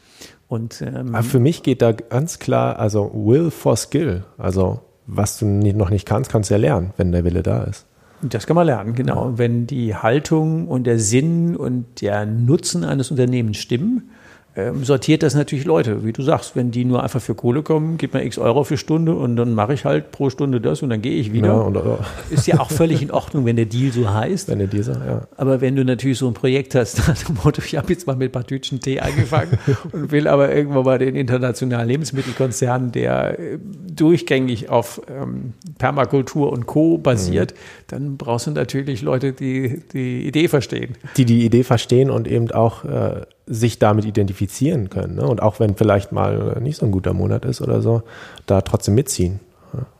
Und 0.49 0.83
ähm, 0.83 1.15
für 1.23 1.41
mich 1.41 1.63
geht 1.63 1.81
da 1.81 1.93
ganz 1.93 2.39
klar, 2.39 2.79
also 2.79 3.11
Will 3.15 3.51
for 3.51 3.75
Skill. 3.75 4.25
Also 4.37 4.81
was 5.07 5.38
du 5.38 5.47
noch 5.47 5.91
nicht 5.91 6.07
kannst, 6.07 6.31
kannst 6.31 6.51
du 6.51 6.55
ja 6.55 6.59
lernen, 6.59 6.91
wenn 6.97 7.12
der 7.12 7.25
Wille 7.25 7.43
da 7.43 7.65
ist. 7.65 7.87
Das 8.23 8.47
kann 8.47 8.55
man 8.55 8.67
lernen, 8.67 8.95
genau. 8.95 9.31
Ja. 9.31 9.38
Wenn 9.38 9.67
die 9.67 9.97
Haltung 9.97 10.69
und 10.69 10.85
der 10.85 10.99
Sinn 10.99 11.57
und 11.57 12.01
der 12.01 12.25
Nutzen 12.25 12.85
eines 12.85 13.11
Unternehmens 13.11 13.59
stimmen, 13.59 14.11
ähm, 14.55 14.85
sortiert 14.85 15.23
das 15.23 15.35
natürlich 15.35 15.65
Leute. 15.65 16.05
Wie 16.05 16.12
du 16.12 16.23
sagst, 16.23 16.57
wenn 16.57 16.71
die 16.71 16.85
nur 16.85 17.03
einfach 17.03 17.23
für 17.23 17.35
Kohle 17.35 17.62
kommen, 17.62 17.97
gibt 17.97 18.12
mir 18.12 18.23
x 18.23 18.37
Euro 18.37 18.65
für 18.65 18.77
Stunde 18.77 19.15
und 19.15 19.37
dann 19.37 19.55
mache 19.55 19.73
ich 19.73 19.87
halt 19.87 20.11
pro 20.12 20.29
Stunde 20.29 20.61
das 20.61 20.83
und 20.83 20.91
dann 20.91 21.01
gehe 21.01 21.17
ich 21.17 21.33
wieder. 21.33 21.49
Ja, 21.49 21.55
und, 21.55 21.75
ja. 21.75 21.99
Ist 22.29 22.47
ja 22.47 22.61
auch 22.61 22.71
völlig 22.71 23.01
in 23.01 23.11
Ordnung, 23.11 23.47
wenn 23.47 23.57
der 23.57 23.65
Deal 23.65 23.93
so 23.93 24.12
heißt. 24.12 24.49
Wenn 24.49 24.59
der 24.59 24.69
Deal 24.69 24.83
so, 24.83 24.93
ja. 24.93 25.27
Aber 25.38 25.62
wenn 25.62 25.75
du 25.75 25.85
natürlich 25.85 26.19
so 26.19 26.29
ein 26.29 26.35
Projekt 26.35 26.75
hast, 26.75 26.99
nach 27.09 27.17
dem 27.17 27.37
Motto, 27.43 27.62
ich 27.65 27.77
habe 27.77 27.91
jetzt 27.93 28.07
mal 28.07 28.15
mit 28.15 28.29
ein 28.29 28.33
paar 28.33 28.47
Tütchen 28.47 28.81
Tee 28.81 29.01
angefangen 29.01 29.59
und 29.93 30.11
will 30.11 30.29
aber 30.29 30.55
irgendwann 30.55 30.85
mal 30.85 30.99
den 30.99 31.17
internationalen 31.17 31.88
Lebensmittelkonzern, 31.88 32.93
der 32.93 33.38
äh, 33.38 33.59
durchgängig 33.91 34.69
auf 34.69 35.01
ähm, 35.09 35.55
Permakultur 35.79 36.53
und 36.53 36.67
Co. 36.67 36.99
basiert, 36.99 37.53
mhm. 37.53 37.57
dann 37.88 38.17
brauchst 38.19 38.49
du 38.49 38.51
natürlich 38.51 39.01
Leute, 39.01 39.33
die 39.33 39.83
die 39.95 40.27
Idee 40.27 40.49
verstehen. 40.49 40.97
Die 41.17 41.25
die 41.25 41.47
Idee 41.47 41.65
verstehen 41.65 42.11
und 42.11 42.29
eben 42.29 42.51
auch 42.51 42.85
äh, 42.85 43.23
sich 43.53 43.79
damit 43.79 44.05
identifizieren 44.05 44.88
können. 44.88 45.17
Ne? 45.17 45.27
Und 45.27 45.43
auch 45.43 45.61
wenn 45.61 45.75
vielleicht 45.77 46.12
mal 46.12 46.59
nicht 46.61 46.79
so 46.79 46.87
ein 46.87 46.93
guter 46.93 47.12
Monat 47.12 47.45
ist 47.45 47.61
oder 47.61 47.83
so, 47.83 48.03
da 48.47 48.62
trotzdem 48.62 48.95
mitziehen. 48.95 49.41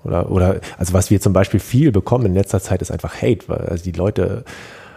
Oder, 0.05 0.31
oder, 0.31 0.61
also 0.79 0.93
was 0.93 1.11
wir 1.11 1.21
zum 1.21 1.33
Beispiel 1.33 1.61
viel 1.61 1.93
bekommen 1.93 2.27
in 2.27 2.35
letzter 2.35 2.61
Zeit 2.61 2.83
ist 2.83 2.91
einfach 2.91 3.23
Hate, 3.23 3.49
weil 3.49 3.61
also 3.69 3.85
die 3.85 3.93
Leute, 3.93 4.45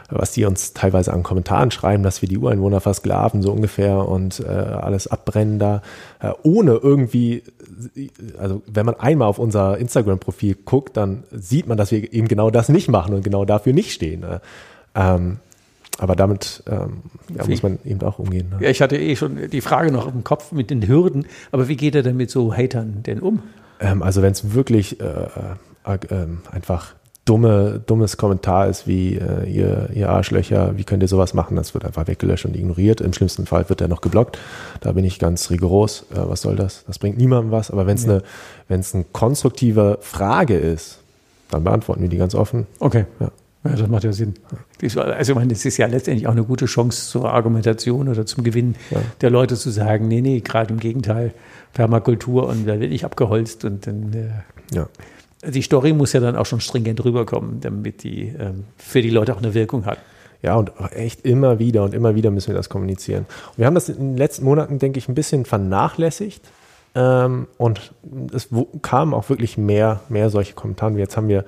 was 0.09 0.31
die 0.31 0.45
uns 0.45 0.73
teilweise 0.73 1.13
an 1.13 1.23
Kommentaren 1.23 1.71
schreiben, 1.71 2.03
dass 2.03 2.21
wir 2.21 2.29
die 2.29 2.37
Ureinwohner 2.37 2.81
versklaven, 2.81 3.41
so 3.41 3.51
ungefähr, 3.51 4.07
und 4.07 4.39
äh, 4.41 4.47
alles 4.47 5.07
abbrennen 5.07 5.59
da, 5.59 5.81
äh, 6.21 6.31
ohne 6.43 6.73
irgendwie, 6.73 7.43
also 8.37 8.61
wenn 8.67 8.85
man 8.85 8.99
einmal 8.99 9.27
auf 9.27 9.39
unser 9.39 9.77
Instagram-Profil 9.77 10.57
guckt, 10.65 10.97
dann 10.97 11.23
sieht 11.31 11.67
man, 11.67 11.77
dass 11.77 11.91
wir 11.91 12.13
eben 12.13 12.27
genau 12.27 12.49
das 12.49 12.69
nicht 12.69 12.89
machen 12.89 13.13
und 13.13 13.23
genau 13.23 13.45
dafür 13.45 13.73
nicht 13.73 13.93
stehen. 13.93 14.21
Ne? 14.21 14.41
Ähm, 14.93 15.37
aber 15.97 16.15
damit 16.15 16.63
ähm, 16.67 17.03
ja, 17.35 17.45
muss 17.47 17.63
man 17.63 17.79
eben 17.85 18.01
auch 18.01 18.19
umgehen. 18.19 18.49
Ne? 18.49 18.57
Ja, 18.61 18.69
ich 18.69 18.81
hatte 18.81 18.97
eh 18.97 19.15
schon 19.15 19.49
die 19.49 19.61
Frage 19.61 19.91
noch 19.91 20.13
im 20.13 20.23
Kopf 20.23 20.51
mit 20.51 20.69
den 20.69 20.87
Hürden, 20.87 21.25
aber 21.51 21.67
wie 21.67 21.77
geht 21.77 21.95
er 21.95 22.03
denn 22.03 22.17
mit 22.17 22.29
so 22.29 22.53
Hatern 22.53 23.03
denn 23.03 23.19
um? 23.19 23.41
Ähm, 23.79 24.03
also 24.03 24.21
wenn 24.21 24.31
es 24.31 24.53
wirklich 24.53 24.99
äh, 24.99 25.03
äh, 25.03 25.93
äh, 25.93 26.27
einfach 26.51 26.95
dumme, 27.25 27.81
dummes 27.85 28.17
Kommentar 28.17 28.67
ist 28.67 28.87
wie 28.87 29.15
äh, 29.15 29.49
ihr, 29.49 29.89
ihr 29.93 30.09
Arschlöcher, 30.09 30.77
wie 30.77 30.83
könnt 30.83 31.01
ihr 31.01 31.07
sowas 31.07 31.33
machen, 31.33 31.55
das 31.55 31.73
wird 31.73 31.83
einfach 31.83 32.07
weggelöscht 32.07 32.45
und 32.45 32.55
ignoriert. 32.55 33.01
Im 33.01 33.13
schlimmsten 33.13 33.47
Fall 33.47 33.67
wird 33.67 33.81
er 33.81 33.87
noch 33.87 34.01
geblockt. 34.01 34.37
Da 34.81 34.91
bin 34.91 35.03
ich 35.03 35.17
ganz 35.17 35.49
rigoros. 35.49 36.05
Äh, 36.13 36.17
was 36.17 36.41
soll 36.41 36.55
das? 36.55 36.83
Das 36.85 36.99
bringt 36.99 37.17
niemandem 37.17 37.51
was. 37.51 37.71
Aber 37.71 37.87
wenn 37.87 37.95
es 37.95 38.05
ja. 38.05 38.21
es 38.69 38.93
eine 38.93 39.05
konstruktive 39.11 39.97
Frage 40.01 40.55
ist, 40.55 40.99
dann 41.49 41.63
beantworten 41.63 42.01
wir 42.01 42.09
die 42.09 42.17
ganz 42.17 42.35
offen. 42.35 42.67
Okay. 42.79 43.05
Ja. 43.19 43.31
Ja, 43.65 43.75
das 43.75 43.87
macht 43.87 44.03
ja 44.03 44.13
Sinn. 44.13 44.35
Also 44.81 45.31
ich 45.31 45.35
meine, 45.35 45.53
das 45.53 45.65
ist 45.65 45.77
ja 45.77 45.87
letztendlich 45.87 46.27
auch 46.27 46.33
eine 46.33 46.43
gute 46.43 46.65
Chance 46.65 47.09
zur 47.09 47.31
Argumentation 47.31 48.07
oder 48.07 48.25
zum 48.25 48.43
Gewinn 48.43 48.75
ja. 48.91 48.99
der 49.21 49.31
Leute 49.31 49.55
zu 49.55 49.71
sagen, 49.71 50.07
nee, 50.07 50.21
nee, 50.21 50.41
gerade 50.41 50.71
im 50.71 50.79
Gegenteil, 50.79 51.33
Permakultur 51.73 52.47
und 52.47 52.67
da 52.67 52.79
wird 52.79 52.91
nicht 52.91 53.05
abgeholzt 53.05 53.65
und 53.65 53.87
dann 53.87 54.13
äh, 54.13 54.75
ja. 54.75 54.87
die 55.49 55.63
Story 55.63 55.93
muss 55.93 56.13
ja 56.13 56.19
dann 56.19 56.35
auch 56.35 56.45
schon 56.45 56.61
stringent 56.61 57.03
rüberkommen, 57.03 57.59
damit 57.59 58.03
die 58.03 58.33
ähm, 58.39 58.65
für 58.77 59.01
die 59.01 59.09
Leute 59.09 59.33
auch 59.33 59.39
eine 59.39 59.53
Wirkung 59.55 59.85
hat. 59.85 59.97
Ja, 60.43 60.55
und 60.57 60.71
echt 60.91 61.25
immer 61.25 61.57
wieder 61.57 61.83
und 61.83 61.95
immer 61.95 62.13
wieder 62.13 62.29
müssen 62.29 62.49
wir 62.49 62.55
das 62.55 62.69
kommunizieren. 62.69 63.25
Und 63.51 63.57
wir 63.57 63.65
haben 63.65 63.73
das 63.73 63.89
in 63.89 63.95
den 63.95 64.17
letzten 64.17 64.45
Monaten, 64.45 64.77
denke 64.77 64.99
ich, 64.99 65.09
ein 65.09 65.15
bisschen 65.15 65.43
vernachlässigt. 65.43 66.41
Ähm, 66.95 67.47
und 67.57 67.93
es 68.33 68.49
kamen 68.81 69.13
auch 69.13 69.29
wirklich 69.29 69.57
mehr, 69.57 69.99
mehr 70.07 70.29
solche 70.29 70.53
Kommentare. 70.53 70.97
Jetzt 70.97 71.17
haben 71.17 71.27
wir 71.27 71.43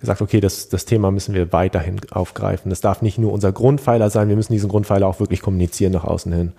gesagt, 0.00 0.22
okay, 0.22 0.40
das, 0.40 0.68
das 0.68 0.84
Thema 0.84 1.10
müssen 1.10 1.34
wir 1.34 1.52
weiterhin 1.52 2.00
aufgreifen. 2.10 2.70
Das 2.70 2.80
darf 2.80 3.02
nicht 3.02 3.18
nur 3.18 3.32
unser 3.32 3.52
Grundpfeiler 3.52 4.10
sein, 4.10 4.28
wir 4.28 4.36
müssen 4.36 4.52
diesen 4.52 4.68
Grundpfeiler 4.68 5.06
auch 5.06 5.18
wirklich 5.18 5.42
kommunizieren 5.42 5.92
nach 5.92 6.04
außen 6.04 6.32
hin. 6.32 6.52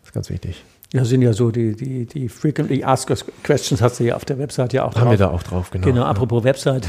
Das 0.00 0.08
ist 0.08 0.12
ganz 0.12 0.30
wichtig. 0.30 0.64
Ja, 0.94 1.04
sind 1.04 1.22
ja 1.22 1.32
so 1.32 1.50
die, 1.50 1.74
die, 1.74 2.06
die 2.06 2.28
Frequently 2.28 2.84
Asked 2.84 3.24
Questions 3.42 3.82
hast 3.82 3.98
du 3.98 4.04
ja 4.04 4.14
auf 4.14 4.24
der 4.24 4.38
Website 4.38 4.72
ja 4.74 4.84
auch 4.84 4.94
drauf. 4.94 5.02
Haben 5.02 5.10
wir 5.10 5.18
da 5.18 5.28
auch 5.28 5.42
drauf, 5.42 5.72
genau. 5.72 5.88
Genau, 5.88 6.04
apropos 6.04 6.42
ja. 6.42 6.50
Website. 6.50 6.86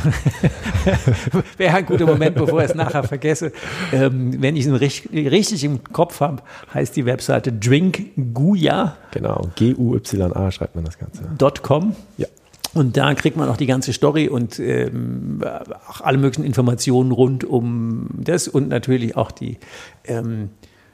Wäre 1.58 1.74
ein 1.74 1.88
guter 1.88 2.06
Moment, 2.06 2.36
bevor 2.36 2.64
ich 2.64 2.70
es 2.70 2.76
nachher 2.76 3.02
vergesse. 3.04 3.52
Ähm, 3.92 4.40
wenn 4.44 4.56
ich 4.56 4.68
es 4.68 4.80
richtig, 4.80 5.32
richtig 5.32 5.64
im 5.64 5.84
Kopf 5.86 6.20
habe, 6.20 6.44
heißt 6.72 6.96
die 6.96 7.08
Webseite 7.08 7.52
drinkguya. 7.52 8.96
Genau, 9.10 9.48
G-U-Y-A 9.56 10.52
schreibt 10.52 10.76
man 10.76 10.86
das 10.86 11.00
Ganze. 11.00 11.24
.com. 11.64 11.96
Ja. 12.18 12.28
Und 12.76 12.98
da 12.98 13.16
kriegt 13.16 13.38
man 13.38 13.50
auch 13.50 13.58
die 13.58 13.66
ganze 13.66 13.92
Story 13.92 14.28
und 14.28 14.60
ähm, 14.60 15.42
auch 15.90 16.02
alle 16.02 16.20
möglichen 16.20 16.46
Informationen 16.46 17.12
rund 17.12 17.44
um 17.44 18.10
das 18.14 18.48
und 18.48 18.70
natürlich 18.70 19.18
auch 19.18 19.32
die 19.32 19.58
ähm, 20.04 20.50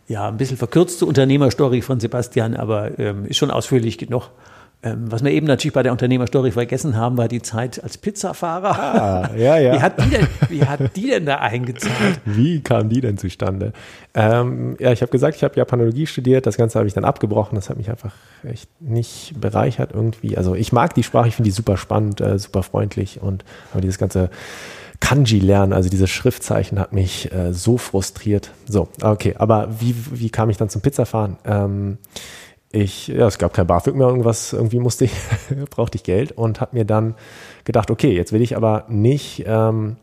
ja, 0.07 0.27
ein 0.27 0.37
bisschen 0.37 0.57
verkürzte 0.57 1.05
Unternehmerstory 1.05 1.81
von 1.81 1.99
Sebastian, 1.99 2.55
aber 2.55 2.99
ähm, 2.99 3.25
ist 3.25 3.37
schon 3.37 3.51
ausführlich 3.51 3.97
genug. 3.97 4.29
Ähm, 4.83 5.11
was 5.11 5.23
wir 5.23 5.31
eben 5.31 5.45
natürlich 5.45 5.73
bei 5.73 5.83
der 5.83 5.91
Unternehmerstory 5.91 6.51
vergessen 6.51 6.95
haben, 6.95 7.15
war 7.15 7.27
die 7.27 7.43
Zeit 7.43 7.83
als 7.83 7.99
Pizzafahrer. 7.99 8.79
Ah, 8.79 9.29
ja, 9.37 9.57
ja. 9.57 9.73
Wie 9.77 9.79
hat 9.79 10.03
die 10.03 10.09
denn, 10.09 10.27
wie 10.49 10.65
hat 10.65 10.95
die 10.95 11.07
denn 11.07 11.25
da 11.27 11.35
eingezahlt? 11.37 12.19
Wie 12.25 12.61
kam 12.61 12.89
die 12.89 12.99
denn 12.99 13.19
zustande? 13.19 13.73
Ähm, 14.15 14.75
ja, 14.79 14.91
ich 14.91 15.03
habe 15.03 15.11
gesagt, 15.11 15.35
ich 15.35 15.43
habe 15.43 15.55
Japanologie 15.55 16.07
studiert. 16.07 16.47
Das 16.47 16.57
Ganze 16.57 16.79
habe 16.79 16.87
ich 16.87 16.95
dann 16.95 17.05
abgebrochen. 17.05 17.55
Das 17.55 17.69
hat 17.69 17.77
mich 17.77 17.91
einfach 17.91 18.13
echt 18.43 18.69
nicht 18.81 19.39
bereichert 19.39 19.91
irgendwie. 19.93 20.35
Also 20.35 20.55
ich 20.55 20.71
mag 20.71 20.95
die 20.95 21.03
Sprache, 21.03 21.27
ich 21.27 21.35
finde 21.35 21.49
die 21.49 21.55
super 21.55 21.77
spannend, 21.77 22.19
äh, 22.19 22.39
super 22.39 22.63
freundlich 22.63 23.21
und 23.21 23.45
aber 23.73 23.81
dieses 23.81 23.99
ganze 23.99 24.31
Kanji 25.01 25.39
lernen, 25.39 25.73
also 25.73 25.89
diese 25.89 26.07
Schriftzeichen 26.07 26.79
hat 26.79 26.93
mich 26.93 27.33
äh, 27.33 27.53
so 27.53 27.77
frustriert. 27.77 28.51
So, 28.67 28.87
okay, 29.01 29.35
aber 29.37 29.81
wie, 29.81 29.93
wie 30.11 30.29
kam 30.29 30.49
ich 30.49 30.57
dann 30.57 30.69
zum 30.69 30.81
Pizzafahren? 30.81 31.35
Ähm, 31.43 31.97
ich, 32.71 33.07
ja, 33.07 33.27
es 33.27 33.37
gab 33.37 33.53
kein 33.53 33.67
BAföG 33.67 33.95
mehr, 33.95 34.07
irgendwas, 34.07 34.53
irgendwie 34.53 34.79
musste 34.79 35.05
ich, 35.05 35.11
brauchte 35.69 35.97
ich 35.97 36.03
Geld 36.03 36.31
und 36.31 36.61
habe 36.61 36.77
mir 36.77 36.85
dann 36.85 37.15
gedacht, 37.65 37.91
okay, 37.91 38.15
jetzt 38.15 38.31
will 38.31 38.41
ich 38.41 38.55
aber 38.55 38.85
nicht 38.87 39.43
ähm, 39.47 39.97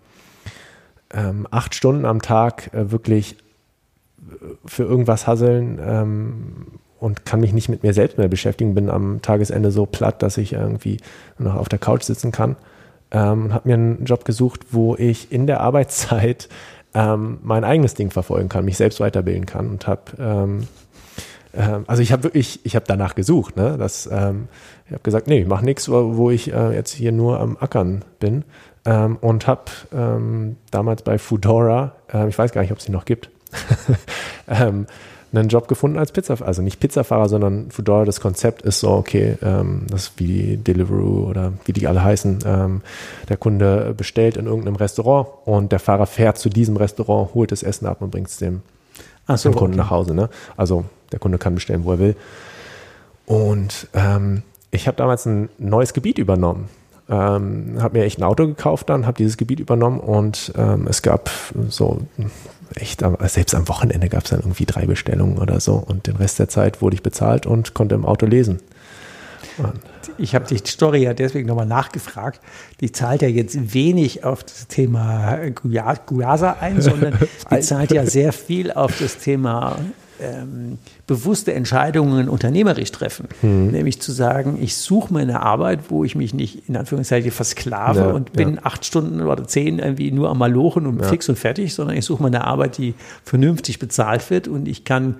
ähm, 1.15 1.47
acht 1.51 1.75
Stunden 1.75 2.05
am 2.05 2.21
Tag 2.21 2.75
äh, 2.75 2.91
wirklich 2.91 3.37
für 4.67 4.83
irgendwas 4.83 5.27
hasseln 5.27 5.79
ähm, 5.81 6.67
und 6.99 7.25
kann 7.25 7.41
mich 7.41 7.53
nicht 7.53 7.69
mit 7.69 7.83
mir 7.83 7.95
selbst 7.95 8.19
mehr 8.19 8.29
beschäftigen, 8.29 8.75
bin 8.75 8.91
am 8.91 9.23
Tagesende 9.23 9.71
so 9.71 9.87
platt, 9.87 10.23
dass 10.23 10.37
ich 10.37 10.53
irgendwie 10.53 10.99
noch 11.39 11.55
auf 11.55 11.69
der 11.69 11.79
Couch 11.79 12.03
sitzen 12.03 12.33
kann 12.33 12.57
ähm, 13.11 13.47
und 13.47 13.55
habe 13.55 13.69
mir 13.69 13.75
einen 13.75 14.05
Job 14.05 14.25
gesucht, 14.25 14.61
wo 14.71 14.97
ich 14.97 15.33
in 15.33 15.47
der 15.47 15.61
Arbeitszeit 15.61 16.49
ähm, 16.95 17.39
mein 17.43 17.65
eigenes 17.65 17.95
Ding 17.95 18.11
verfolgen 18.11 18.49
kann, 18.49 18.65
mich 18.65 18.77
selbst 18.77 19.01
weiterbilden 19.01 19.47
kann 19.47 19.69
und 19.69 19.87
habe 19.87 20.03
ähm, 20.19 20.69
ähm, 21.55 21.85
also 21.87 22.03
ich 22.03 22.13
habe 22.13 22.25
wirklich, 22.25 22.61
ich 22.65 22.77
habe 22.77 22.85
danach 22.87 23.15
gesucht, 23.15 23.57
ne? 23.57 23.77
Das, 23.79 24.09
ähm, 24.11 24.49
ich 24.87 24.93
habe 24.93 25.03
gesagt, 25.03 25.27
nee, 25.27 25.41
ich 25.41 25.47
mache 25.47 25.65
nichts, 25.65 25.89
wo 25.91 26.31
ich 26.31 26.53
äh, 26.53 26.75
jetzt 26.75 26.93
hier 26.93 27.13
nur 27.13 27.41
am 27.41 27.57
Ackern 27.59 28.05
bin. 28.21 28.45
Ähm, 28.85 29.19
und 29.21 29.47
habe 29.47 29.65
ähm, 29.93 30.57
damals 30.71 31.03
bei 31.03 31.19
Foodora, 31.19 31.93
äh, 32.13 32.29
ich 32.29 32.39
weiß 32.39 32.53
gar 32.53 32.63
nicht, 32.63 32.73
ob 32.73 32.79
es 32.79 32.85
sie 32.85 32.93
noch 32.93 33.05
gibt, 33.05 33.31
ähm, 34.49 34.87
einen 35.33 35.49
Job 35.49 35.69
gefunden 35.69 35.99
als 35.99 36.13
Pizza, 36.13 36.41
also 36.41 36.63
nicht 36.63 36.81
Pizzafahrer, 36.81 37.29
sondern 37.29 37.71
Foodora, 37.71 38.05
das 38.05 38.21
Konzept 38.21 38.63
ist 38.63 38.81
so, 38.81 38.91
okay, 38.91 39.37
ähm, 39.43 39.83
das 39.91 40.05
ist 40.05 40.13
wie 40.19 40.57
Deliveroo 40.57 41.29
oder 41.29 41.53
wie 41.67 41.73
die 41.73 41.87
alle 41.87 42.03
heißen. 42.03 42.39
Ähm, 42.47 42.81
der 43.29 43.37
Kunde 43.37 43.95
bestellt 43.97 44.37
in 44.37 44.47
irgendeinem 44.47 44.77
Restaurant 44.77 45.29
und 45.45 45.73
der 45.73 45.81
Fahrer 45.81 46.07
fährt 46.07 46.39
zu 46.39 46.49
diesem 46.49 46.77
Restaurant, 46.77 47.35
holt 47.35 47.53
das 47.53 47.63
Essen 47.63 47.87
ab 47.87 48.01
und 48.01 48.11
bringt 48.11 48.29
es 48.29 48.39
dem, 48.39 48.63
so, 49.29 49.51
dem 49.51 49.57
Kunden 49.57 49.75
okay. 49.75 49.83
nach 49.83 49.91
Hause. 49.91 50.15
Ne? 50.15 50.31
Also 50.57 50.85
der 51.13 51.19
Kunde 51.19 51.39
kann 51.39 51.55
bestellen, 51.55 51.85
wo 51.85 51.93
er 51.93 51.99
will. 51.99 52.17
Und 53.27 53.89
ähm, 53.93 54.43
ich 54.71 54.87
habe 54.87 54.97
damals 54.97 55.27
ein 55.27 55.51
neues 55.59 55.93
Gebiet 55.93 56.19
übernommen. 56.19 56.69
Ähm, 57.11 57.77
habe 57.81 57.99
mir 57.99 58.05
echt 58.05 58.19
ein 58.19 58.25
Auto 58.25 58.47
gekauft 58.47 58.91
dann, 58.91 59.07
habe 59.07 59.17
dieses 59.17 59.39
Gebiet 59.39 59.61
übernommen 59.61 59.99
und 59.99 60.53
ähm, 60.57 60.87
es 60.89 61.01
gab 61.01 61.31
so 61.71 62.03
echt, 62.75 63.03
selbst 63.27 63.55
am 63.55 63.69
Wochenende 63.69 64.09
gab 64.09 64.25
es 64.25 64.31
dann 64.31 64.41
irgendwie 64.41 64.67
drei 64.67 64.87
Bestellungen 64.87 65.39
oder 65.39 65.61
so 65.61 65.75
und 65.75 66.07
den 66.07 66.17
Rest 66.17 66.39
der 66.39 66.49
Zeit 66.49 66.83
wurde 66.83 66.95
ich 66.95 67.03
bezahlt 67.03 67.47
und 67.47 67.75
konnte 67.75 67.95
im 67.95 68.05
Auto 68.05 68.27
lesen. 68.27 68.61
Und 69.59 69.81
ich 70.19 70.35
habe 70.35 70.47
die 70.47 70.59
Story 70.59 71.03
ja 71.03 71.15
deswegen 71.15 71.49
nochmal 71.49 71.67
nachgefragt. 71.67 72.41
Die 72.81 72.93
zahlt 72.93 73.23
ja 73.23 73.29
jetzt 73.29 73.75
wenig 73.75 74.25
auf 74.25 74.45
das 74.45 74.69
Thema 74.69 75.39
Guyasa 76.07 76.57
ein, 76.61 76.81
sondern 76.81 77.19
die 77.51 77.61
zahlt 77.61 77.91
ja 77.91 78.07
sehr 78.07 78.33
viel 78.33 78.71
auf 78.71 78.99
das 78.99 79.19
Thema 79.19 79.79
ähm, 80.21 80.79
bewusste 81.07 81.55
Entscheidungen 81.55 82.29
unternehmerisch 82.29 82.93
treffen. 82.93 83.29
Mhm. 83.43 83.69
Nämlich 83.69 84.01
zu 84.01 84.13
sagen, 84.13 84.59
ich 84.61 84.77
suche 84.77 85.13
mir 85.13 85.21
eine 85.21 85.41
Arbeit, 85.41 85.81
wo 85.89 86.05
ich 86.05 86.15
mich 86.15 86.35
nicht 86.35 86.69
in 86.69 86.77
Anführungszeichen 86.77 87.31
versklave 87.31 88.01
ja, 88.01 88.11
und 88.11 88.33
bin 88.33 88.55
ja. 88.55 88.61
acht 88.65 88.85
Stunden 88.85 89.21
oder 89.21 89.47
zehn 89.47 89.79
irgendwie 89.79 90.11
nur 90.11 90.31
am 90.31 90.39
Malochen 90.39 90.87
und 90.87 91.01
ja. 91.01 91.09
fix 91.09 91.29
und 91.29 91.39
fertig, 91.39 91.75
sondern 91.75 91.97
ich 91.97 92.05
suche 92.05 92.23
mir 92.23 92.29
eine 92.29 92.45
Arbeit, 92.45 92.79
die 92.79 92.95
vernünftig 93.25 93.79
bezahlt 93.79 94.29
wird 94.31 94.49
und 94.49 94.69
ich 94.69 94.85
kann 94.85 95.17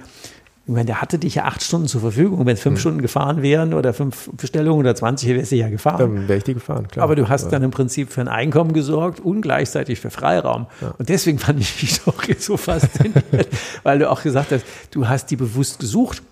ich 0.69 0.75
meine, 0.75 0.85
der 0.85 1.01
hatte 1.01 1.19
dich 1.19 1.37
ja 1.37 1.45
acht 1.45 1.63
Stunden 1.63 1.89
zur 1.89 2.03
Verfügung. 2.03 2.45
Wenn 2.45 2.53
es 2.53 2.61
fünf 2.61 2.77
mhm. 2.77 2.81
Stunden 2.81 3.03
gefahren 3.03 3.41
wären 3.41 3.73
oder 3.73 3.95
fünf 3.95 4.29
Bestellungen 4.35 4.81
oder 4.81 4.95
20, 4.95 5.31
wärst 5.31 5.51
du 5.51 5.57
ja 5.57 5.71
gefahren. 5.71 5.99
Dann 5.99 6.29
wäre 6.29 6.37
ich 6.37 6.45
die 6.45 6.53
gefahren, 6.53 6.89
klar. 6.89 7.05
Aber 7.05 7.17
du 7.17 7.31
hast 7.31 7.45
ja. 7.45 7.51
dann 7.53 7.63
im 7.63 7.71
Prinzip 7.71 8.13
für 8.13 8.21
ein 8.21 8.29
Einkommen 8.29 8.75
gesorgt 8.75 9.19
und 9.19 9.41
gleichzeitig 9.41 9.99
für 9.99 10.11
Freiraum. 10.11 10.67
Ja. 10.83 10.95
Und 10.99 11.09
deswegen 11.09 11.39
fand 11.39 11.61
ich 11.61 11.75
dich 11.81 12.03
doch 12.03 12.23
so 12.39 12.59
faszinierend, 12.59 13.25
weil 13.83 13.99
du 13.99 14.11
auch 14.11 14.23
gesagt 14.23 14.53
hast, 14.53 14.67
du 14.91 15.09
hast 15.09 15.31
die 15.31 15.37
bewusst 15.37 15.79
gesucht. 15.79 16.23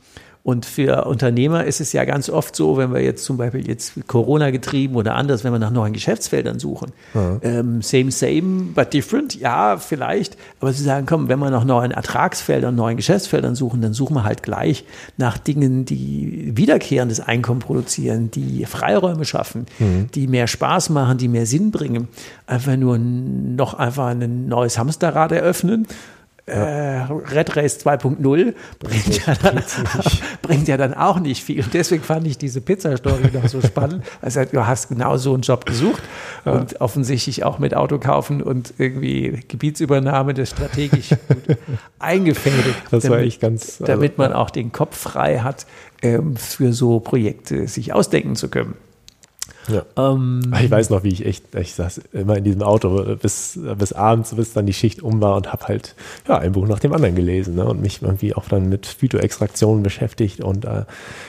Und 0.47 0.65
für 0.65 1.07
Unternehmer 1.07 1.65
ist 1.65 1.81
es 1.81 1.93
ja 1.93 2.05
ganz 2.05 2.31
oft 2.31 2.55
so, 2.55 2.77
wenn 2.77 2.95
wir 2.95 3.03
jetzt 3.03 3.25
zum 3.25 3.37
Beispiel 3.37 3.67
jetzt 3.67 3.95
Corona 4.07 4.51
getrieben 4.51 4.95
oder 4.95 5.17
anders, 5.17 5.43
wenn 5.43 5.51
wir 5.51 5.59
nach 5.59 5.73
neuen 5.73 5.93
Geschäftsfeldern 5.93 6.61
suchen. 6.61 6.93
Ja. 7.15 7.41
Ähm, 7.43 7.83
same, 7.83 8.13
same, 8.13 8.69
but 8.73 8.93
different. 8.93 9.35
Ja, 9.35 9.77
vielleicht. 9.77 10.37
Aber 10.61 10.73
sie 10.73 10.85
sagen, 10.85 11.05
komm, 11.05 11.27
wenn 11.29 11.41
wir 11.41 11.51
nach 11.51 11.65
neuen 11.65 11.91
Ertragsfeldern, 11.91 12.77
neuen 12.77 12.97
Geschäftsfeldern 12.97 13.57
suchen, 13.57 13.81
dann 13.81 13.93
suchen 13.93 14.15
wir 14.15 14.23
halt 14.23 14.45
gleich 14.45 14.85
nach 15.17 15.37
Dingen, 15.37 15.85
die 15.85 16.53
wiederkehrendes 16.55 17.19
Einkommen 17.19 17.59
produzieren, 17.59 18.31
die 18.31 18.67
Freiräume 18.67 19.25
schaffen, 19.25 19.67
mhm. 19.81 20.13
die 20.15 20.29
mehr 20.29 20.47
Spaß 20.47 20.91
machen, 20.91 21.19
die 21.19 21.27
mehr 21.27 21.47
Sinn 21.47 21.73
bringen. 21.73 22.07
Einfach 22.47 22.77
nur 22.77 22.99
noch 22.99 23.75
einfach 23.75 24.07
ein 24.07 24.47
neues 24.47 24.79
Hamsterrad 24.79 25.33
eröffnen 25.33 25.89
äh, 26.47 26.57
Red 26.57 27.57
Race 27.57 27.79
2.0 27.85 28.55
bringt, 28.79 29.27
ja 29.27 29.35
dann, 29.35 29.63
bringt 30.43 30.69
ja 30.69 30.77
dann 30.77 30.95
auch 30.95 31.19
nicht 31.19 31.43
viel. 31.43 31.63
Und 31.63 31.75
deswegen 31.75 32.05
fand 32.05 32.27
ich 32.27 32.39
diese 32.39 32.61
Pizza-Story 32.61 33.31
noch 33.33 33.49
so 33.49 33.61
spannend. 33.61 34.05
Also 34.23 34.45
du 34.45 34.67
hast 34.67 34.89
genau 34.89 35.17
so 35.17 35.35
einen 35.35 35.43
Job 35.43 35.67
gesucht 35.67 36.03
ja. 36.45 36.53
und 36.53 36.81
offensichtlich 36.81 37.45
auch 37.45 37.59
mit 37.59 37.75
Auto 37.75 37.99
kaufen 37.99 38.43
und 38.43 38.75
irgendwie 38.79 39.41
Gebietsübernahme 39.47 40.35
das 40.35 40.51
strategisch 40.51 41.11
gut 41.11 41.57
eingefädelt. 41.99 42.75
Das 42.91 43.03
damit, 43.03 43.19
war 43.19 43.25
echt 43.25 43.41
ganz. 43.41 43.81
Also, 43.81 43.85
damit 43.85 44.19
man 44.19 44.33
auch 44.33 44.51
den 44.51 44.73
Kopf 44.73 44.97
frei 44.97 45.41
hat, 45.41 45.67
ähm, 46.03 46.37
für 46.37 46.73
so 46.73 47.01
Projekte 47.01 47.69
sich 47.69 47.93
ausdenken 47.93 48.37
zu 48.37 48.49
können. 48.49 48.75
Ja. 49.69 49.85
Ähm, 49.97 50.41
ich 50.63 50.71
weiß 50.71 50.91
noch, 50.91 51.03
wie 51.03 51.09
ich 51.09 51.25
echt, 51.25 51.55
ich 51.55 51.75
saß 51.75 52.01
immer 52.13 52.37
in 52.37 52.45
diesem 52.45 52.63
Auto 52.63 53.17
bis, 53.17 53.59
bis 53.79 53.93
abends, 53.93 54.35
bis 54.35 54.53
dann 54.53 54.67
die 54.67 54.73
Schicht 54.73 55.03
um 55.03 55.21
war 55.21 55.37
und 55.37 55.53
habe 55.53 55.67
halt 55.67 55.95
ja, 56.29 56.39
ein 56.39 56.53
Buch 56.53 56.67
nach 56.67 56.79
dem 56.79 56.93
anderen 56.93 57.15
gelesen 57.15 57.57
ne, 57.57 57.65
und 57.65 57.81
mich 57.81 58.03
irgendwie 58.03 58.35
auch 58.35 58.49
dann 58.49 58.69
mit 58.69 58.87
Phytoextraktionen 58.87 59.83
beschäftigt. 59.83 60.41
Und 60.41 60.65
äh, 60.65 60.85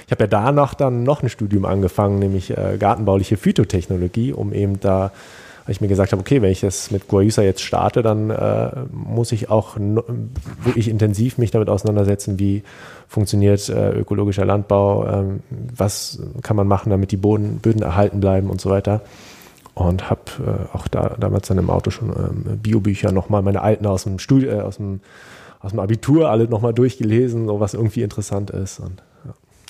ich 0.06 0.12
habe 0.12 0.24
ja 0.24 0.28
danach 0.28 0.74
dann 0.74 1.04
noch 1.04 1.24
ein 1.24 1.30
Studium 1.30 1.66
angefangen, 1.66 2.20
nämlich 2.20 2.56
äh, 2.56 2.78
gartenbauliche 2.80 3.38
Phytotechnologie, 3.38 4.34
um 4.34 4.54
eben 4.54 4.80
da 4.80 5.12
weil 5.68 5.74
ich 5.74 5.82
mir 5.82 5.90
gesagt 5.90 6.14
habe, 6.14 6.22
okay, 6.22 6.42
wenn 6.42 6.50
ich 6.50 6.62
das 6.62 6.92
mit 6.92 7.10
Guayusa 7.10 7.42
jetzt 7.42 7.62
starte, 7.62 8.02
dann 8.02 8.30
äh, 8.30 8.72
muss 8.90 9.34
ich 9.34 9.50
auch 9.50 9.76
wirklich 10.64 10.88
intensiv 10.88 11.38
mich 11.38 11.52
damit 11.52 11.68
auseinandersetzen, 11.68 12.40
wie 12.40 12.64
funktioniert 13.10 13.68
äh, 13.68 13.92
ökologischer 13.92 14.46
Landbau, 14.46 15.06
ähm, 15.06 15.42
was 15.76 16.22
kann 16.42 16.56
man 16.56 16.70
machen, 16.70 16.90
damit 16.90 17.12
die 17.12 17.18
Boden, 17.18 17.58
Böden 17.58 17.82
erhalten 17.82 18.22
bleiben 18.22 18.50
und 18.50 18.62
so 18.62 18.70
weiter. 18.70 19.02
Und 19.74 20.10
habe 20.10 20.22
äh, 20.40 20.76
auch 20.76 20.88
da 20.88 21.18
damals 21.20 21.50
dann 21.50 21.58
im 21.58 21.70
Auto 21.70 21.92
schon 21.92 22.12
ähm, 22.12 22.60
Biobücher 22.60 23.12
nochmal, 23.12 23.42
meine 23.42 23.62
alten 23.62 23.86
aus 23.88 24.04
dem 24.04 24.20
Studio, 24.20 24.52
äh, 24.52 24.62
aus 24.62 24.78
dem 24.78 25.02
aus 25.60 25.72
dem 25.72 25.80
Abitur 25.80 26.30
alle 26.30 26.48
nochmal 26.48 26.74
durchgelesen, 26.74 27.48
so 27.48 27.60
was 27.60 27.74
irgendwie 27.74 28.04
interessant 28.04 28.52
ist. 28.52 28.80
Und 28.80 29.02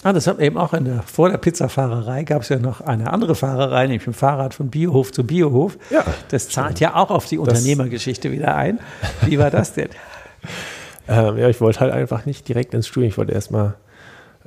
Ah, 0.03 0.13
das 0.13 0.27
hat 0.27 0.39
eben 0.39 0.57
auch 0.57 0.73
in 0.73 0.85
der, 0.85 1.01
vor 1.01 1.29
der 1.29 1.37
Pizzafahrerei 1.37 2.23
gab 2.23 2.43
es 2.43 2.49
ja 2.49 2.59
noch 2.59 2.81
eine 2.81 3.11
andere 3.11 3.33
Fahrerei, 3.33 3.87
nämlich 3.87 4.05
ein 4.07 4.13
Fahrrad 4.13 4.53
von 4.53 4.69
Biohof 4.69 5.11
zu 5.11 5.25
Biohof. 5.25 5.77
Ja, 5.89 6.03
das 6.29 6.49
zahlt 6.49 6.79
ja 6.79 6.95
auch 6.95 7.09
auf 7.09 7.25
die 7.25 7.39
Unternehmergeschichte 7.39 8.31
wieder 8.31 8.55
ein. 8.55 8.79
Wie 9.25 9.39
war 9.39 9.49
das 9.49 9.73
denn? 9.73 9.89
ähm, 11.07 11.37
ja, 11.37 11.49
ich 11.49 11.59
wollte 11.61 11.79
halt 11.79 11.91
einfach 11.91 12.25
nicht 12.27 12.47
direkt 12.47 12.75
ins 12.75 12.87
Studium. 12.87 13.09
Ich 13.09 13.17
wollte 13.17 13.31
erstmal 13.31 13.73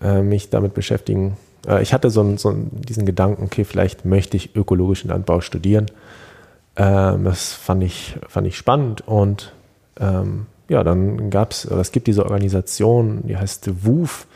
äh, 0.01 0.23
mich 0.23 0.51
damit 0.51 0.73
beschäftigen. 0.73 1.37
Äh, 1.67 1.83
ich 1.83 1.93
hatte 1.93 2.11
so, 2.11 2.37
so 2.37 2.55
diesen 2.55 3.05
Gedanken, 3.05 3.45
okay, 3.45 3.65
vielleicht 3.65 4.05
möchte 4.05 4.37
ich 4.37 4.55
ökologischen 4.55 5.11
Landbau 5.11 5.41
studieren. 5.41 5.87
Ähm, 6.77 7.25
das 7.25 7.53
fand 7.53 7.83
ich, 7.83 8.17
fand 8.29 8.47
ich 8.47 8.57
spannend 8.57 9.07
und 9.07 9.53
ähm, 9.99 10.47
ja, 10.69 10.85
dann 10.85 11.31
gab 11.31 11.51
es, 11.51 11.65
es 11.65 11.91
gibt 11.91 12.07
diese 12.07 12.25
Organisation, 12.25 13.23
die 13.27 13.37
heißt 13.37 13.85
WUF. 13.85 14.27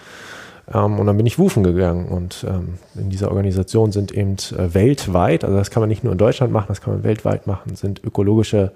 Ähm, 0.73 0.99
und 0.99 1.07
dann 1.07 1.17
bin 1.17 1.27
ich 1.27 1.39
Wufen 1.39 1.63
gegangen. 1.63 2.07
Und 2.09 2.47
ähm, 2.49 2.75
in 2.95 3.11
dieser 3.11 3.29
Organisation 3.29 3.93
sind 3.93 4.13
eben 4.13 4.37
äh, 4.57 4.75
weltweit, 4.75 5.45
also 5.45 5.57
das 5.57 5.71
kann 5.71 5.81
man 5.81 5.89
nicht 5.89 6.05
nur 6.05 6.13
in 6.13 6.19
Deutschland 6.19 6.53
machen, 6.53 6.67
das 6.69 6.81
kann 6.81 6.95
man 6.95 7.05
weltweit 7.05 7.47
machen, 7.47 7.77
sind 7.77 8.03
ökologische 8.05 8.73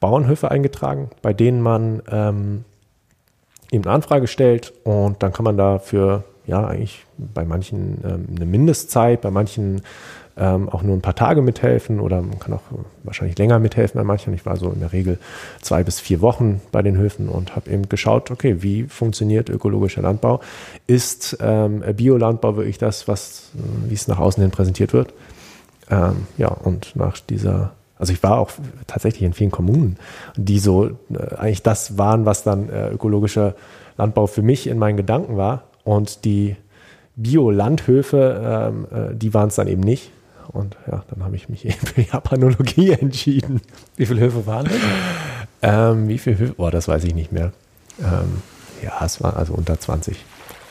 Bauernhöfe 0.00 0.50
eingetragen, 0.50 1.10
bei 1.22 1.32
denen 1.32 1.60
man 1.60 2.02
ähm, 2.10 2.64
eben 3.70 3.84
eine 3.84 3.94
Anfrage 3.94 4.26
stellt 4.26 4.72
und 4.84 5.22
dann 5.22 5.32
kann 5.32 5.44
man 5.44 5.56
dafür 5.56 6.24
ja 6.46 6.66
eigentlich 6.66 7.04
bei 7.18 7.44
manchen 7.44 7.98
ähm, 8.04 8.26
eine 8.34 8.46
Mindestzeit, 8.46 9.20
bei 9.20 9.30
manchen 9.30 9.82
ähm, 10.38 10.68
auch 10.68 10.82
nur 10.82 10.96
ein 10.96 11.00
paar 11.00 11.14
Tage 11.14 11.42
mithelfen 11.42 12.00
oder 12.00 12.22
man 12.22 12.38
kann 12.38 12.52
auch 12.52 12.62
wahrscheinlich 13.02 13.36
länger 13.38 13.58
mithelfen 13.58 13.98
bei 13.98 14.04
manchen. 14.04 14.32
Ich 14.34 14.46
war 14.46 14.56
so 14.56 14.70
in 14.70 14.80
der 14.80 14.92
Regel 14.92 15.18
zwei 15.60 15.82
bis 15.82 16.00
vier 16.00 16.20
Wochen 16.20 16.60
bei 16.72 16.82
den 16.82 16.96
Höfen 16.96 17.28
und 17.28 17.56
habe 17.56 17.70
eben 17.70 17.88
geschaut, 17.88 18.30
okay, 18.30 18.62
wie 18.62 18.84
funktioniert 18.84 19.48
ökologischer 19.48 20.02
Landbau? 20.02 20.40
Ist 20.86 21.36
ähm, 21.40 21.82
Biolandbau 21.96 22.56
wirklich 22.56 22.78
das, 22.78 23.08
was, 23.08 23.50
äh, 23.56 23.90
wie 23.90 23.94
es 23.94 24.08
nach 24.08 24.18
außen 24.18 24.42
hin 24.42 24.50
präsentiert 24.50 24.92
wird? 24.92 25.12
Ähm, 25.90 26.26
ja, 26.36 26.48
und 26.48 26.94
nach 26.94 27.18
dieser 27.18 27.72
also 27.98 28.12
ich 28.12 28.22
war 28.22 28.38
auch 28.38 28.52
tatsächlich 28.86 29.24
in 29.24 29.32
vielen 29.32 29.50
Kommunen, 29.50 29.96
die 30.36 30.60
so 30.60 30.86
äh, 30.86 31.34
eigentlich 31.36 31.64
das 31.64 31.98
waren, 31.98 32.26
was 32.26 32.44
dann 32.44 32.68
äh, 32.68 32.90
ökologischer 32.90 33.56
Landbau 33.96 34.28
für 34.28 34.42
mich 34.42 34.68
in 34.68 34.78
meinen 34.78 34.96
Gedanken 34.96 35.36
war. 35.36 35.64
Und 35.82 36.24
die 36.24 36.54
Bio-Landhöfe, 37.16 38.70
ähm, 38.70 38.86
äh, 38.92 39.14
die 39.16 39.34
waren 39.34 39.48
es 39.48 39.56
dann 39.56 39.66
eben 39.66 39.80
nicht. 39.80 40.12
Und 40.48 40.76
ja, 40.90 41.04
dann 41.10 41.24
habe 41.24 41.36
ich 41.36 41.48
mich 41.48 41.64
eben 41.66 41.86
für 41.86 42.00
Japanologie 42.02 42.92
entschieden. 42.92 43.60
Wie 43.96 44.06
viele 44.06 44.20
Höfe 44.20 44.46
waren 44.46 44.66
das? 44.66 44.76
Ähm, 45.62 46.08
wie 46.08 46.18
viele 46.18 46.38
Höfe? 46.38 46.54
Boah, 46.54 46.70
das 46.70 46.88
weiß 46.88 47.04
ich 47.04 47.14
nicht 47.14 47.32
mehr. 47.32 47.52
Ähm, 48.00 48.42
ja, 48.82 49.04
es 49.04 49.22
war 49.22 49.36
also 49.36 49.54
unter 49.54 49.78
20. 49.78 50.24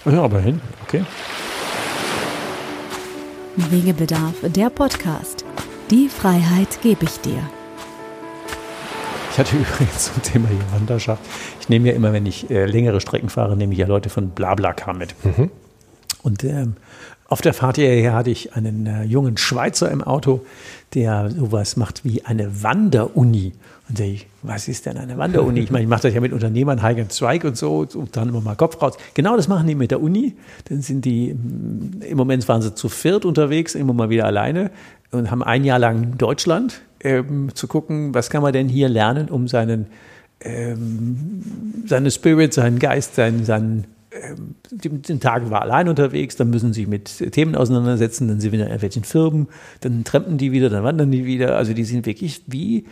Ja, 0.05 0.23
aber 0.23 0.39
hin, 0.39 0.61
okay. 0.83 1.03
Wegebedarf, 3.57 4.35
der 4.43 4.69
Podcast. 4.69 5.43
Die 5.89 6.09
Freiheit 6.09 6.79
gebe 6.81 7.05
ich 7.05 7.19
dir. 7.19 7.41
Ich 9.31 9.37
hatte 9.37 9.55
übrigens 9.57 10.13
zum 10.13 10.21
Thema 10.21 10.47
hier 10.47 10.59
Wanderschaft. 10.71 11.21
Ich 11.59 11.69
nehme 11.69 11.89
ja 11.89 11.93
immer, 11.95 12.13
wenn 12.13 12.25
ich 12.25 12.49
äh, 12.49 12.65
längere 12.65 13.01
Strecken 13.01 13.29
fahre, 13.29 13.57
nehme 13.57 13.73
ich 13.73 13.79
ja 13.79 13.87
Leute 13.87 14.09
von 14.09 14.29
Blablacar 14.29 14.93
mit. 14.93 15.13
Mhm. 15.25 15.51
Und 16.23 16.43
ähm, 16.43 16.75
auf 17.29 17.41
der 17.41 17.53
Fahrt 17.53 17.75
hierher 17.75 18.13
hatte 18.13 18.29
ich 18.29 18.53
einen 18.53 18.85
äh, 18.85 19.03
jungen 19.03 19.37
Schweizer 19.37 19.91
im 19.91 20.03
Auto, 20.03 20.45
der 20.93 21.29
sowas 21.29 21.75
macht 21.75 22.05
wie 22.05 22.23
eine 22.23 22.63
Wanderuni. 22.63 23.53
Und 23.89 23.99
ich, 23.99 24.27
was 24.41 24.67
ist 24.67 24.85
denn 24.85 24.97
eine 24.97 25.17
Wanderuni? 25.17 25.61
Ich 25.61 25.71
meine, 25.71 25.83
ich 25.83 25.89
mache 25.89 26.03
das 26.03 26.13
ja 26.13 26.21
mit 26.21 26.33
Unternehmern, 26.33 26.81
Heigen 26.81 27.09
Zweig 27.09 27.43
und 27.43 27.57
so, 27.57 27.85
und 27.93 28.15
dann 28.15 28.29
immer 28.29 28.41
mal 28.41 28.55
Kopf 28.55 28.81
raus. 28.81 28.97
Genau 29.13 29.35
das 29.35 29.47
machen 29.47 29.67
die 29.67 29.75
mit 29.75 29.91
der 29.91 30.01
Uni. 30.01 30.35
Dann 30.69 30.81
sind 30.81 31.05
die, 31.05 31.29
im 31.29 32.17
Moment 32.17 32.47
waren 32.47 32.61
sie 32.61 32.73
zu 32.73 32.89
viert 32.89 33.25
unterwegs, 33.25 33.75
immer 33.75 33.93
mal 33.93 34.09
wieder 34.09 34.25
alleine 34.25 34.71
und 35.11 35.31
haben 35.31 35.43
ein 35.43 35.63
Jahr 35.63 35.79
lang 35.79 36.17
Deutschland 36.17 36.81
ähm, 37.01 37.53
zu 37.53 37.67
gucken, 37.67 38.13
was 38.13 38.29
kann 38.29 38.41
man 38.41 38.53
denn 38.53 38.69
hier 38.69 38.89
lernen, 38.89 39.29
um 39.29 39.47
seinen, 39.47 39.87
ähm, 40.41 41.43
seine 41.85 42.11
Spirit, 42.11 42.53
seinen 42.53 42.79
Geist, 42.79 43.15
seinen, 43.15 43.45
seinen 43.45 43.85
ähm, 44.21 44.55
den 44.71 45.19
Tag 45.19 45.49
war 45.49 45.61
allein 45.61 45.89
unterwegs, 45.89 46.35
dann 46.35 46.49
müssen 46.49 46.73
sie 46.73 46.85
mit 46.85 47.31
Themen 47.31 47.55
auseinandersetzen, 47.55 48.27
dann 48.27 48.39
sind 48.39 48.51
wir 48.51 48.59
in 48.59 48.65
irgendwelchen 48.65 49.03
Firmen, 49.03 49.47
dann 49.81 50.03
trampen 50.03 50.37
die 50.37 50.51
wieder, 50.51 50.69
dann 50.69 50.83
wandern 50.83 51.11
die 51.11 51.25
wieder. 51.25 51.57
Also 51.57 51.73
die 51.73 51.83
sind 51.83 52.05
wirklich 52.05 52.43
wie 52.47 52.85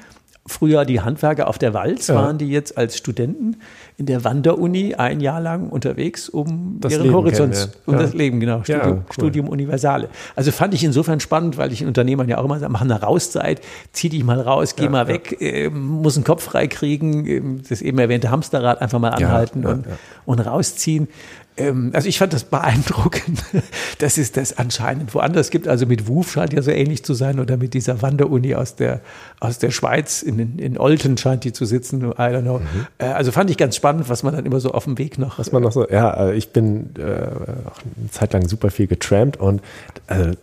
früher 0.48 0.86
die 0.86 1.02
Handwerker 1.02 1.48
auf 1.48 1.58
der 1.58 1.74
Walz, 1.74 2.08
ja. 2.08 2.16
waren 2.16 2.38
die 2.38 2.48
jetzt 2.48 2.78
als 2.78 2.98
Studenten 2.98 3.58
in 3.98 4.06
der 4.06 4.24
Wanderuni 4.24 4.94
ein 4.94 5.20
Jahr 5.20 5.42
lang 5.42 5.70
unterwegs, 5.70 6.30
um 6.30 6.78
das 6.80 6.92
ihren 6.94 7.04
Leben 7.04 7.16
Horizont 7.16 7.70
und 7.88 7.96
ja. 7.96 8.02
das 8.02 8.14
Leben, 8.14 8.40
genau, 8.40 8.62
Studium, 8.62 8.88
ja, 8.88 8.94
cool. 8.94 9.04
Studium 9.14 9.50
Universale. 9.50 10.10
Also 10.36 10.52
fand 10.52 10.76
ich 10.76 10.84
insofern 10.84 11.20
spannend, 11.20 11.58
weil 11.58 11.72
ich 11.72 11.82
in 11.82 11.88
Unternehmern 11.88 12.30
ja 12.30 12.38
auch 12.38 12.46
immer 12.46 12.60
sage, 12.60 12.72
mach 12.72 12.82
eine 12.82 13.02
Rauszeit, 13.02 13.62
zieh 13.92 14.10
dich 14.10 14.24
mal 14.24 14.40
raus, 14.40 14.76
geh 14.76 14.88
mal 14.88 15.08
weg, 15.08 15.38
äh, 15.42 15.70
muss 15.70 16.16
einen 16.16 16.26
Kopf 16.26 16.44
frei 16.44 16.68
kriegen, 16.68 17.26
äh, 17.26 17.42
das 17.68 17.82
eben 17.82 17.98
erwähnte 17.98 18.30
Hamsterrad 18.30 18.82
einfach 18.82 19.00
mal 19.00 19.10
anhalten 19.10 19.66
und, 19.66 19.86
und 20.26 20.40
rausziehen. 20.40 21.08
Ähm, 21.58 21.92
also 21.94 22.08
ich 22.08 22.20
fand 22.20 22.34
das 22.34 22.44
beeindruckend, 22.44 23.44
dass 24.00 24.18
es 24.18 24.32
das 24.32 24.58
anscheinend 24.58 25.14
woanders 25.14 25.50
gibt. 25.50 25.68
Also 25.68 25.86
mit 25.86 26.08
WUF 26.08 26.32
scheint 26.32 26.54
ja 26.54 26.62
so 26.62 26.72
ähnlich 26.72 27.04
zu 27.04 27.14
sein 27.14 27.40
oder 27.40 27.58
mit 27.58 27.74
dieser 27.74 28.02
Wanderuni 28.02 28.56
aus 28.56 28.76
der, 28.76 29.02
aus 29.40 29.58
der 29.58 29.72
Schweiz. 29.72 30.22
In, 30.22 30.60
in 30.60 30.78
Olten 30.78 31.18
scheint 31.18 31.44
die 31.44 31.54
zu 31.54 31.66
sitzen. 31.66 32.02
I 32.02 32.14
don't 32.16 32.42
know. 32.42 32.60
Mhm. 32.60 32.88
Äh, 32.98 33.06
also 33.06 33.32
fand 33.32 33.50
ich 33.50 33.58
ganz 33.58 33.76
spannend, 33.76 34.10
was 34.10 34.24
man 34.24 34.36
dann 34.36 34.46
immer 34.46 34.60
so 34.60 34.72
auf 34.72 34.86
dem 34.86 34.98
Weg 34.98 35.18
noch. 35.18 35.40
Was 35.40 35.52
man 35.52 35.64
noch 35.64 35.72
so, 35.72 35.88
ja, 35.88 36.30
äh, 36.30 36.36
ich 36.36 36.52
bin 36.52 36.90
äh, 36.98 37.02
auch 37.02 37.80
eine 38.00 38.12
Zeit 38.12 38.34
lang 38.34 38.48
super 38.48 38.70
viel 38.70 38.88
getrampt 38.88 39.38
und 39.38 39.62
äh, 40.08 40.34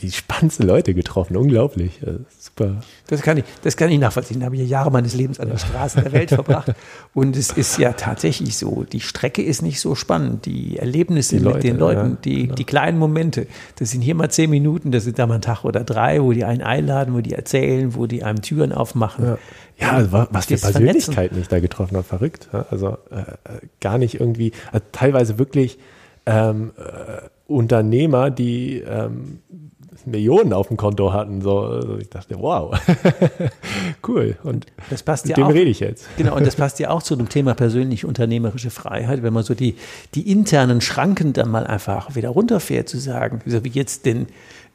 die 0.00 0.10
spannendsten 0.10 0.66
Leute 0.66 0.94
getroffen, 0.94 1.36
unglaublich. 1.36 2.00
Super. 2.38 2.82
Das 3.08 3.22
kann 3.22 3.38
ich, 3.38 3.44
das 3.62 3.76
kann 3.76 3.90
ich 3.90 3.98
nachvollziehen. 3.98 4.40
Da 4.40 4.46
habe 4.46 4.56
ich 4.56 4.62
ja 4.62 4.68
Jahre 4.68 4.90
meines 4.90 5.14
Lebens 5.14 5.40
an 5.40 5.48
den 5.48 5.58
Straßen 5.58 6.02
der 6.02 6.12
Welt 6.12 6.30
verbracht. 6.30 6.72
Und 7.14 7.36
es 7.36 7.50
ist 7.50 7.78
ja 7.78 7.92
tatsächlich 7.92 8.56
so, 8.56 8.84
die 8.84 9.00
Strecke 9.00 9.42
ist 9.42 9.62
nicht 9.62 9.80
so 9.80 9.94
spannend. 9.94 10.46
Die 10.46 10.78
Erlebnisse 10.78 11.36
die 11.36 11.42
Leute, 11.42 11.56
mit 11.56 11.64
den 11.64 11.78
Leuten, 11.78 12.10
ja, 12.10 12.16
die, 12.24 12.42
genau. 12.44 12.54
die 12.54 12.64
kleinen 12.64 12.98
Momente, 12.98 13.46
das 13.76 13.90
sind 13.90 14.02
hier 14.02 14.14
mal 14.14 14.30
zehn 14.30 14.50
Minuten, 14.50 14.92
das 14.92 15.04
sind 15.04 15.18
da 15.18 15.26
mal 15.26 15.36
ein 15.36 15.42
Tag 15.42 15.64
oder 15.64 15.84
drei, 15.84 16.22
wo 16.22 16.32
die 16.32 16.44
einen 16.44 16.62
einladen, 16.62 17.14
wo 17.14 17.20
die 17.20 17.32
erzählen, 17.32 17.94
wo 17.94 18.06
die 18.06 18.22
einem 18.22 18.42
Türen 18.42 18.72
aufmachen. 18.72 19.24
Ja. 19.24 19.38
Ja, 19.78 19.92
also 19.92 20.12
was 20.30 20.46
für 20.46 20.56
Persönlichkeiten 20.58 21.40
ich 21.40 21.48
da 21.48 21.58
getroffen 21.58 21.96
habe, 21.96 22.06
verrückt. 22.06 22.48
Also 22.70 22.98
äh, 23.10 23.20
äh, 23.20 23.60
gar 23.80 23.98
nicht 23.98 24.20
irgendwie, 24.20 24.52
also 24.70 24.84
teilweise 24.92 25.38
wirklich 25.38 25.78
ähm, 26.26 26.72
äh, 26.78 27.26
Unternehmer, 27.52 28.30
die 28.30 28.78
ähm, 28.78 29.38
Millionen 30.06 30.52
auf 30.52 30.68
dem 30.68 30.76
Konto 30.76 31.12
hatten. 31.12 31.42
So, 31.42 31.60
also 31.60 31.98
ich 31.98 32.08
dachte, 32.08 32.36
wow, 32.38 32.78
cool. 34.08 34.36
Und 34.42 34.66
das 34.90 35.02
passt 35.02 35.26
mit 35.26 35.36
ja 35.36 35.44
dem 35.44 35.50
auch, 35.50 35.54
rede 35.54 35.70
ich 35.70 35.80
jetzt. 35.80 36.06
Genau, 36.16 36.36
und 36.36 36.46
das 36.46 36.56
passt 36.56 36.78
ja 36.78 36.90
auch 36.90 37.02
zu 37.02 37.16
dem 37.16 37.28
Thema 37.28 37.54
persönlich 37.54 38.04
unternehmerische 38.04 38.70
Freiheit, 38.70 39.22
wenn 39.22 39.32
man 39.32 39.44
so 39.44 39.54
die, 39.54 39.76
die 40.14 40.30
internen 40.30 40.80
Schranken 40.80 41.32
dann 41.32 41.50
mal 41.50 41.66
einfach 41.66 42.14
wieder 42.14 42.30
runterfährt, 42.30 42.88
zu 42.88 42.98
sagen, 42.98 43.40
wie 43.44 43.68
jetzt 43.68 44.06
den 44.06 44.26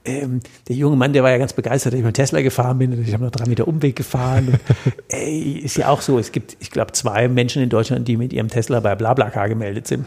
ähm, 0.06 0.40
der 0.70 0.76
junge 0.78 0.96
Mann, 0.96 1.12
der 1.12 1.22
war 1.22 1.32
ja 1.32 1.38
ganz 1.38 1.52
begeistert, 1.52 1.92
dass 1.92 2.00
ich 2.00 2.06
mit 2.06 2.16
Tesla 2.16 2.42
gefahren 2.42 2.78
bin. 2.78 3.04
Ich 3.04 3.14
habe 3.14 3.26
noch 3.26 3.32
drei 3.32 3.46
Meter 3.46 3.68
Umweg 3.68 3.98
gefahren. 3.98 4.48
Und, 4.48 4.60
ey, 5.10 5.60
ist 5.60 5.76
ja 5.76 5.90
auch 5.90 6.00
so, 6.00 6.18
es 6.18 6.32
gibt, 6.32 6.56
ich 6.62 6.72
glaube, 6.72 6.94
zwei 6.94 7.28
Menschen 7.28 7.62
in 7.62 7.68
Deutschland, 7.70 8.08
die 8.08 8.16
mit 8.16 8.32
ihrem 8.32 8.48
Tesla 8.48 8.80
bei 8.80 8.96
BlaBlaCar 8.96 9.50
gemeldet 9.50 9.88
sind. 9.88 10.06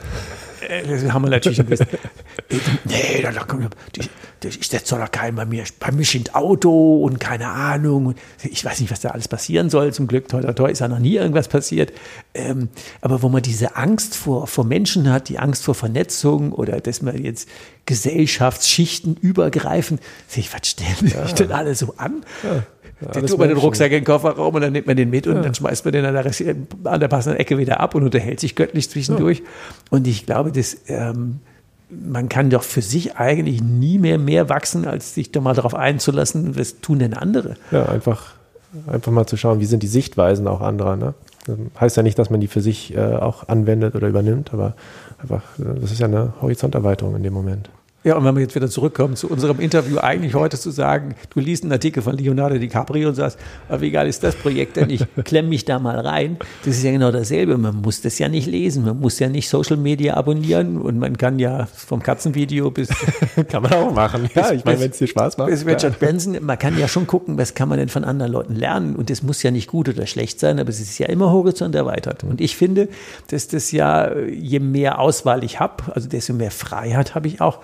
Äh, 0.61 0.87
das 0.87 1.13
haben 1.13 1.23
wir 1.25 1.31
natürlich 1.31 1.59
gewusst. 1.59 1.87
nee, 2.85 3.23
da, 3.23 3.31
die, 3.95 4.49
ich 4.49 4.69
setze 4.69 4.97
doch 4.97 5.11
keinen 5.11 5.37
bei 5.37 5.45
mir. 5.45 5.65
Bei 5.79 5.93
mir 5.93 6.05
steht 6.05 6.35
Auto 6.35 7.03
und 7.03 7.21
keine 7.21 7.49
Ahnung. 7.49 8.15
Ich 8.43 8.65
weiß 8.65 8.81
nicht, 8.81 8.91
was 8.91 9.01
da 9.01 9.11
alles 9.11 9.29
passieren 9.29 9.71
soll. 9.71 9.93
Zum 9.93 10.07
Glück, 10.07 10.29
toi, 10.29 10.41
toi, 10.41 10.53
toi, 10.53 10.71
ist 10.71 10.81
ja 10.81 10.89
noch 10.89 10.99
nie 10.99 11.17
irgendwas 11.17 11.49
passiert. 11.49 11.93
Ähm, 12.35 12.69
aber 13.01 13.23
wo 13.23 13.29
man 13.29 13.43
diese 13.43 13.77
Angst 13.77 14.17
vor, 14.17 14.47
vor 14.47 14.65
Menschen 14.65 15.11
hat, 15.11 15.29
die 15.29 15.39
Angst 15.39 15.65
vor 15.65 15.75
Vernetzung 15.75 16.53
oder 16.53 16.81
dass 16.81 17.03
man 17.03 17.23
jetzt 17.23 17.49
Gesellschaftsschichten 17.87 19.17
übergreifen, 19.17 19.99
ich, 20.35 20.53
was 20.55 20.69
stellen 20.69 20.97
sich 21.01 21.15
ja. 21.15 21.25
denn 21.33 21.53
alle 21.53 21.75
so 21.75 21.95
an? 21.97 22.25
Ja. 22.43 22.63
Ja, 23.01 23.21
tut 23.21 23.39
man 23.39 23.49
den 23.49 23.57
Rucksack 23.57 23.93
in 23.93 23.99
den 23.99 24.05
Kofferraum 24.05 24.55
und 24.55 24.61
dann 24.61 24.73
nimmt 24.73 24.87
man 24.87 24.97
den 24.97 25.09
mit 25.09 25.27
und 25.27 25.37
ja. 25.37 25.43
dann 25.43 25.55
schmeißt 25.55 25.85
man 25.85 25.93
den 25.93 26.05
an 26.05 26.15
der, 26.15 26.57
an 26.85 27.01
der, 27.01 27.09
passenden 27.09 27.39
Ecke 27.39 27.57
wieder 27.57 27.81
ab 27.81 27.95
und 27.95 28.03
unterhält 28.03 28.41
sich 28.41 28.55
göttlich 28.55 28.91
zwischendurch. 28.91 29.39
Ja. 29.39 29.45
Und 29.91 30.07
ich 30.07 30.27
glaube, 30.27 30.53
das, 30.53 30.77
ähm, 30.89 31.41
man 31.89 32.29
kann 32.29 32.51
doch 32.51 32.63
für 32.63 32.83
sich 32.83 33.17
eigentlich 33.17 33.63
nie 33.63 33.99
mehr 33.99 34.19
mehr 34.19 34.49
wachsen, 34.49 34.87
als 34.87 35.15
sich 35.15 35.33
doch 35.33 35.41
mal 35.41 35.55
darauf 35.55 35.75
einzulassen, 35.75 36.59
was 36.59 36.81
tun 36.81 36.99
denn 36.99 37.15
andere? 37.15 37.57
Ja, 37.71 37.87
einfach, 37.87 38.35
einfach 38.87 39.13
mal 39.13 39.27
zu 39.27 39.37
schauen, 39.37 39.61
wie 39.61 39.67
sind 39.67 39.83
die 39.83 39.89
Sichtweisen 39.89 40.47
auch 40.47 40.61
anderer. 40.61 40.97
Ne? 40.97 41.15
Das 41.47 41.57
heißt 41.81 41.97
ja 41.97 42.03
nicht, 42.03 42.19
dass 42.19 42.29
man 42.29 42.41
die 42.41 42.49
für 42.49 42.61
sich 42.61 42.95
äh, 42.95 43.01
auch 43.01 43.49
anwendet 43.49 43.95
oder 43.95 44.09
übernimmt, 44.09 44.53
aber 44.53 44.75
einfach, 45.19 45.43
äh, 45.59 45.81
das 45.81 45.91
ist 45.91 46.01
ja 46.01 46.07
eine 46.07 46.35
Horizonterweiterung 46.43 47.17
in 47.17 47.23
dem 47.23 47.33
Moment. 47.33 47.71
Ja, 48.03 48.17
und 48.17 48.25
wenn 48.25 48.35
wir 48.35 48.41
jetzt 48.41 48.55
wieder 48.55 48.71
zurückkommen 48.71 49.15
zu 49.15 49.29
unserem 49.29 49.61
Interview, 49.61 49.99
eigentlich 49.99 50.35
heute 50.35 50.59
zu 50.59 50.71
sagen, 50.71 51.15
du 51.35 51.41
liest 51.41 51.65
einen 51.65 51.73
Artikel 51.73 52.03
von 52.03 52.17
Leonardo 52.17 52.57
DiCaprio 52.57 53.11
und 53.11 53.15
sagst, 53.15 53.39
aber 53.69 53.83
wie 53.83 53.91
geil 53.91 54.09
ist 54.09 54.25
das 54.25 54.37
Projekt 54.37 54.77
denn? 54.77 54.89
Ich 54.89 55.05
klemme 55.25 55.51
mich 55.51 55.67
da 55.67 55.79
mal 55.79 56.01
rein. 56.01 56.39
Das 56.65 56.79
ist 56.79 56.83
ja 56.83 56.93
genau 56.93 57.13
dasselbe. 57.13 57.59
Man 57.59 57.77
muss 57.77 58.01
das 58.01 58.19
ja 58.19 58.31
nicht 58.31 58.47
lesen. 58.47 58.87
Man 58.87 59.01
muss 59.01 59.19
ja 59.19 59.29
nicht 59.29 59.51
Social 59.51 59.77
Media 59.77 60.15
abonnieren 60.15 60.81
und 60.81 60.99
man 60.99 61.19
kann 61.19 61.39
ja 61.39 61.67
vom 61.67 62.03
Katzenvideo 62.03 62.71
bis. 62.71 62.89
kann 63.51 63.65
man 63.65 63.75
auch 63.75 63.93
machen. 63.93 64.31
Ja, 64.35 64.51
ich 64.51 64.65
meine, 64.65 64.81
wenn 64.81 64.93
es 64.93 64.97
dir 64.97 65.07
Spaß 65.07 65.37
macht. 65.37 65.51
Bis 65.51 65.67
Richard 65.67 66.01
ja. 66.01 66.07
Benson, 66.07 66.39
man 66.41 66.59
kann 66.59 66.79
ja 66.79 66.89
schon 66.89 67.07
gucken, 67.07 67.37
was 67.37 67.53
kann 67.53 67.69
man 67.69 67.79
denn 67.79 67.91
von 67.91 68.05
anderen 68.05 68.33
Leuten 68.33 68.57
lernen. 68.57 68.97
Und 68.97 69.11
das 69.11 69.23
muss 69.23 69.43
ja 69.43 69.51
nicht 69.51 69.67
gut 69.67 69.91
oder 69.91 70.07
schlecht 70.07 70.41
sein, 70.41 70.59
aber 70.59 70.71
es 70.71 70.81
ist 70.81 70.97
ja 70.99 71.07
immer 71.07 71.31
Horizont 71.31 71.75
erweitert. 71.75 72.25
Und 72.25 72.41
ich 72.41 72.57
finde, 72.57 72.89
dass 73.29 73.49
das 73.49 73.73
ja, 73.73 74.17
je 74.17 74.59
mehr 74.59 75.01
Auswahl 75.01 75.45
ich 75.45 75.61
habe, 75.61 75.95
also 75.95 76.09
desto 76.09 76.33
mehr 76.33 76.51
Freiheit 76.51 77.15
habe 77.15 77.29
ich 77.29 77.43
auch, 77.43 77.59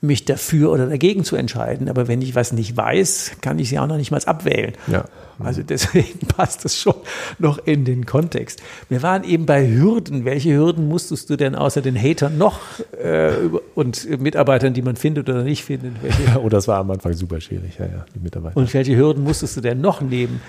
mich 0.00 0.24
dafür 0.24 0.70
oder 0.70 0.86
dagegen 0.86 1.24
zu 1.24 1.36
entscheiden. 1.36 1.88
Aber 1.88 2.08
wenn 2.08 2.22
ich 2.22 2.34
was 2.34 2.52
nicht 2.52 2.76
weiß, 2.76 3.32
kann 3.40 3.58
ich 3.58 3.68
sie 3.68 3.78
auch 3.78 3.86
noch 3.86 3.96
nicht 3.96 4.10
mal 4.10 4.20
abwählen. 4.24 4.74
Ja. 4.86 5.04
Also 5.40 5.62
deswegen 5.62 6.18
passt 6.28 6.64
das 6.64 6.76
schon 6.76 6.94
noch 7.38 7.58
in 7.58 7.84
den 7.84 8.06
Kontext. 8.06 8.60
Wir 8.88 9.02
waren 9.02 9.24
eben 9.24 9.46
bei 9.46 9.66
Hürden. 9.68 10.24
Welche 10.24 10.54
Hürden 10.54 10.88
musstest 10.88 11.30
du 11.30 11.36
denn 11.36 11.54
außer 11.54 11.80
den 11.80 11.96
Hatern 11.96 12.38
noch 12.38 12.60
äh, 13.00 13.32
und 13.74 14.20
Mitarbeitern, 14.20 14.74
die 14.74 14.82
man 14.82 14.96
findet 14.96 15.28
oder 15.28 15.44
nicht 15.44 15.64
findet? 15.64 16.02
Welche? 16.02 16.22
Ja, 16.24 16.36
oh, 16.42 16.48
das 16.48 16.66
war 16.68 16.78
am 16.78 16.90
Anfang 16.90 17.12
super 17.12 17.40
schwierig, 17.40 17.78
ja, 17.78 17.86
ja, 17.86 18.06
die 18.14 18.20
Mitarbeiter. 18.20 18.56
Und 18.56 18.72
welche 18.74 18.96
Hürden 18.96 19.22
musstest 19.22 19.56
du 19.56 19.60
denn 19.60 19.80
noch 19.80 20.00
nehmen? 20.00 20.40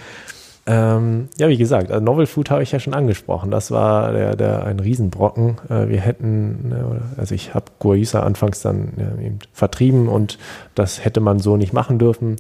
Ähm, 0.69 1.29
ja, 1.39 1.49
wie 1.49 1.57
gesagt, 1.57 1.91
also 1.91 2.03
Novel 2.03 2.27
Food 2.27 2.51
habe 2.51 2.61
ich 2.61 2.71
ja 2.71 2.79
schon 2.79 2.93
angesprochen. 2.93 3.49
Das 3.49 3.71
war 3.71 4.13
der, 4.13 4.35
der 4.35 4.65
ein 4.65 4.79
Riesenbrocken. 4.79 5.57
Äh, 5.67 5.89
wir 5.89 5.99
hätten, 5.99 6.69
ne, 6.69 7.01
also 7.17 7.33
ich 7.33 7.55
habe 7.55 7.65
Guayusa 7.79 8.21
anfangs 8.21 8.61
dann 8.61 8.93
ja, 8.97 9.25
eben 9.25 9.39
vertrieben 9.51 10.07
und 10.07 10.37
das 10.75 11.03
hätte 11.03 11.21
man 11.21 11.39
so 11.39 11.57
nicht 11.57 11.73
machen 11.73 11.97
dürfen. 11.97 12.35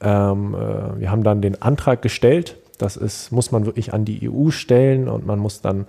Ähm, 0.00 0.54
äh, 0.54 1.00
wir 1.00 1.10
haben 1.10 1.22
dann 1.22 1.42
den 1.42 1.60
Antrag 1.60 2.00
gestellt. 2.00 2.56
Das 2.78 2.96
ist, 2.96 3.30
muss 3.30 3.52
man 3.52 3.66
wirklich 3.66 3.92
an 3.92 4.06
die 4.06 4.26
EU 4.26 4.48
stellen 4.48 5.06
und 5.06 5.26
man 5.26 5.38
muss 5.38 5.60
dann 5.60 5.84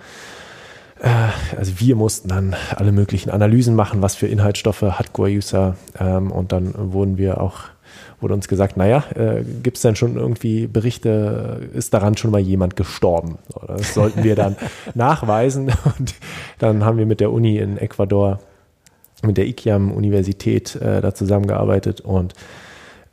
äh, 1.00 1.08
also 1.58 1.80
wir 1.80 1.96
mussten 1.96 2.28
dann 2.28 2.54
alle 2.76 2.92
möglichen 2.92 3.30
Analysen 3.30 3.76
machen, 3.76 4.02
was 4.02 4.16
für 4.16 4.28
Inhaltsstoffe 4.28 4.82
hat 4.82 5.14
Guayusa 5.14 5.78
ähm, 5.98 6.34
und 6.34 6.52
dann 6.52 6.74
wurden 6.76 7.18
wir 7.18 7.40
auch 7.40 7.62
wurde 8.20 8.34
uns 8.34 8.48
gesagt, 8.48 8.78
naja, 8.78 9.04
äh, 9.16 9.44
gibt 9.64 9.78
es 9.78 9.84
denn 9.84 9.96
schon 9.96 10.16
irgendwie 10.16 10.68
Berichte, 10.68 11.70
ist 11.74 11.94
daran 11.94 12.18
schon 12.18 12.32
mal 12.32 12.40
jemand 12.40 12.76
gestorben? 12.76 13.38
Das 13.68 13.94
sollten 13.94 14.24
wir 14.24 14.36
dann 14.36 14.56
nachweisen. 14.96 15.72
Und 15.98 16.16
dann 16.60 16.84
haben 16.84 16.98
wir 16.98 17.06
mit 17.06 17.20
der 17.20 17.32
Uni 17.32 17.58
in 17.58 17.78
Ecuador, 17.78 18.40
mit 19.22 19.38
der 19.38 19.46
IKIAM-Universität 19.48 20.76
äh, 20.76 21.02
da 21.02 21.14
zusammengearbeitet 21.14 22.02
und 22.02 22.34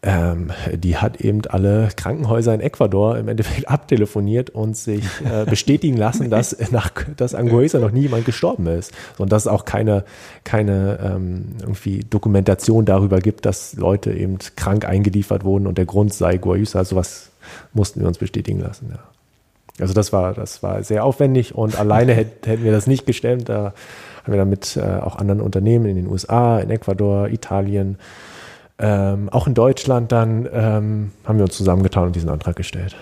ähm, 0.07 0.53
die 0.75 0.99
hat 0.99 1.21
eben 1.23 1.41
alle 1.49 1.89
Krankenhäuser 1.97 2.53
in 2.53 2.61
Ecuador 2.61 3.17
im 3.17 3.29
Endeffekt 3.29 3.69
abtelefoniert 3.69 4.51
und 4.51 4.77
sich 4.77 5.05
äh, 5.25 5.45
bestätigen 5.51 5.97
lassen, 5.97 6.29
dass 6.29 6.57
nach 6.71 6.91
dass 7.17 7.35
Angoisa 7.35 7.79
noch 7.79 7.91
nie 7.91 8.03
jemand 8.03 8.27
gestorben 8.27 8.67
ist. 8.67 8.93
Und 9.17 9.33
dass 9.33 9.45
es 9.45 9.49
auch 9.49 9.65
keine, 9.65 10.05
keine 10.45 10.99
ähm, 11.03 11.57
irgendwie 11.61 12.01
Dokumentation 12.01 12.85
darüber 12.85 13.21
gibt, 13.21 13.47
dass 13.47 13.75
Leute 13.77 14.13
eben 14.13 14.39
krank 14.57 14.85
eingeliefert 14.85 15.43
wurden 15.45 15.67
und 15.67 15.79
der 15.79 15.87
Grund 15.87 16.13
sei 16.13 16.37
Guayusa. 16.37 16.85
Sowas 16.85 17.31
mussten 17.73 18.01
wir 18.01 18.07
uns 18.07 18.19
bestätigen 18.19 18.61
lassen, 18.61 18.91
ja. 18.93 18.99
Also 19.81 19.93
das 19.93 20.13
war, 20.13 20.35
das 20.35 20.63
war 20.63 20.85
sehr 20.85 21.05
aufwendig 21.05 21.55
und 21.55 21.77
alleine 21.77 22.13
hätten 22.45 22.63
wir 22.63 22.71
das 22.71 22.87
nicht 22.87 23.07
gestemmt. 23.07 23.49
Da 23.49 23.75
haben 24.23 24.33
wir 24.33 24.37
dann 24.37 24.51
mit 24.51 24.77
äh, 24.77 24.83
auch 24.83 25.17
anderen 25.17 25.41
Unternehmen 25.41 25.87
in 25.87 25.97
den 25.97 26.07
USA, 26.07 26.61
in 26.61 26.71
Ecuador, 26.71 27.29
Italien, 27.29 27.99
ähm, 28.79 29.29
auch 29.31 29.47
in 29.47 29.55
Deutschland 29.55 30.11
dann 30.11 30.49
ähm, 30.53 31.13
haben 31.25 31.39
wir 31.39 31.45
uns 31.45 31.57
zusammengetan 31.57 32.05
und 32.05 32.17
diesen 32.17 32.29
Antrag 32.29 32.57
gestellt. 32.57 32.97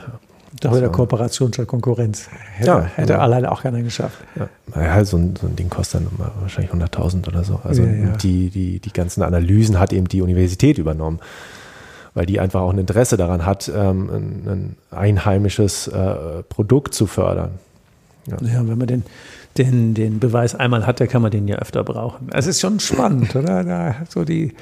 Da 0.61 0.75
wieder 0.77 0.91
Kooperation 0.91 1.53
statt 1.53 1.67
Konkurrenz. 1.67 2.29
Hätte, 2.57 2.71
ja, 2.71 2.81
hätte 2.83 3.15
ja. 3.15 3.19
alleine 3.21 3.51
auch 3.51 3.63
keiner 3.63 3.81
geschafft. 3.81 4.19
Ja, 4.37 4.49
ja 4.81 5.05
so, 5.05 5.17
ein, 5.17 5.35
so, 5.41 5.47
ein, 5.47 5.57
Ding 5.57 5.71
kostet 5.71 6.03
dann 6.03 6.09
wahrscheinlich 6.41 6.73
100.000 6.73 7.27
oder 7.27 7.43
so. 7.43 7.59
Also 7.65 7.83
ja, 7.83 8.17
Die, 8.19 8.51
die, 8.51 8.79
die 8.79 8.93
ganzen 8.93 9.23
Analysen 9.23 9.81
hat 9.81 9.95
eben 9.95 10.09
die 10.09 10.21
Universität 10.21 10.77
übernommen, 10.77 11.21
weil 12.13 12.27
die 12.27 12.39
einfach 12.39 12.61
auch 12.61 12.71
ein 12.71 12.79
Interesse 12.79 13.17
daran 13.17 13.47
hat, 13.47 13.73
ähm, 13.75 14.11
ein, 14.11 14.47
ein, 14.47 14.77
einheimisches 14.91 15.89
äh, 15.89 16.43
Produkt 16.49 16.93
zu 16.93 17.07
fördern. 17.07 17.53
Ja. 18.27 18.37
wenn 18.41 18.79
man 18.79 18.87
den, 18.87 19.05
den, 19.57 19.95
den 19.95 20.21
Beweis 20.21 20.55
einmal 20.55 20.87
hat, 20.87 21.01
dann 21.01 21.09
kann 21.09 21.23
man 21.23 21.31
den 21.31 21.49
ja 21.49 21.57
öfter 21.57 21.83
brauchen. 21.83 22.29
Es 22.31 22.47
ist 22.47 22.61
schon 22.61 22.79
spannend, 22.79 23.35
oder? 23.35 23.65
Da, 23.65 23.97
so 24.09 24.25
die 24.25 24.55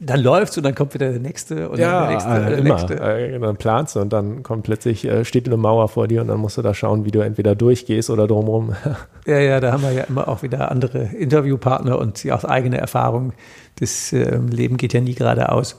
dann 0.00 0.20
läuft's 0.20 0.56
und 0.56 0.62
dann 0.62 0.76
kommt 0.76 0.94
wieder 0.94 1.10
der 1.10 1.18
nächste 1.18 1.68
und 1.68 1.78
ja, 1.78 2.02
der 2.02 2.10
nächste 2.10 2.30
äh, 2.30 2.48
der 2.50 2.58
immer. 2.58 2.74
nächste. 2.74 3.00
Äh, 3.00 3.38
dann 3.40 3.56
planst 3.56 3.96
du 3.96 4.00
und 4.00 4.12
dann 4.12 4.44
kommt 4.44 4.62
plötzlich 4.62 5.04
äh, 5.04 5.24
steht 5.24 5.46
eine 5.46 5.56
Mauer 5.56 5.88
vor 5.88 6.06
dir 6.06 6.20
und 6.20 6.28
dann 6.28 6.38
musst 6.38 6.56
du 6.56 6.62
da 6.62 6.72
schauen, 6.72 7.04
wie 7.04 7.10
du 7.10 7.20
entweder 7.20 7.56
durchgehst 7.56 8.08
oder 8.08 8.28
drumherum. 8.28 8.76
ja, 9.26 9.38
ja, 9.38 9.60
da 9.60 9.72
haben 9.72 9.82
wir 9.82 9.92
ja 9.92 10.04
immer 10.04 10.28
auch 10.28 10.42
wieder 10.42 10.70
andere 10.70 11.02
Interviewpartner 11.02 11.98
und 11.98 12.22
ja, 12.22 12.36
aus 12.36 12.44
eigener 12.44 12.78
Erfahrung. 12.78 13.32
Das 13.80 14.12
äh, 14.12 14.38
Leben 14.38 14.76
geht 14.76 14.92
ja 14.92 15.00
nie 15.00 15.14
geradeaus. 15.14 15.76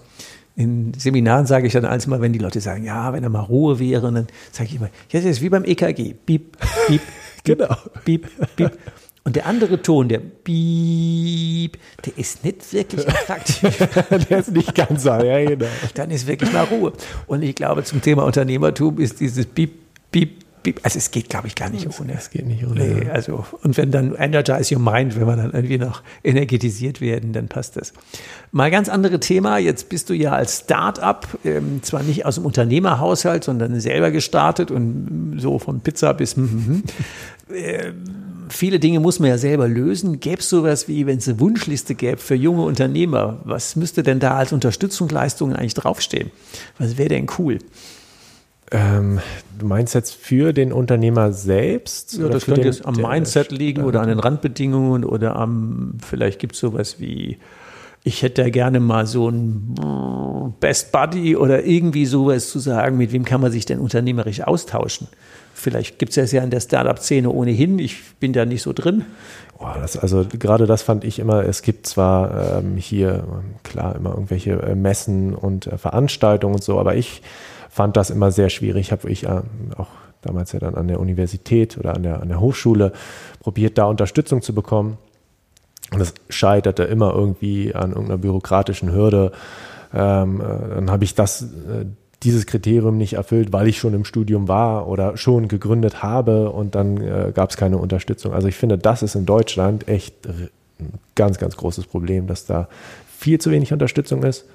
In 0.55 0.93
Seminaren 0.93 1.45
sage 1.45 1.67
ich 1.67 1.73
dann 1.73 1.85
alles 1.85 2.05
mal, 2.05 2.19
wenn 2.19 2.33
die 2.33 2.39
Leute 2.39 2.59
sagen, 2.59 2.83
ja, 2.83 3.13
wenn 3.13 3.23
da 3.23 3.29
mal 3.29 3.39
Ruhe 3.39 3.79
wäre, 3.79 4.11
dann 4.11 4.27
sage 4.51 4.69
ich 4.69 4.75
immer, 4.75 4.89
ja, 5.11 5.21
das 5.21 5.25
ist 5.25 5.41
wie 5.41 5.47
beim 5.47 5.63
EKG. 5.63 6.13
Piep, 6.25 6.57
piep, 6.87 7.01
genau. 7.45 7.73
Piep, 8.03 8.27
piep. 8.57 8.71
Und 9.23 9.35
der 9.35 9.45
andere 9.45 9.81
Ton, 9.81 10.07
der 10.07 10.19
Piep, 10.19 11.77
der 12.05 12.17
ist 12.17 12.43
nicht 12.43 12.73
wirklich 12.73 13.07
attraktiv. 13.07 13.77
der 14.29 14.39
ist 14.39 14.51
nicht 14.51 14.73
ganz 14.73 15.03
so, 15.03 15.09
ja, 15.09 15.43
genau. 15.45 15.67
Dann 15.93 16.09
ist 16.09 16.25
wirklich 16.25 16.51
mal 16.51 16.63
Ruhe. 16.63 16.93
Und 17.27 17.43
ich 17.43 17.55
glaube, 17.55 17.83
zum 17.83 18.01
Thema 18.01 18.23
Unternehmertum 18.23 18.97
ist 18.99 19.19
dieses 19.19 19.45
Piep, 19.45 19.73
Piep, 20.11 20.43
Piep, 20.63 20.79
also 20.83 20.97
es 20.97 21.11
geht, 21.11 21.29
glaube 21.29 21.47
ich, 21.47 21.55
gar 21.55 21.69
nicht 21.69 21.87
ohne. 21.99 22.13
Es 22.13 22.29
geht 22.29 22.45
nicht 22.45 22.65
ohne. 22.65 22.83
Nee, 22.83 23.09
also, 23.09 23.45
und 23.63 23.77
wenn 23.77 23.91
dann 23.91 24.15
Energize 24.15 24.75
Your 24.75 24.81
Mind, 24.81 25.15
wenn 25.15 25.27
wir 25.27 25.35
dann 25.35 25.51
irgendwie 25.51 25.77
noch 25.77 26.01
energetisiert 26.23 26.99
werden, 26.99 27.31
dann 27.31 27.47
passt 27.47 27.77
das. 27.77 27.93
Mal 28.51 28.69
ganz 28.71 28.89
andere 28.89 29.19
Thema. 29.19 29.57
Jetzt 29.57 29.89
bist 29.89 30.09
du 30.09 30.13
ja 30.13 30.31
als 30.31 30.59
Start-up, 30.59 31.27
ähm, 31.45 31.81
zwar 31.83 32.03
nicht 32.03 32.25
aus 32.25 32.35
dem 32.35 32.45
Unternehmerhaushalt, 32.45 33.43
sondern 33.43 33.79
selber 33.79 34.11
gestartet 34.11 34.71
und 34.71 35.37
so 35.39 35.59
von 35.59 35.79
Pizza 35.81 36.13
bis, 36.13 36.35
hm, 36.35 36.83
äh, 37.53 37.93
viele 38.49 38.79
Dinge 38.79 38.99
muss 38.99 39.19
man 39.19 39.29
ja 39.29 39.37
selber 39.37 39.67
lösen. 39.67 40.19
Gäbe 40.19 40.39
es 40.39 40.49
sowas 40.49 40.87
wie, 40.87 41.05
wenn 41.05 41.17
es 41.17 41.27
eine 41.27 41.39
Wunschliste 41.39 41.95
gäbe 41.95 42.17
für 42.17 42.35
junge 42.35 42.63
Unternehmer, 42.63 43.39
was 43.43 43.75
müsste 43.75 44.03
denn 44.03 44.19
da 44.19 44.35
als 44.35 44.53
Unterstützungsleistungen 44.53 45.55
eigentlich 45.55 45.73
draufstehen? 45.73 46.31
Was 46.77 46.97
wäre 46.97 47.09
denn 47.09 47.27
cool? 47.37 47.59
Ähm, 48.71 49.19
du 49.57 49.65
meinst 49.65 49.95
jetzt 49.95 50.13
für 50.13 50.53
den 50.53 50.71
Unternehmer 50.71 51.33
selbst? 51.33 52.17
Ja, 52.17 52.29
das 52.29 52.45
könnte 52.45 52.61
den, 52.61 52.71
jetzt 52.71 52.85
am 52.85 52.95
Mindset 52.95 53.51
liegen 53.51 53.83
oder 53.83 54.01
an 54.01 54.09
den 54.09 54.19
Randbedingungen 54.19 55.05
oder 55.05 55.35
am, 55.35 55.93
vielleicht 56.05 56.39
gibt 56.39 56.53
es 56.53 56.59
sowas 56.59 56.99
wie, 56.99 57.39
ich 58.03 58.21
hätte 58.21 58.43
da 58.43 58.49
gerne 58.49 58.79
mal 58.79 59.07
so 59.07 59.29
ein 59.29 60.53
Best 60.59 60.91
Buddy 60.91 61.35
oder 61.35 61.63
irgendwie 61.65 62.05
sowas 62.05 62.49
zu 62.49 62.59
sagen, 62.59 62.97
mit 62.97 63.11
wem 63.11 63.25
kann 63.25 63.41
man 63.41 63.51
sich 63.51 63.65
denn 63.65 63.79
unternehmerisch 63.79 64.41
austauschen? 64.41 65.07
Vielleicht 65.59 65.99
gibt 65.99 66.11
es 66.11 66.15
das 66.15 66.31
ja 66.31 66.43
in 66.43 66.49
der 66.49 66.61
Startup-Szene 66.61 67.29
ohnehin. 67.29 67.79
Ich 67.79 68.15
bin 68.15 68.33
da 68.33 68.45
nicht 68.45 68.61
so 68.61 68.73
drin. 68.73 69.05
Boah, 69.57 69.77
das, 69.79 69.97
also 69.97 70.25
gerade 70.27 70.65
das 70.65 70.81
fand 70.81 71.03
ich 71.03 71.19
immer, 71.19 71.43
es 71.43 71.61
gibt 71.61 71.85
zwar 71.85 72.59
ähm, 72.59 72.77
hier, 72.77 73.25
klar, 73.63 73.95
immer 73.95 74.11
irgendwelche 74.11 74.53
äh, 74.53 74.75
Messen 74.75 75.35
und 75.35 75.67
äh, 75.67 75.77
Veranstaltungen 75.77 76.55
und 76.55 76.63
so, 76.63 76.79
aber 76.79 76.95
ich 76.95 77.21
fand 77.69 77.97
das 77.97 78.09
immer 78.09 78.31
sehr 78.31 78.49
schwierig. 78.49 78.93
Habe 78.93 79.09
ich 79.09 79.25
äh, 79.25 79.41
auch 79.75 79.89
damals 80.21 80.53
ja 80.53 80.59
dann 80.59 80.75
an 80.75 80.87
der 80.87 80.99
Universität 80.99 81.77
oder 81.77 81.93
an 81.95 82.03
der, 82.03 82.21
an 82.21 82.29
der 82.29 82.39
Hochschule 82.39 82.93
probiert, 83.41 83.77
da 83.77 83.85
Unterstützung 83.85 84.41
zu 84.41 84.55
bekommen. 84.55 84.97
Und 85.91 85.99
es 85.99 86.13
scheiterte 86.29 86.83
immer 86.83 87.13
irgendwie 87.13 87.75
an 87.75 87.91
irgendeiner 87.91 88.17
bürokratischen 88.19 88.93
Hürde. 88.93 89.33
Ähm, 89.93 90.39
äh, 90.39 90.75
dann 90.75 90.89
habe 90.89 91.03
ich 91.03 91.15
das 91.15 91.41
äh, 91.41 91.85
dieses 92.23 92.45
Kriterium 92.45 92.97
nicht 92.97 93.13
erfüllt, 93.13 93.53
weil 93.53 93.67
ich 93.67 93.77
schon 93.77 93.93
im 93.93 94.03
Studium 94.03 94.47
war 94.47 94.87
oder 94.87 95.15
schon 95.15 95.47
gegründet 95.47 96.03
habe 96.03 96.51
und 96.51 96.75
dann 96.75 96.97
äh, 96.97 97.31
gab 97.33 97.49
es 97.49 97.57
keine 97.57 97.77
Unterstützung. 97.77 98.33
Also 98.33 98.47
ich 98.47 98.55
finde, 98.55 98.77
das 98.77 99.03
ist 99.03 99.15
in 99.15 99.25
Deutschland 99.25 99.87
echt 99.87 100.27
ein 100.27 100.49
ganz, 101.15 101.37
ganz 101.37 101.55
großes 101.55 101.85
Problem, 101.85 102.27
dass 102.27 102.45
da 102.45 102.67
viel 103.07 103.39
zu 103.39 103.51
wenig 103.51 103.71
Unterstützung 103.71 104.23
ist. 104.23 104.45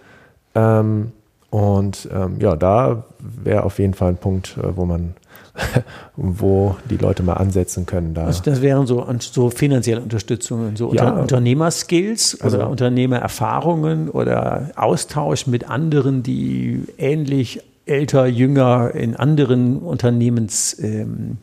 Ähm, 0.54 1.12
und 1.54 2.08
ähm, 2.12 2.40
ja, 2.40 2.56
da 2.56 3.04
wäre 3.20 3.62
auf 3.62 3.78
jeden 3.78 3.94
Fall 3.94 4.08
ein 4.08 4.16
Punkt, 4.16 4.56
äh, 4.60 4.76
wo 4.76 4.86
man 4.86 5.14
wo 6.16 6.74
die 6.90 6.96
Leute 6.96 7.22
mal 7.22 7.34
ansetzen 7.34 7.86
können. 7.86 8.12
Da. 8.12 8.24
Also 8.24 8.42
das 8.42 8.60
wären 8.60 8.88
so, 8.88 9.06
so 9.20 9.50
finanzielle 9.50 10.00
Unterstützungen, 10.00 10.74
so 10.74 10.92
ja. 10.92 11.10
Unter 11.10 11.20
Unternehmerskills 11.22 12.40
also, 12.40 12.56
oder 12.56 12.68
Unternehmererfahrungen 12.70 14.10
oder 14.10 14.72
Austausch 14.74 15.46
mit 15.46 15.70
anderen, 15.70 16.24
die 16.24 16.86
ähnlich 16.98 17.60
älter, 17.86 18.26
jünger 18.26 18.92
in 18.92 19.14
anderen 19.14 19.78
Unternehmensphasen 19.78 21.38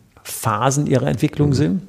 ähm, 0.88 0.92
ihrer 0.92 1.08
Entwicklung 1.08 1.52
mhm. 1.52 1.54
sind? 1.54 1.82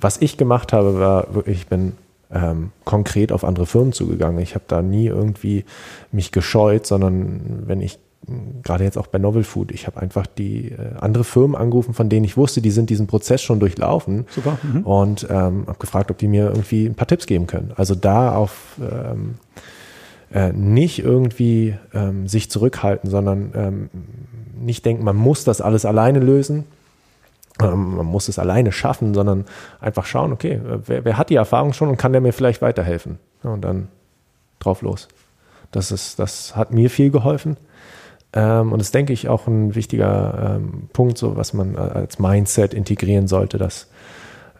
Was 0.00 0.22
ich 0.22 0.38
gemacht 0.38 0.72
habe, 0.72 0.98
war 0.98 1.34
wirklich, 1.34 1.58
ich 1.58 1.66
bin 1.66 1.92
ähm, 2.32 2.72
konkret 2.84 3.32
auf 3.32 3.44
andere 3.44 3.66
Firmen 3.66 3.92
zugegangen. 3.92 4.40
Ich 4.40 4.54
habe 4.54 4.64
da 4.68 4.82
nie 4.82 5.06
irgendwie 5.06 5.64
mich 6.12 6.32
gescheut, 6.32 6.86
sondern 6.86 7.62
wenn 7.66 7.80
ich 7.80 7.98
gerade 8.62 8.84
jetzt 8.84 8.98
auch 8.98 9.06
bei 9.06 9.18
Novel 9.18 9.44
Food, 9.44 9.72
ich 9.72 9.86
habe 9.86 10.00
einfach 10.00 10.26
die 10.26 10.72
äh, 10.72 10.94
andere 11.00 11.24
Firmen 11.24 11.56
angerufen, 11.56 11.94
von 11.94 12.08
denen 12.08 12.24
ich 12.24 12.36
wusste, 12.36 12.60
die 12.60 12.70
sind 12.70 12.90
diesen 12.90 13.06
Prozess 13.06 13.42
schon 13.42 13.60
durchlaufen 13.60 14.26
Super. 14.30 14.58
Mhm. 14.62 14.82
und 14.82 15.26
ähm, 15.30 15.64
habe 15.66 15.78
gefragt, 15.78 16.10
ob 16.10 16.18
die 16.18 16.28
mir 16.28 16.46
irgendwie 16.46 16.86
ein 16.86 16.94
paar 16.94 17.06
Tipps 17.06 17.26
geben 17.26 17.46
können. 17.46 17.72
Also 17.76 17.94
da 17.94 18.34
auf 18.34 18.76
ähm, 18.80 19.36
äh, 20.32 20.52
nicht 20.52 21.00
irgendwie 21.00 21.76
ähm, 21.94 22.28
sich 22.28 22.50
zurückhalten, 22.50 23.10
sondern 23.10 23.52
ähm, 23.54 23.90
nicht 24.60 24.84
denken, 24.84 25.02
man 25.02 25.16
muss 25.16 25.44
das 25.44 25.60
alles 25.60 25.84
alleine 25.84 26.20
lösen, 26.20 26.64
ähm, 27.62 27.96
man 27.96 28.06
muss 28.06 28.28
es 28.28 28.38
alleine 28.38 28.72
schaffen, 28.72 29.14
sondern 29.14 29.44
einfach 29.80 30.06
schauen, 30.06 30.32
okay, 30.32 30.60
wer, 30.64 31.04
wer, 31.04 31.18
hat 31.18 31.30
die 31.30 31.36
Erfahrung 31.36 31.72
schon 31.72 31.88
und 31.88 31.96
kann 31.96 32.12
der 32.12 32.20
mir 32.20 32.32
vielleicht 32.32 32.62
weiterhelfen? 32.62 33.18
Ja, 33.42 33.50
und 33.50 33.62
dann 33.62 33.88
drauf 34.58 34.82
los. 34.82 35.08
Das, 35.70 35.92
ist, 35.92 36.18
das 36.18 36.56
hat 36.56 36.72
mir 36.72 36.90
viel 36.90 37.10
geholfen. 37.10 37.56
Ähm, 38.32 38.72
und 38.72 38.78
das 38.78 38.90
denke 38.90 39.12
ich 39.12 39.28
auch 39.28 39.46
ein 39.46 39.74
wichtiger 39.74 40.56
ähm, 40.56 40.88
Punkt, 40.92 41.18
so 41.18 41.36
was 41.36 41.52
man 41.52 41.76
als 41.76 42.18
Mindset 42.18 42.74
integrieren 42.74 43.26
sollte, 43.26 43.58
dass 43.58 43.88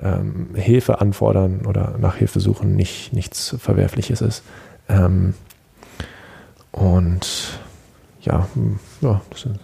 ähm, 0.02 0.50
Hilfe 0.54 1.00
anfordern 1.00 1.66
oder 1.66 1.96
nach 1.98 2.16
Hilfe 2.16 2.40
suchen 2.40 2.74
nicht 2.74 3.12
nichts 3.12 3.54
Verwerfliches 3.58 4.20
ist. 4.20 4.42
Ähm, 4.88 5.34
und 6.72 7.60
ja, 8.22 8.48
hm, 8.54 8.78
ja, 9.00 9.20
das 9.30 9.44
ist 9.44 9.60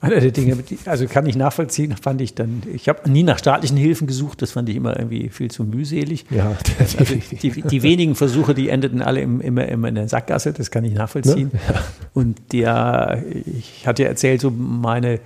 Einer 0.00 0.20
der 0.20 0.30
Dinge, 0.30 0.56
also 0.84 1.06
kann 1.06 1.26
ich 1.26 1.34
nachvollziehen, 1.34 1.96
fand 2.00 2.20
ich 2.20 2.32
dann, 2.32 2.62
ich 2.72 2.88
habe 2.88 3.10
nie 3.10 3.24
nach 3.24 3.40
staatlichen 3.40 3.76
Hilfen 3.76 4.06
gesucht, 4.06 4.42
das 4.42 4.52
fand 4.52 4.68
ich 4.68 4.76
immer 4.76 4.96
irgendwie 4.96 5.28
viel 5.28 5.50
zu 5.50 5.64
mühselig. 5.64 6.24
Ja, 6.30 6.56
also 6.78 6.98
die, 7.04 7.62
die, 7.62 7.82
wenigen 7.82 8.14
Versuche, 8.14 8.54
die 8.54 8.68
endeten 8.68 9.02
alle 9.02 9.20
im, 9.20 9.40
immer, 9.40 9.66
immer 9.66 9.88
in 9.88 9.96
der 9.96 10.06
Sackgasse, 10.06 10.52
das 10.52 10.70
kann 10.70 10.84
ich 10.84 10.94
nachvollziehen. 10.94 11.50
Ne? 11.52 11.60
Ja. 11.68 11.80
Und 12.14 12.52
der, 12.52 13.24
ich 13.44 13.88
hatte 13.88 14.04
ja 14.04 14.08
erzählt, 14.08 14.40
so 14.40 14.52
meine, 14.52 15.18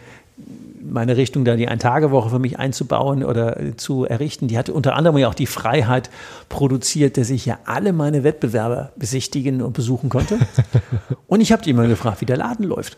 meine 0.83 1.19
Richtung, 1.19 1.45
da 1.45 1.55
die 1.55 1.69
Ein-Tage-Woche 1.69 2.31
für 2.31 2.39
mich 2.39 2.59
einzubauen 2.59 3.25
oder 3.25 3.77
zu 3.77 4.07
errichten, 4.07 4.49
die 4.49 4.57
hatte 4.57 4.73
unter 4.73 4.97
anderem 4.97 5.19
ja 5.19 5.29
auch 5.29 5.35
die 5.35 5.47
Freiheit 5.47 6.09
produziert, 6.49 7.19
dass 7.19 7.29
ich 7.29 7.45
ja 7.45 7.59
alle 7.67 7.93
meine 7.93 8.25
Wettbewerber 8.25 8.93
besichtigen 8.97 9.61
und 9.61 9.75
besuchen 9.75 10.09
konnte. 10.09 10.39
und 11.27 11.43
ich 11.43 11.53
habe 11.53 11.63
die 11.63 11.71
immer 11.71 11.87
gefragt, 11.89 12.23
wie 12.23 12.27
der 12.27 12.39
Laden 12.39 12.65
läuft. 12.65 12.97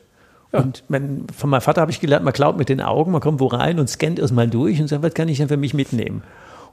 Ja. 0.55 0.61
Und 0.61 0.85
mein, 0.89 1.27
von 1.37 1.51
meinem 1.51 1.61
Vater 1.61 1.81
habe 1.81 1.91
ich 1.91 2.01
gelernt, 2.01 2.25
man 2.25 2.33
klaut 2.33 2.57
mit 2.57 2.69
den 2.69 2.81
Augen, 2.81 3.11
man 3.11 3.21
kommt 3.21 3.41
wo 3.41 3.49
rein 3.49 3.81
und 3.81 3.91
scannt 3.91 4.21
erstmal 4.21 4.49
durch 4.49 4.81
und 4.81 4.87
sagt, 4.87 5.03
was 5.03 5.13
kann 5.13 5.29
ich 5.29 5.39
denn 5.39 5.49
für 5.49 5.57
mich 5.57 5.75
mitnehmen? 5.75 6.23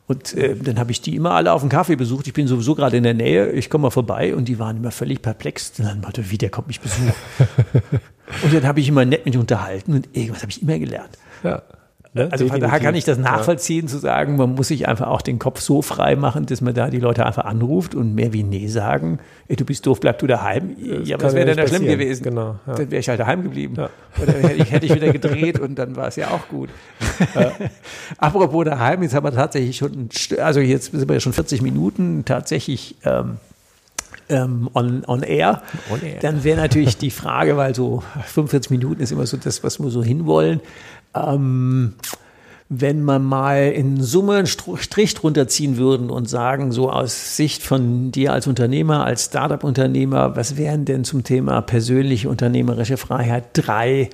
Und 0.08 0.36
äh, 0.36 0.56
dann 0.56 0.78
habe 0.78 0.92
ich 0.92 1.02
die 1.02 1.16
immer 1.16 1.32
alle 1.32 1.52
auf 1.52 1.62
dem 1.62 1.70
Kaffee 1.70 1.96
besucht. 1.96 2.28
Ich 2.28 2.34
bin 2.34 2.48
sowieso 2.48 2.76
gerade 2.76 2.98
in 2.98 3.04
der 3.04 3.14
Nähe, 3.14 3.52
ich 3.52 3.70
komme 3.70 3.84
mal 3.84 3.92
vorbei 3.92 4.36
und 4.36 4.46
die 4.46 4.60
waren 4.60 4.78
immer 4.78 4.92
völlig 4.92 5.22
perplex. 5.22 5.74
Und 5.80 5.86
dann 5.86 6.02
meinte, 6.02 6.30
wie, 6.30 6.38
der 6.38 6.50
kommt 6.50 6.68
mich 6.68 6.80
besuchen. 6.80 7.14
und 8.44 8.54
dann 8.54 8.64
habe 8.68 8.82
ich 8.82 8.88
immer 8.88 9.06
nett 9.06 9.26
mit 9.26 9.36
unterhalten 9.36 9.94
und 9.94 10.10
irgendwas 10.16 10.42
habe 10.42 10.52
ich 10.52 10.62
immer 10.62 10.78
gelernt. 10.78 11.18
Ja. 11.44 11.64
Ne? 12.14 12.28
Also 12.30 12.46
von 12.50 12.60
daher 12.60 12.82
kann 12.82 12.94
ich 12.94 13.06
das 13.06 13.18
nachvollziehen, 13.18 13.86
ja. 13.86 13.92
zu 13.92 13.98
sagen, 13.98 14.36
man 14.36 14.56
muss 14.56 14.68
sich 14.68 14.86
einfach 14.86 15.08
auch 15.08 15.22
den 15.22 15.40
Kopf 15.40 15.62
so 15.62 15.82
frei 15.82 16.18
machen, 16.18 16.46
dass 16.46 16.60
man 16.60 16.74
da 16.74 16.90
die 16.90 17.00
Leute 17.00 17.26
einfach 17.26 17.46
anruft 17.46 17.96
und 17.96 18.16
mehr 18.16 18.34
wie 18.34 18.44
Nee 18.44 18.68
sagen, 18.68 19.20
ey, 19.48 19.56
du 19.56 19.64
bist 19.64 19.86
doof, 19.86 20.02
bleib 20.02 20.20
du 20.20 20.28
daheim. 20.28 20.76
Das 20.78 21.08
ja, 21.08 21.22
was 21.22 21.34
wäre 21.34 21.46
denn 21.46 21.56
da 21.56 21.66
schlimm 21.68 21.86
gewesen? 21.86 22.24
Genau, 22.24 22.56
ja. 22.68 22.74
Dann 22.74 22.92
wäre 22.92 23.00
ich 23.00 23.08
halt 23.08 23.22
daheim 23.22 23.44
geblieben. 23.44 23.76
Ja. 23.78 23.90
Oder 24.22 24.34
hätte 24.34 24.62
ich, 24.62 24.72
hätte 24.72 24.86
ich 24.88 24.94
wieder 24.94 25.14
gedreht 25.14 25.60
und 25.60 25.76
dann 25.76 25.96
war 25.96 26.10
es 26.10 26.18
ja 26.18 26.32
auch 26.32 26.50
gut. 26.50 26.70
Apropos 28.18 28.66
daheim, 28.66 29.04
jetzt 29.04 29.16
haben 29.16 29.26
wir 29.26 29.32
tatsächlich 29.32 29.78
schon, 29.78 30.10
also 30.42 30.60
jetzt 30.60 30.92
sind 30.92 31.08
wir 31.08 31.14
ja 31.14 31.22
schon 31.22 31.32
40 31.34 31.62
Minuten 31.62 32.26
tatsächlich 32.26 32.98
ähm, 33.06 33.38
ähm, 34.28 34.70
on, 34.74 35.04
on, 35.08 35.24
air. 35.24 35.62
on 35.90 36.02
air. 36.02 36.20
Dann 36.22 36.44
wäre 36.44 36.60
natürlich 36.60 36.98
die 36.98 37.12
Frage, 37.12 37.58
weil 37.58 37.76
so 37.76 38.04
45 38.26 38.72
Minuten 38.72 39.02
ist 39.02 39.12
immer 39.12 39.26
so 39.26 39.38
das, 39.38 39.64
was 39.64 39.80
wir 39.80 39.90
so 39.90 40.04
hinwollen. 40.04 40.62
Ähm, 41.14 41.96
wenn 42.74 43.04
man 43.04 43.26
mal 43.26 43.70
in 43.74 44.02
Summe 44.02 44.36
einen 44.36 44.48
Strich 44.48 45.14
drunter 45.14 45.50
ziehen 45.50 45.76
würden 45.76 46.10
und 46.10 46.30
sagen, 46.30 46.72
so 46.72 46.90
aus 46.90 47.36
Sicht 47.36 47.64
von 47.64 48.14
dir 48.14 48.32
als 48.32 48.48
Unternehmer, 48.48 49.04
als 49.04 49.26
Startup-Unternehmer, 49.26 50.38
was 50.38 50.56
wären 50.56 50.86
denn 50.86 51.04
zum 51.04 51.26
Thema 51.26 51.62
persönliche 51.62 52.30
unternehmerische 52.30 52.96
Freiheit 52.96 53.44
drei 53.52 54.10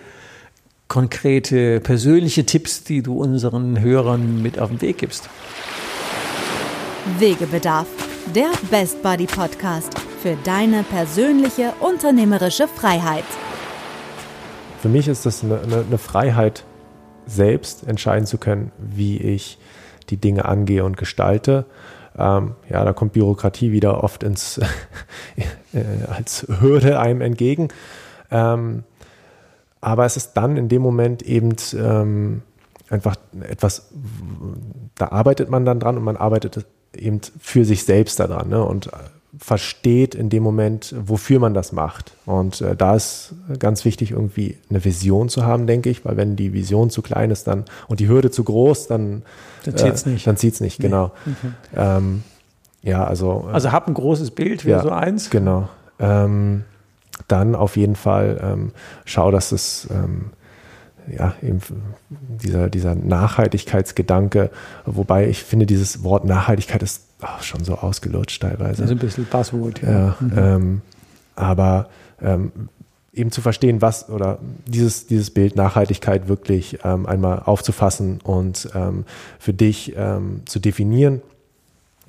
konkrete 0.88 1.82
persönliche 1.82 2.48
Tipps, 2.48 2.84
die 2.84 3.04
du 3.04 3.22
unseren 3.22 3.80
Hörern 3.80 4.42
mit 4.42 4.58
auf 4.58 4.70
den 4.70 4.82
Weg 4.82 4.98
gibst? 4.98 5.30
Wegebedarf, 7.20 7.88
der 8.34 8.50
Best 8.72 9.04
Buddy 9.04 9.28
Podcast 9.28 9.92
für 10.24 10.36
deine 10.44 10.82
persönliche 10.82 11.74
unternehmerische 11.80 12.68
Freiheit. 12.68 13.24
Für 14.82 14.90
mich 14.90 15.08
ist 15.08 15.28
das 15.28 15.44
eine, 15.44 15.62
eine, 15.62 15.86
eine 15.88 15.98
Freiheit, 16.00 16.64
selbst 17.28 17.88
entscheiden 17.88 18.26
zu 18.26 18.38
können, 18.38 18.72
wie 18.78 19.18
ich 19.18 19.58
die 20.10 20.18
Dinge 20.18 20.46
angehe 20.46 20.84
und 20.84 20.98
gestalte. 20.98 21.66
Ähm, 22.18 22.56
ja, 22.70 22.84
da 22.84 22.94
kommt 22.94 23.14
Bürokratie 23.14 23.72
wieder 23.72 24.04
oft 24.04 24.24
ins, 24.24 24.58
äh, 25.74 25.84
als 26.10 26.48
Hürde 26.62 27.00
einem 27.00 27.22
entgegen. 27.22 27.68
Ähm, 28.32 28.84
aber 29.82 30.06
es 30.06 30.18
ist 30.18 30.34
dann 30.34 30.58
in 30.58 30.70
dem 30.70 30.82
Moment 30.82 31.22
eben 31.22 31.56
ähm, 31.76 32.42
einfach 32.90 33.16
etwas, 33.42 33.90
da 34.96 35.10
arbeitet 35.10 35.50
man 35.50 35.66
dann 35.66 35.80
dran 35.80 35.98
und 35.98 36.04
man 36.04 36.18
arbeitet 36.18 36.66
eben 36.96 37.22
für 37.40 37.66
sich 37.66 37.84
selbst 37.84 38.20
daran. 38.20 38.50
Ne? 38.50 38.64
Und 38.64 38.90
versteht 39.40 40.16
in 40.16 40.30
dem 40.30 40.44
Moment, 40.44 40.96
wofür 41.00 41.40
man 41.40 41.54
das 41.54 41.72
macht. 41.72 42.14
Und 42.26 42.62
äh, 42.62 42.76
da 42.76 42.96
ist 42.96 43.34
ganz 43.60 43.86
wichtig, 43.86 44.12
irgendwie 44.12 44.58
eine 44.70 44.84
Vision 44.84 45.30
zu 45.30 45.46
haben, 45.46 45.68
denke 45.68 45.90
ich, 45.90 46.06
weil 46.06 46.18
wenn 46.18 46.36
die 46.36 46.54
Vision 46.54 46.90
zu 46.90 47.02
klein 47.02 47.32
ist 47.32 47.48
dann 47.48 47.66
und 47.88 48.00
die 48.00 48.08
Hürde 48.08 48.32
zu 48.32 48.44
groß, 48.44 48.88
dann, 48.88 49.24
dann 49.64 49.78
zieht 49.78 49.94
es 49.94 50.06
äh, 50.06 50.10
nicht. 50.10 50.28
Dann 50.28 50.38
zieht's 50.38 50.60
nicht, 50.60 50.80
nee. 50.80 50.88
genau. 50.88 51.12
Okay. 51.22 51.54
Ähm, 51.76 52.24
ja, 52.82 53.04
also. 53.04 53.46
Äh, 53.50 53.54
also 53.54 53.72
hab 53.72 53.88
ein 53.88 53.94
großes 53.94 54.32
Bild, 54.32 54.66
wäre 54.66 54.80
ja, 54.80 54.84
so 54.84 54.90
eins. 54.90 55.30
Genau. 55.30 55.70
Ähm, 56.00 56.64
dann 57.28 57.56
auf 57.56 57.78
jeden 57.78 57.96
Fall 57.96 58.40
ähm, 58.42 58.72
schau, 59.06 59.32
dass 59.32 59.52
es 59.52 59.88
ähm, 59.92 60.32
ja, 61.10 61.34
eben 61.42 61.60
dieser, 62.10 62.70
dieser 62.70 62.96
Nachhaltigkeitsgedanke, 62.96 64.52
wobei 64.86 65.28
ich 65.28 65.44
finde, 65.44 65.66
dieses 65.66 66.04
Wort 66.04 66.26
Nachhaltigkeit 66.26 66.84
ist 66.84 67.07
oh, 67.22 67.42
schon 67.42 67.64
so 67.64 67.76
ausgelutscht 67.76 68.42
teilweise. 68.42 68.84
Also 68.84 68.94
ein 68.94 69.00
bisschen 69.00 69.26
Passwort. 69.26 69.82
Ja, 69.82 69.92
ja 69.92 70.18
mhm. 70.20 70.34
ähm, 70.38 70.82
aber 71.36 71.90
ähm, 72.22 72.52
eben 73.14 73.32
zu 73.32 73.42
verstehen, 73.42 73.82
was 73.82 74.10
oder 74.10 74.40
dieses, 74.66 75.08
dieses 75.08 75.32
Bild 75.32 75.56
Nachhaltigkeit 75.56 76.28
wirklich 76.28 76.80
ähm, 76.84 77.06
einmal 77.06 77.42
aufzufassen 77.44 78.20
und 78.24 78.70
ähm, 78.76 79.06
für 79.40 79.54
dich 79.54 79.94
ähm, 79.98 80.42
zu 80.46 80.60
definieren. 80.60 81.22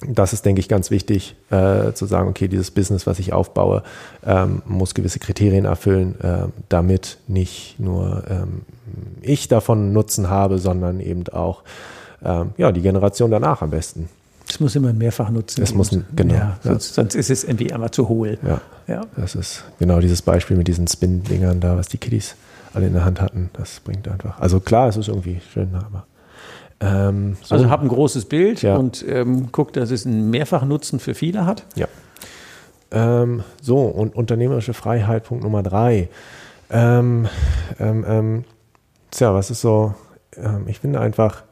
Das 0.06 0.32
ist, 0.32 0.44
denke 0.46 0.60
ich, 0.60 0.68
ganz 0.68 0.92
wichtig, 0.92 1.34
äh, 1.50 1.92
zu 1.92 2.06
sagen, 2.06 2.28
okay, 2.28 2.46
dieses 2.46 2.70
Business, 2.70 3.04
was 3.08 3.18
ich 3.18 3.32
aufbaue, 3.32 3.82
ähm, 4.24 4.62
muss 4.64 4.94
gewisse 4.94 5.18
Kriterien 5.18 5.64
erfüllen, 5.64 6.20
äh, 6.20 6.46
damit 6.68 7.18
nicht 7.26 7.80
nur 7.80 8.22
ich 9.22 9.48
davon 9.48 9.92
Nutzen 9.92 10.30
habe, 10.30 10.58
sondern 10.58 11.00
eben 11.00 11.26
auch 11.28 11.62
ja, 12.20 12.72
die 12.72 12.80
Generation 12.80 13.30
danach 13.30 13.62
am 13.62 13.70
besten. 13.70 14.08
Es 14.48 14.60
muss 14.60 14.74
immer 14.76 14.92
mehrfach 14.92 15.30
nutzen. 15.30 15.62
Es 15.62 15.74
muss, 15.74 15.90
genau. 15.90 16.34
Ja, 16.34 16.58
sonst, 16.62 16.94
sonst, 16.94 17.14
ist 17.14 17.30
es 17.30 17.44
irgendwie 17.44 17.72
einmal 17.72 17.90
zu 17.90 18.08
hohl. 18.08 18.38
Ja, 18.42 18.60
ja. 18.86 19.02
Das 19.16 19.34
ist 19.34 19.64
genau 19.78 20.00
dieses 20.00 20.22
Beispiel 20.22 20.56
mit 20.56 20.68
diesen 20.68 20.86
Spin-Dingern 20.86 21.60
da, 21.60 21.76
was 21.76 21.88
die 21.88 21.98
Kiddies 21.98 22.34
alle 22.72 22.86
in 22.86 22.94
der 22.94 23.04
Hand 23.04 23.20
hatten. 23.20 23.50
Das 23.52 23.80
bringt 23.80 24.08
einfach. 24.08 24.40
Also 24.40 24.60
klar, 24.60 24.88
es 24.88 24.96
ist 24.96 25.08
irgendwie 25.08 25.40
schön, 25.52 25.74
aber. 25.74 26.06
Ähm, 26.80 27.36
so. 27.42 27.56
Also 27.56 27.70
hab 27.70 27.82
ein 27.82 27.88
großes 27.88 28.26
Bild 28.26 28.62
ja. 28.62 28.76
und 28.76 29.04
ähm, 29.06 29.48
guck, 29.52 29.72
dass 29.72 29.90
es 29.90 30.06
einen 30.06 30.30
Mehrfachnutzen 30.30 31.00
für 31.00 31.14
viele 31.14 31.44
hat. 31.44 31.64
Ja. 31.74 31.88
Ähm, 32.90 33.42
so, 33.60 33.80
und 33.80 34.14
unternehmerische 34.14 34.74
Freiheit, 34.74 35.24
Punkt 35.24 35.44
Nummer 35.44 35.62
drei. 35.62 36.08
Ähm, 36.70 37.26
ähm, 37.78 38.04
ähm, 38.06 38.44
tja, 39.10 39.34
was 39.34 39.50
ist 39.50 39.60
so, 39.60 39.94
ich 40.66 40.78
finde 40.78 41.00
einfach, 41.00 41.42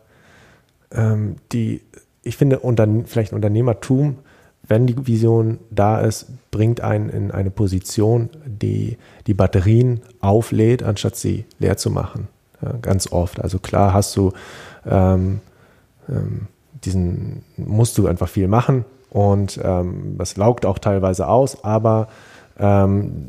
die 1.53 1.83
ich 2.27 2.37
finde, 2.37 2.59
unter, 2.59 2.89
vielleicht 3.05 3.33
Unternehmertum, 3.33 4.19
wenn 4.69 4.87
die 4.87 5.07
Vision 5.07 5.59
da 5.71 6.01
ist, 6.01 6.27
bringt 6.51 6.81
einen 6.81 7.09
in 7.09 7.31
eine 7.31 7.51
Position, 7.51 8.31
die 8.45 8.99
die 9.27 9.35
Batterien 9.35 10.01
auflädt, 10.21 10.83
anstatt 10.83 11.17
sie 11.17 11.45
leer 11.59 11.77
zu 11.77 11.91
machen. 11.91 12.29
Ja, 12.63 12.73
ganz 12.83 13.13
oft. 13.13 13.41
Also 13.41 13.59
klar 13.59 13.93
hast 13.93 14.17
du 14.17 14.33
ähm, 14.85 15.41
ähm, 16.09 16.49
diesen, 16.85 17.45
musst 17.57 17.97
du 17.99 18.07
einfach 18.07 18.29
viel 18.29 18.49
machen 18.49 18.85
und 19.11 19.61
ähm, 19.63 20.17
das 20.19 20.37
laugt 20.37 20.67
auch 20.67 20.79
teilweise 20.79 21.29
aus, 21.29 21.63
aber 21.65 22.09
ähm, 22.59 23.27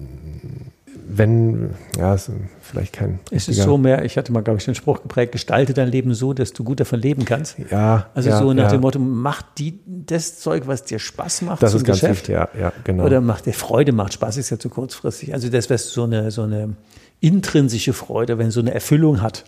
wenn, 1.09 1.71
ja, 1.97 2.13
ist 2.13 2.31
vielleicht 2.61 2.93
kein. 2.93 3.19
Es 3.31 3.47
ist 3.47 3.61
so 3.61 3.77
mehr, 3.77 4.03
ich 4.03 4.17
hatte 4.17 4.31
mal, 4.31 4.41
glaube 4.41 4.59
ich, 4.59 4.65
den 4.65 4.75
Spruch 4.75 5.01
geprägt, 5.01 5.31
gestalte 5.31 5.73
dein 5.73 5.89
Leben 5.89 6.13
so, 6.13 6.33
dass 6.33 6.53
du 6.53 6.63
gut 6.63 6.79
davon 6.79 6.99
leben 6.99 7.25
kannst. 7.25 7.57
Ja. 7.71 8.07
Also 8.13 8.29
ja, 8.29 8.39
so 8.39 8.53
nach 8.53 8.65
ja. 8.65 8.71
dem 8.71 8.81
Motto, 8.81 8.99
mach 8.99 9.41
die, 9.57 9.79
das 9.85 10.39
Zeug, 10.39 10.67
was 10.67 10.83
dir 10.83 10.99
Spaß 10.99 11.43
macht. 11.43 11.63
Das 11.63 11.73
ist 11.73 11.85
ganz 11.85 12.01
Geschäft, 12.01 12.29
wichtig, 12.29 12.35
ja, 12.35 12.49
ja, 12.59 12.73
genau. 12.83 13.05
Oder 13.05 13.21
macht 13.21 13.45
dir 13.45 13.53
Freude, 13.53 13.91
macht 13.91 14.13
Spaß, 14.13 14.37
ist 14.37 14.49
ja 14.49 14.59
zu 14.59 14.69
kurzfristig. 14.69 15.33
Also 15.33 15.49
das 15.49 15.69
wäre 15.69 15.77
so 15.77 16.03
eine, 16.03 16.31
so 16.31 16.43
eine 16.43 16.75
intrinsische 17.19 17.93
Freude, 17.93 18.37
wenn 18.37 18.51
so 18.51 18.59
eine 18.59 18.73
Erfüllung 18.73 19.21
hat. 19.21 19.45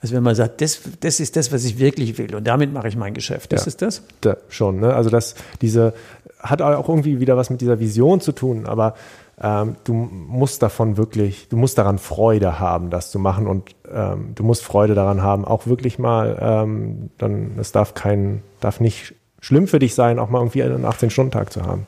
Also 0.00 0.16
wenn 0.16 0.22
man 0.24 0.34
sagt, 0.34 0.60
das, 0.60 0.80
das 1.00 1.20
ist 1.20 1.36
das, 1.36 1.52
was 1.52 1.64
ich 1.64 1.78
wirklich 1.78 2.18
will 2.18 2.34
und 2.34 2.44
damit 2.44 2.72
mache 2.72 2.88
ich 2.88 2.96
mein 2.96 3.14
Geschäft. 3.14 3.52
Das 3.52 3.62
ja, 3.62 3.66
ist 3.68 3.82
das? 3.82 4.02
Da, 4.20 4.36
schon, 4.48 4.80
ne? 4.80 4.94
Also 4.94 5.10
das, 5.10 5.36
diese, 5.60 5.94
hat 6.42 6.60
auch 6.60 6.88
irgendwie 6.88 7.20
wieder 7.20 7.36
was 7.36 7.50
mit 7.50 7.60
dieser 7.60 7.78
Vision 7.78 8.20
zu 8.20 8.32
tun, 8.32 8.66
aber 8.66 8.94
ähm, 9.40 9.76
du 9.84 9.94
musst 9.94 10.62
davon 10.62 10.96
wirklich, 10.96 11.48
du 11.48 11.56
musst 11.56 11.78
daran 11.78 11.98
Freude 11.98 12.58
haben, 12.58 12.90
das 12.90 13.10
zu 13.10 13.18
machen 13.18 13.46
und 13.46 13.74
ähm, 13.92 14.32
du 14.34 14.44
musst 14.44 14.62
Freude 14.62 14.94
daran 14.94 15.22
haben, 15.22 15.44
auch 15.44 15.66
wirklich 15.66 15.98
mal, 15.98 16.38
ähm, 16.40 17.10
dann, 17.18 17.52
es 17.58 17.72
darf 17.72 17.94
kein, 17.94 18.42
darf 18.60 18.80
nicht 18.80 19.14
schlimm 19.40 19.66
für 19.66 19.78
dich 19.78 19.94
sein, 19.94 20.18
auch 20.18 20.28
mal 20.28 20.38
irgendwie 20.38 20.62
einen 20.62 20.84
18-Stunden-Tag 20.84 21.52
zu 21.52 21.62
haben. 21.62 21.86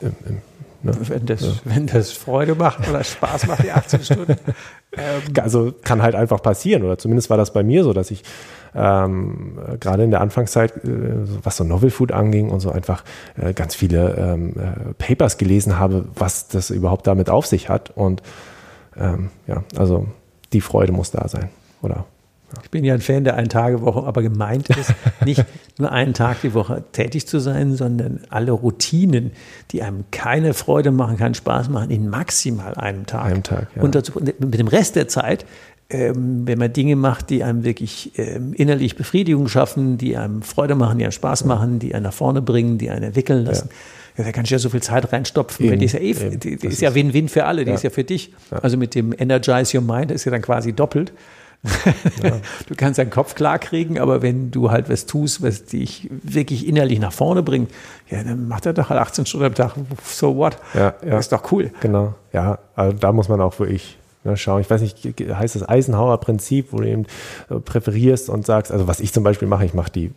Im, 0.00 0.14
im, 0.26 0.34
ne? 0.82 0.96
wenn, 1.08 1.26
das, 1.26 1.40
ja. 1.42 1.52
wenn 1.64 1.86
das 1.86 2.12
Freude 2.12 2.54
macht 2.54 2.88
oder 2.88 3.04
Spaß 3.04 3.46
macht, 3.46 3.64
die 3.64 3.72
18 3.72 4.04
Stunden. 4.04 4.36
also 5.40 5.72
kann 5.82 6.02
halt 6.02 6.14
einfach 6.14 6.42
passieren, 6.42 6.84
oder 6.84 6.98
zumindest 6.98 7.30
war 7.30 7.36
das 7.36 7.52
bei 7.52 7.62
mir 7.62 7.84
so, 7.84 7.92
dass 7.92 8.10
ich 8.10 8.22
ähm, 8.74 9.58
gerade 9.80 10.04
in 10.04 10.10
der 10.10 10.20
Anfangszeit, 10.20 10.76
äh, 10.84 10.90
was 11.42 11.56
so 11.56 11.64
Novel 11.64 11.90
Food 11.90 12.12
anging 12.12 12.50
und 12.50 12.60
so 12.60 12.70
einfach 12.70 13.04
äh, 13.36 13.52
ganz 13.52 13.74
viele 13.74 14.14
ähm, 14.16 14.54
äh, 14.56 14.94
Papers 14.94 15.38
gelesen 15.38 15.78
habe, 15.78 16.06
was 16.14 16.48
das 16.48 16.70
überhaupt 16.70 17.06
damit 17.06 17.30
auf 17.30 17.46
sich 17.46 17.68
hat. 17.68 17.90
Und 17.90 18.22
ähm, 18.96 19.30
ja, 19.46 19.64
also 19.76 20.06
die 20.52 20.60
Freude 20.60 20.92
muss 20.92 21.10
da 21.10 21.28
sein, 21.28 21.48
oder? 21.82 22.04
Ich 22.62 22.70
bin 22.70 22.82
ja 22.82 22.94
ein 22.94 23.00
Fan 23.00 23.24
der 23.24 23.36
Ein-Tage-Woche, 23.36 24.06
aber 24.06 24.22
gemeint 24.22 24.70
ist 24.70 24.94
nicht 25.24 25.44
nur 25.78 25.92
einen 25.92 26.14
Tag 26.14 26.40
die 26.40 26.54
Woche 26.54 26.82
tätig 26.92 27.26
zu 27.28 27.40
sein, 27.40 27.76
sondern 27.76 28.20
alle 28.30 28.52
Routinen, 28.52 29.32
die 29.70 29.82
einem 29.82 30.04
keine 30.10 30.54
Freude 30.54 30.90
machen, 30.90 31.18
keinen 31.18 31.34
Spaß 31.34 31.68
machen, 31.68 31.90
in 31.90 32.08
maximal 32.08 32.74
einem 32.74 33.04
Tag. 33.04 33.24
Einem 33.26 33.42
Tag, 33.42 33.68
ja. 33.76 33.82
Und 33.82 33.94
dazu, 33.94 34.12
mit 34.18 34.58
dem 34.58 34.68
Rest 34.68 34.96
der 34.96 35.08
Zeit, 35.08 35.44
ähm, 35.90 36.46
wenn 36.46 36.58
man 36.58 36.72
Dinge 36.72 36.96
macht, 36.96 37.30
die 37.30 37.42
einem 37.42 37.64
wirklich 37.64 38.12
ähm, 38.18 38.52
innerlich 38.52 38.96
Befriedigung 38.96 39.48
schaffen, 39.48 39.96
die 39.96 40.16
einem 40.16 40.42
Freude 40.42 40.74
machen, 40.74 40.98
die 40.98 41.04
einem 41.04 41.12
Spaß 41.12 41.44
machen, 41.44 41.78
die 41.78 41.94
einen 41.94 42.04
nach 42.04 42.12
vorne 42.12 42.42
bringen, 42.42 42.76
die 42.78 42.90
einen 42.90 43.04
entwickeln 43.04 43.44
lassen. 43.44 43.70
Ja. 44.18 44.24
da 44.24 44.32
kannst 44.32 44.50
du 44.50 44.54
ja 44.54 44.58
so 44.58 44.68
viel 44.68 44.82
Zeit 44.82 45.10
reinstopfen, 45.12 45.64
Eben, 45.64 45.72
weil 45.72 45.78
die 45.78 45.86
ist 45.86 45.92
ja 45.94 46.00
eh, 46.00 46.10
eben. 46.10 46.30
die, 46.40 46.56
die 46.56 46.56
Das 46.58 46.74
ist 46.74 46.82
ja 46.82 46.94
Win-Win 46.94 47.28
für 47.28 47.46
alle, 47.46 47.64
die 47.64 47.70
Ja. 47.70 47.74
ist 47.76 47.84
ja 47.84 47.90
für 47.90 48.04
dich. 48.04 48.34
Also 48.50 48.76
mit 48.76 48.94
dem 48.94 49.14
Energize 49.16 49.76
Your 49.78 49.82
Mind 49.84 50.10
ist 50.10 50.24
ja 50.26 50.30
dann 50.30 50.42
quasi 50.42 50.72
doppelt. 50.74 51.12
du 52.68 52.74
kannst 52.76 52.98
deinen 52.98 53.10
Kopf 53.10 53.34
klar 53.34 53.58
kriegen, 53.58 53.98
aber 53.98 54.22
wenn 54.22 54.50
du 54.52 54.70
halt 54.70 54.88
was 54.88 55.06
tust, 55.06 55.42
was 55.42 55.64
dich 55.64 56.08
wirklich 56.22 56.68
innerlich 56.68 57.00
nach 57.00 57.12
vorne 57.12 57.42
bringt, 57.42 57.70
ja, 58.10 58.22
dann 58.22 58.46
macht 58.46 58.66
er 58.66 58.74
doch 58.74 58.90
halt 58.90 59.00
18 59.00 59.26
Stunden 59.26 59.46
am 59.46 59.54
Tag. 59.54 59.74
So 60.04 60.36
what? 60.36 60.56
Ja, 60.74 60.80
ja. 61.02 61.10
Das 61.10 61.20
ist 61.26 61.32
doch 61.32 61.50
cool. 61.50 61.72
Genau, 61.80 62.14
ja, 62.32 62.58
also 62.76 62.96
da 62.96 63.10
muss 63.12 63.28
man 63.28 63.40
auch 63.40 63.58
wirklich 63.58 63.98
ne, 64.24 64.36
schauen. 64.36 64.60
Ich 64.60 64.70
weiß 64.70 64.80
nicht, 64.80 64.98
heißt 65.20 65.54
das 65.54 65.68
Eisenhower 65.68 66.18
Prinzip, 66.18 66.72
wo 66.72 66.78
du 66.78 66.88
eben 66.88 67.06
äh, 67.50 67.56
präferierst 67.56 68.28
und 68.28 68.46
sagst, 68.46 68.72
also 68.72 68.86
was 68.86 69.00
ich 69.00 69.12
zum 69.12 69.24
Beispiel 69.24 69.48
mache, 69.48 69.64
ich 69.64 69.74
mache 69.74 69.90
die, 69.92 70.12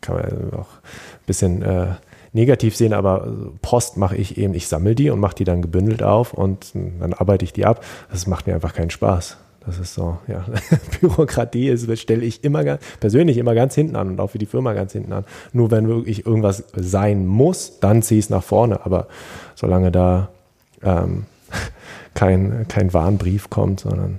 kann 0.00 0.16
man 0.16 0.52
auch 0.54 0.68
ein 0.68 1.26
bisschen 1.26 1.62
äh, 1.62 1.86
negativ 2.32 2.76
sehen, 2.76 2.92
aber 2.92 3.28
Post 3.62 3.96
mache 3.96 4.16
ich 4.16 4.38
eben, 4.38 4.54
ich 4.54 4.68
sammle 4.68 4.94
die 4.94 5.10
und 5.10 5.20
mache 5.20 5.34
die 5.34 5.44
dann 5.44 5.62
gebündelt 5.62 6.02
auf 6.02 6.32
und 6.32 6.72
dann 6.74 7.12
arbeite 7.12 7.44
ich 7.44 7.52
die 7.52 7.66
ab. 7.66 7.84
Das 8.10 8.26
macht 8.26 8.46
mir 8.46 8.54
einfach 8.54 8.74
keinen 8.74 8.90
Spaß. 8.90 9.36
Das 9.66 9.78
ist 9.78 9.94
so, 9.94 10.18
ja, 10.26 10.44
Bürokratie 11.00 11.68
ist, 11.68 11.98
stelle 11.98 12.24
ich 12.24 12.44
immer 12.44 12.64
ganz, 12.64 12.82
persönlich 12.98 13.36
immer 13.36 13.54
ganz 13.54 13.74
hinten 13.74 13.94
an 13.96 14.08
und 14.08 14.20
auch 14.20 14.30
für 14.30 14.38
die 14.38 14.46
Firma 14.46 14.72
ganz 14.72 14.92
hinten 14.92 15.12
an. 15.12 15.24
Nur 15.52 15.70
wenn 15.70 15.86
wirklich 15.86 16.24
irgendwas 16.24 16.64
sein 16.74 17.26
muss, 17.26 17.78
dann 17.80 18.02
ziehe 18.02 18.18
ich 18.18 18.26
es 18.26 18.30
nach 18.30 18.42
vorne. 18.42 18.86
Aber 18.86 19.08
solange 19.54 19.92
da 19.92 20.30
ähm, 20.82 21.26
kein, 22.14 22.66
kein 22.68 22.92
Warnbrief 22.92 23.50
kommt, 23.50 23.80
sondern 23.80 24.18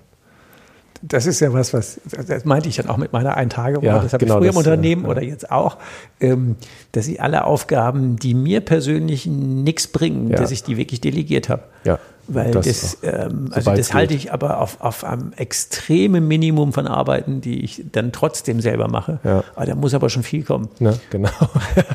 Das 1.01 1.25
ist 1.25 1.39
ja 1.39 1.51
was, 1.51 1.73
was, 1.73 1.99
das 2.27 2.45
meinte 2.45 2.69
ich 2.69 2.75
dann 2.77 2.87
auch 2.87 2.97
mit 2.97 3.11
meiner 3.11 3.35
Ein-Tage-Woche. 3.35 3.85
Ja, 3.85 3.99
das 3.99 4.13
habe 4.13 4.23
genau, 4.23 4.35
ich 4.35 4.39
früher 4.39 4.49
im 4.49 4.55
das, 4.55 4.57
Unternehmen 4.67 5.03
ja, 5.03 5.09
oder 5.09 5.23
jetzt 5.23 5.51
auch, 5.51 5.77
ähm, 6.19 6.55
dass 6.91 7.07
ich 7.07 7.21
alle 7.21 7.45
Aufgaben, 7.45 8.17
die 8.17 8.33
mir 8.35 8.61
persönlich 8.61 9.25
nichts 9.25 9.87
bringen, 9.87 10.29
Ja. 10.29 10.37
dass 10.37 10.51
ich 10.51 10.63
die 10.63 10.77
wirklich 10.77 11.01
delegiert 11.01 11.49
habe. 11.49 11.63
ja. 11.85 11.97
Weil 12.27 12.51
das 12.51 12.65
das, 12.65 12.97
ähm, 13.03 13.49
also 13.51 13.73
das 13.73 13.93
halte 13.93 14.13
geht. 14.13 14.25
ich 14.25 14.33
aber 14.33 14.59
auf, 14.59 14.79
auf 14.81 15.03
einem 15.03 15.33
extremen 15.35 16.27
Minimum 16.27 16.73
von 16.73 16.87
Arbeiten, 16.87 17.41
die 17.41 17.63
ich 17.63 17.83
dann 17.91 18.11
trotzdem 18.11 18.61
selber 18.61 18.87
mache. 18.87 19.19
Ja. 19.23 19.43
Aber 19.55 19.65
da 19.65 19.75
muss 19.75 19.93
aber 19.93 20.09
schon 20.09 20.23
viel 20.23 20.43
kommen. 20.43 20.69
Ne, 20.79 20.99
genau. 21.09 21.29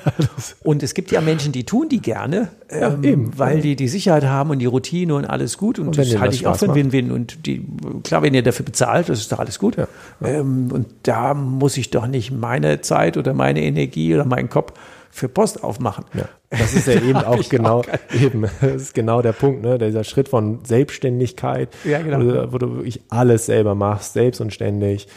Und 0.63 0.83
es 0.83 0.95
gibt 0.95 1.11
ja 1.11 1.21
Menschen, 1.21 1.53
die 1.53 1.65
tun 1.65 1.89
die 1.89 2.01
gerne, 2.01 2.49
Ja, 2.71 2.89
ähm, 2.89 3.05
eben. 3.05 3.39
weil 3.39 3.61
die 3.61 3.77
die 3.77 3.89
Sicherheit 3.89 4.25
haben 4.25 4.51
und 4.51 4.59
die 4.59 4.67
Routine 4.67 5.15
und 5.15 5.25
alles 5.25 5.57
gut. 5.59 5.79
Und, 5.79 5.89
Und 5.89 5.99
das 5.99 6.09
halte 6.19 6.27
das 6.27 6.35
ich 6.37 6.47
auch 6.47 6.57
für. 6.57 6.75
Win-Win. 6.75 7.11
Und 7.11 7.47
die, 7.47 7.65
klar, 8.05 8.23
wenn 8.23 8.35
ihr 8.35 8.43
dafür 8.43 8.67
bezahlt, 8.67 9.09
das 9.09 9.21
ist 9.21 9.33
doch 9.33 9.39
alles 9.39 9.59
gut. 9.59 9.77
Ja. 9.77 9.87
Ähm, 10.23 10.71
und 10.73 10.87
da 11.05 11.35
muss 11.35 11.77
ich 11.77 11.91
doch 11.91 12.07
nicht 12.07 12.31
meine 12.33 12.81
Zeit 12.81 13.17
oder 13.17 13.33
meine 13.35 13.63
Energie 13.63 14.15
oder 14.15 14.25
meinen 14.25 14.51
Kopf 14.51 14.73
für 15.11 15.29
Post 15.29 15.65
aufmachen. 15.65 16.05
Ja. 16.15 16.25
Das 16.51 16.75
ist 16.75 16.87
ja 16.87 16.95
eben 17.03 17.17
auch 17.17 17.49
genau, 17.49 17.81
auch 17.81 17.87
eben, 18.21 18.43
das 18.61 18.83
ist 18.83 18.95
genau 18.95 19.23
der 19.23 19.33
Punkt, 19.33 19.63
ne? 19.63 19.79
Dieser 19.79 20.05
Schritt 20.05 20.29
von 20.29 20.65
Selbstständigkeit, 20.65 21.69
Ja, 21.85 22.01
genau. 22.01 22.19
wo, 22.19 22.23
du, 22.23 22.53
wo 22.53 22.59
du 22.59 22.77
wirklich 22.77 23.01
alles 23.09 23.47
selber 23.47 23.75
machst, 23.75 24.13
selbst 24.13 24.41
und 24.41 24.53
ständig, 24.53 25.09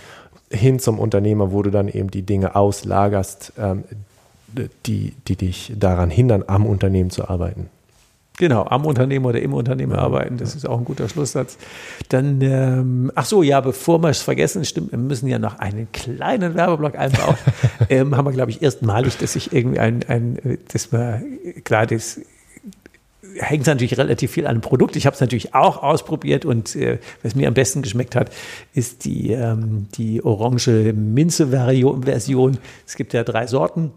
hin 0.52 0.80
zum 0.80 1.00
Unternehmer, 1.00 1.52
wo 1.52 1.62
du 1.62 1.70
dann 1.70 1.88
eben 1.88 2.10
die 2.10 2.24
Dinge 2.24 2.56
auslagerst, 2.56 3.54
ähm, 3.60 3.84
die, 4.86 5.14
die 5.28 5.36
dich 5.36 5.74
daran 5.78 6.10
hindern, 6.10 6.44
am 6.48 6.66
Unternehmen 6.66 7.12
zu 7.12 7.30
arbeiten. 7.30 7.70
Genau, 8.40 8.64
am 8.64 8.86
Unternehmen 8.86 9.26
oder 9.26 9.42
im 9.42 9.54
Unternehmen 9.54 9.92
arbeiten, 9.92 10.38
das 10.38 10.56
ist 10.56 10.66
auch 10.66 10.78
ein 10.78 10.86
guter 10.86 11.10
Schlusssatz. 11.10 11.58
Dann, 12.08 12.40
ähm, 12.40 13.12
ach 13.14 13.26
so, 13.26 13.44
ja, 13.44 13.60
bevor 13.60 14.02
wir 14.02 14.08
es 14.08 14.22
vergessen, 14.22 14.64
stimmt, 14.64 14.92
wir 14.92 14.98
müssen 14.98 15.28
ja 15.28 15.40
noch 15.40 15.60
einen 15.60 15.92
kleinen 15.92 16.56
Werbeblock 16.56 16.98
einbauen. 16.98 17.36
ähm, 17.90 18.16
haben 18.16 18.24
wir, 18.26 18.32
glaube 18.32 18.52
ich, 18.52 18.62
erstmalig, 18.62 19.18
dass 19.18 19.36
ich 19.36 19.52
irgendwie 19.52 19.80
ein, 19.80 20.06
ein 20.08 20.58
dass 20.72 20.94
wir, 20.94 21.22
klar, 21.66 21.86
das 21.86 22.22
hängt 23.36 23.68
natürlich 23.68 23.98
relativ 23.98 24.32
viel 24.32 24.48
an 24.48 24.56
dem 24.56 24.62
Produkt. 24.62 24.96
Ich 24.96 25.06
habe 25.06 25.16
es 25.16 25.20
natürlich 25.20 25.54
auch 25.54 25.84
ausprobiert 25.84 26.46
und 26.46 26.78
äh, 26.78 27.00
was 27.24 27.36
mir 27.36 27.50
am 27.50 27.54
besten 27.54 27.82
geschmeckt 27.82 28.16
hat, 28.16 28.32
ist 28.74 29.04
die, 29.04 29.32
ähm, 29.32 29.88
die 29.96 30.24
orange 30.24 30.94
Minze-Version. 30.94 32.58
Es 32.88 32.96
gibt 32.96 33.12
ja 33.12 33.26
drei 33.26 33.48
Sorten. 33.48 33.92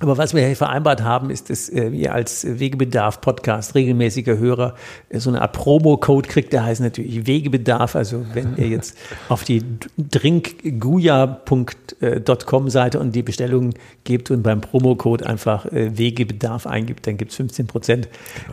Aber 0.00 0.16
was 0.16 0.32
wir 0.32 0.46
hier 0.46 0.56
vereinbart 0.56 1.02
haben, 1.02 1.28
ist, 1.28 1.50
dass 1.50 1.68
äh, 1.68 1.90
ihr 1.90 2.14
als 2.14 2.58
Wegebedarf-Podcast 2.58 3.74
regelmäßiger 3.74 4.38
Hörer 4.38 4.74
äh, 5.10 5.20
so 5.20 5.28
eine 5.28 5.42
Art 5.42 5.52
Promo-Code 5.52 6.26
kriegt, 6.26 6.54
der 6.54 6.64
heißt 6.64 6.80
natürlich 6.80 7.26
Wegebedarf. 7.26 7.96
Also 7.96 8.24
wenn 8.32 8.56
ihr 8.56 8.68
jetzt 8.68 8.96
auf 9.28 9.44
die 9.44 9.62
drinkguya.com 9.98 12.70
Seite 12.70 12.98
und 12.98 13.14
die 13.14 13.22
Bestellung 13.22 13.74
gebt 14.04 14.30
und 14.30 14.42
beim 14.42 14.62
Promo-Code 14.62 15.26
einfach 15.26 15.66
äh, 15.66 15.98
Wegebedarf 15.98 16.66
eingibt, 16.66 17.06
dann 17.06 17.18
gibt's 17.18 17.36
15 17.36 17.66
Prozent. 17.66 18.08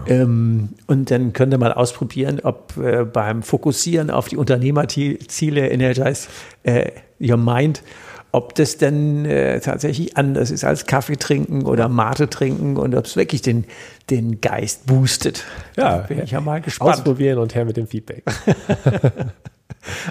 Ähm, 0.05 0.71
und 0.87 1.11
dann 1.11 1.31
könnt 1.31 1.53
ihr 1.53 1.59
mal 1.59 1.71
ausprobieren, 1.71 2.41
ob 2.43 2.75
äh, 2.75 3.05
beim 3.05 3.41
Fokussieren 3.41 4.09
auf 4.09 4.27
die 4.27 4.35
Unternehmerziele 4.35 5.69
Energize 5.69 6.27
äh, 6.63 6.91
Your 7.21 7.37
Mind 7.37 7.83
ob 8.37 8.53
das 8.53 8.77
denn 8.77 9.25
äh, 9.25 9.59
tatsächlich 9.59 10.15
anders 10.15 10.51
ist 10.51 10.63
als 10.63 10.85
Kaffee 10.85 11.17
trinken 11.17 11.65
oder 11.65 11.89
Mate 11.89 12.29
trinken 12.29 12.77
und 12.77 12.93
ob 12.93 13.05
es 13.05 13.15
wirklich 13.15 13.41
den, 13.41 13.65
den 14.11 14.41
Geist 14.41 14.85
boostet. 14.85 15.43
Da 15.75 15.97
bin 15.97 16.21
ich 16.21 16.29
ja 16.29 16.39
mal 16.39 16.61
gespannt. 16.61 16.93
Ausprobieren 16.93 17.39
und 17.39 17.55
her 17.55 17.65
mit 17.65 17.77
dem 17.77 17.87
Feedback. 17.87 18.23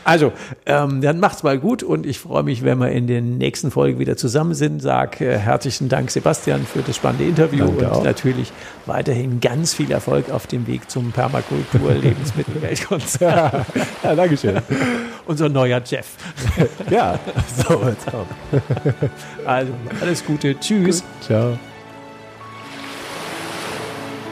Also, 0.04 0.32
ähm, 0.64 1.02
dann 1.02 1.20
macht's 1.20 1.42
mal 1.42 1.58
gut 1.58 1.82
und 1.82 2.06
ich 2.06 2.18
freue 2.18 2.44
mich, 2.44 2.64
wenn 2.64 2.78
wir 2.78 2.92
in 2.92 3.06
den 3.06 3.36
nächsten 3.36 3.70
Folgen 3.70 3.98
wieder 3.98 4.16
zusammen 4.16 4.54
sind. 4.54 4.80
Sag 4.80 5.20
äh, 5.20 5.36
herzlichen 5.38 5.90
Dank, 5.90 6.10
Sebastian, 6.10 6.64
für 6.64 6.80
das 6.80 6.96
spannende 6.96 7.24
Interview 7.24 7.66
Danke 7.66 7.84
und 7.84 7.92
auch. 7.92 8.02
natürlich 8.04 8.52
weiterhin 8.86 9.40
ganz 9.40 9.74
viel 9.74 9.90
Erfolg 9.90 10.30
auf 10.30 10.46
dem 10.46 10.66
Weg 10.66 10.90
zum 10.90 11.12
Permakultur-Lebensmittelweltkonzern. 11.12 13.66
Ja, 14.02 14.14
Dankeschön. 14.14 14.62
Unser 15.26 15.48
neuer 15.48 15.80
Jeff. 15.84 16.16
Ja, 16.90 17.18
so 17.56 17.80
wird's 17.82 18.06
kommen. 18.06 18.28
Also, 19.46 19.72
alles 20.00 20.24
Gute. 20.24 20.58
Tschüss. 20.58 21.02
Ciao. 21.20 21.58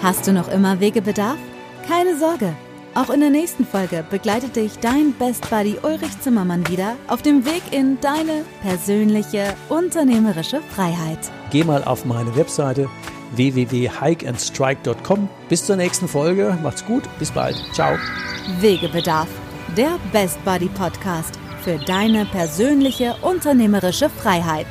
Hast 0.02 0.26
du 0.26 0.32
noch 0.32 0.48
immer 0.48 0.80
Wegebedarf? 0.80 1.38
Keine 1.88 2.16
Sorge. 2.18 2.54
Auch 2.94 3.10
in 3.10 3.20
der 3.20 3.30
nächsten 3.30 3.66
Folge 3.66 4.04
begleitet 4.08 4.54
dich 4.54 4.78
dein 4.78 5.12
Best 5.14 5.50
Buddy 5.50 5.76
Ulrich 5.82 6.20
Zimmermann 6.20 6.68
wieder 6.68 6.94
auf 7.08 7.22
dem 7.22 7.44
Weg 7.44 7.62
in 7.72 7.98
deine 8.00 8.44
persönliche 8.62 9.54
unternehmerische 9.68 10.60
Freiheit. 10.74 11.18
Geh 11.50 11.64
mal 11.64 11.82
auf 11.82 12.04
meine 12.04 12.36
Webseite 12.36 12.88
www.hikeandstrike.com. 13.34 15.28
Bis 15.48 15.66
zur 15.66 15.74
nächsten 15.76 16.06
Folge. 16.06 16.56
Macht's 16.62 16.84
gut. 16.84 17.02
Bis 17.18 17.32
bald. 17.32 17.56
Ciao. 17.72 17.96
Wegebedarf, 18.60 19.26
der 19.76 19.98
Best 20.12 20.42
Buddy 20.44 20.68
Podcast 20.68 21.36
für 21.62 21.78
deine 21.78 22.26
persönliche 22.26 23.16
unternehmerische 23.22 24.08
Freiheit. 24.08 24.66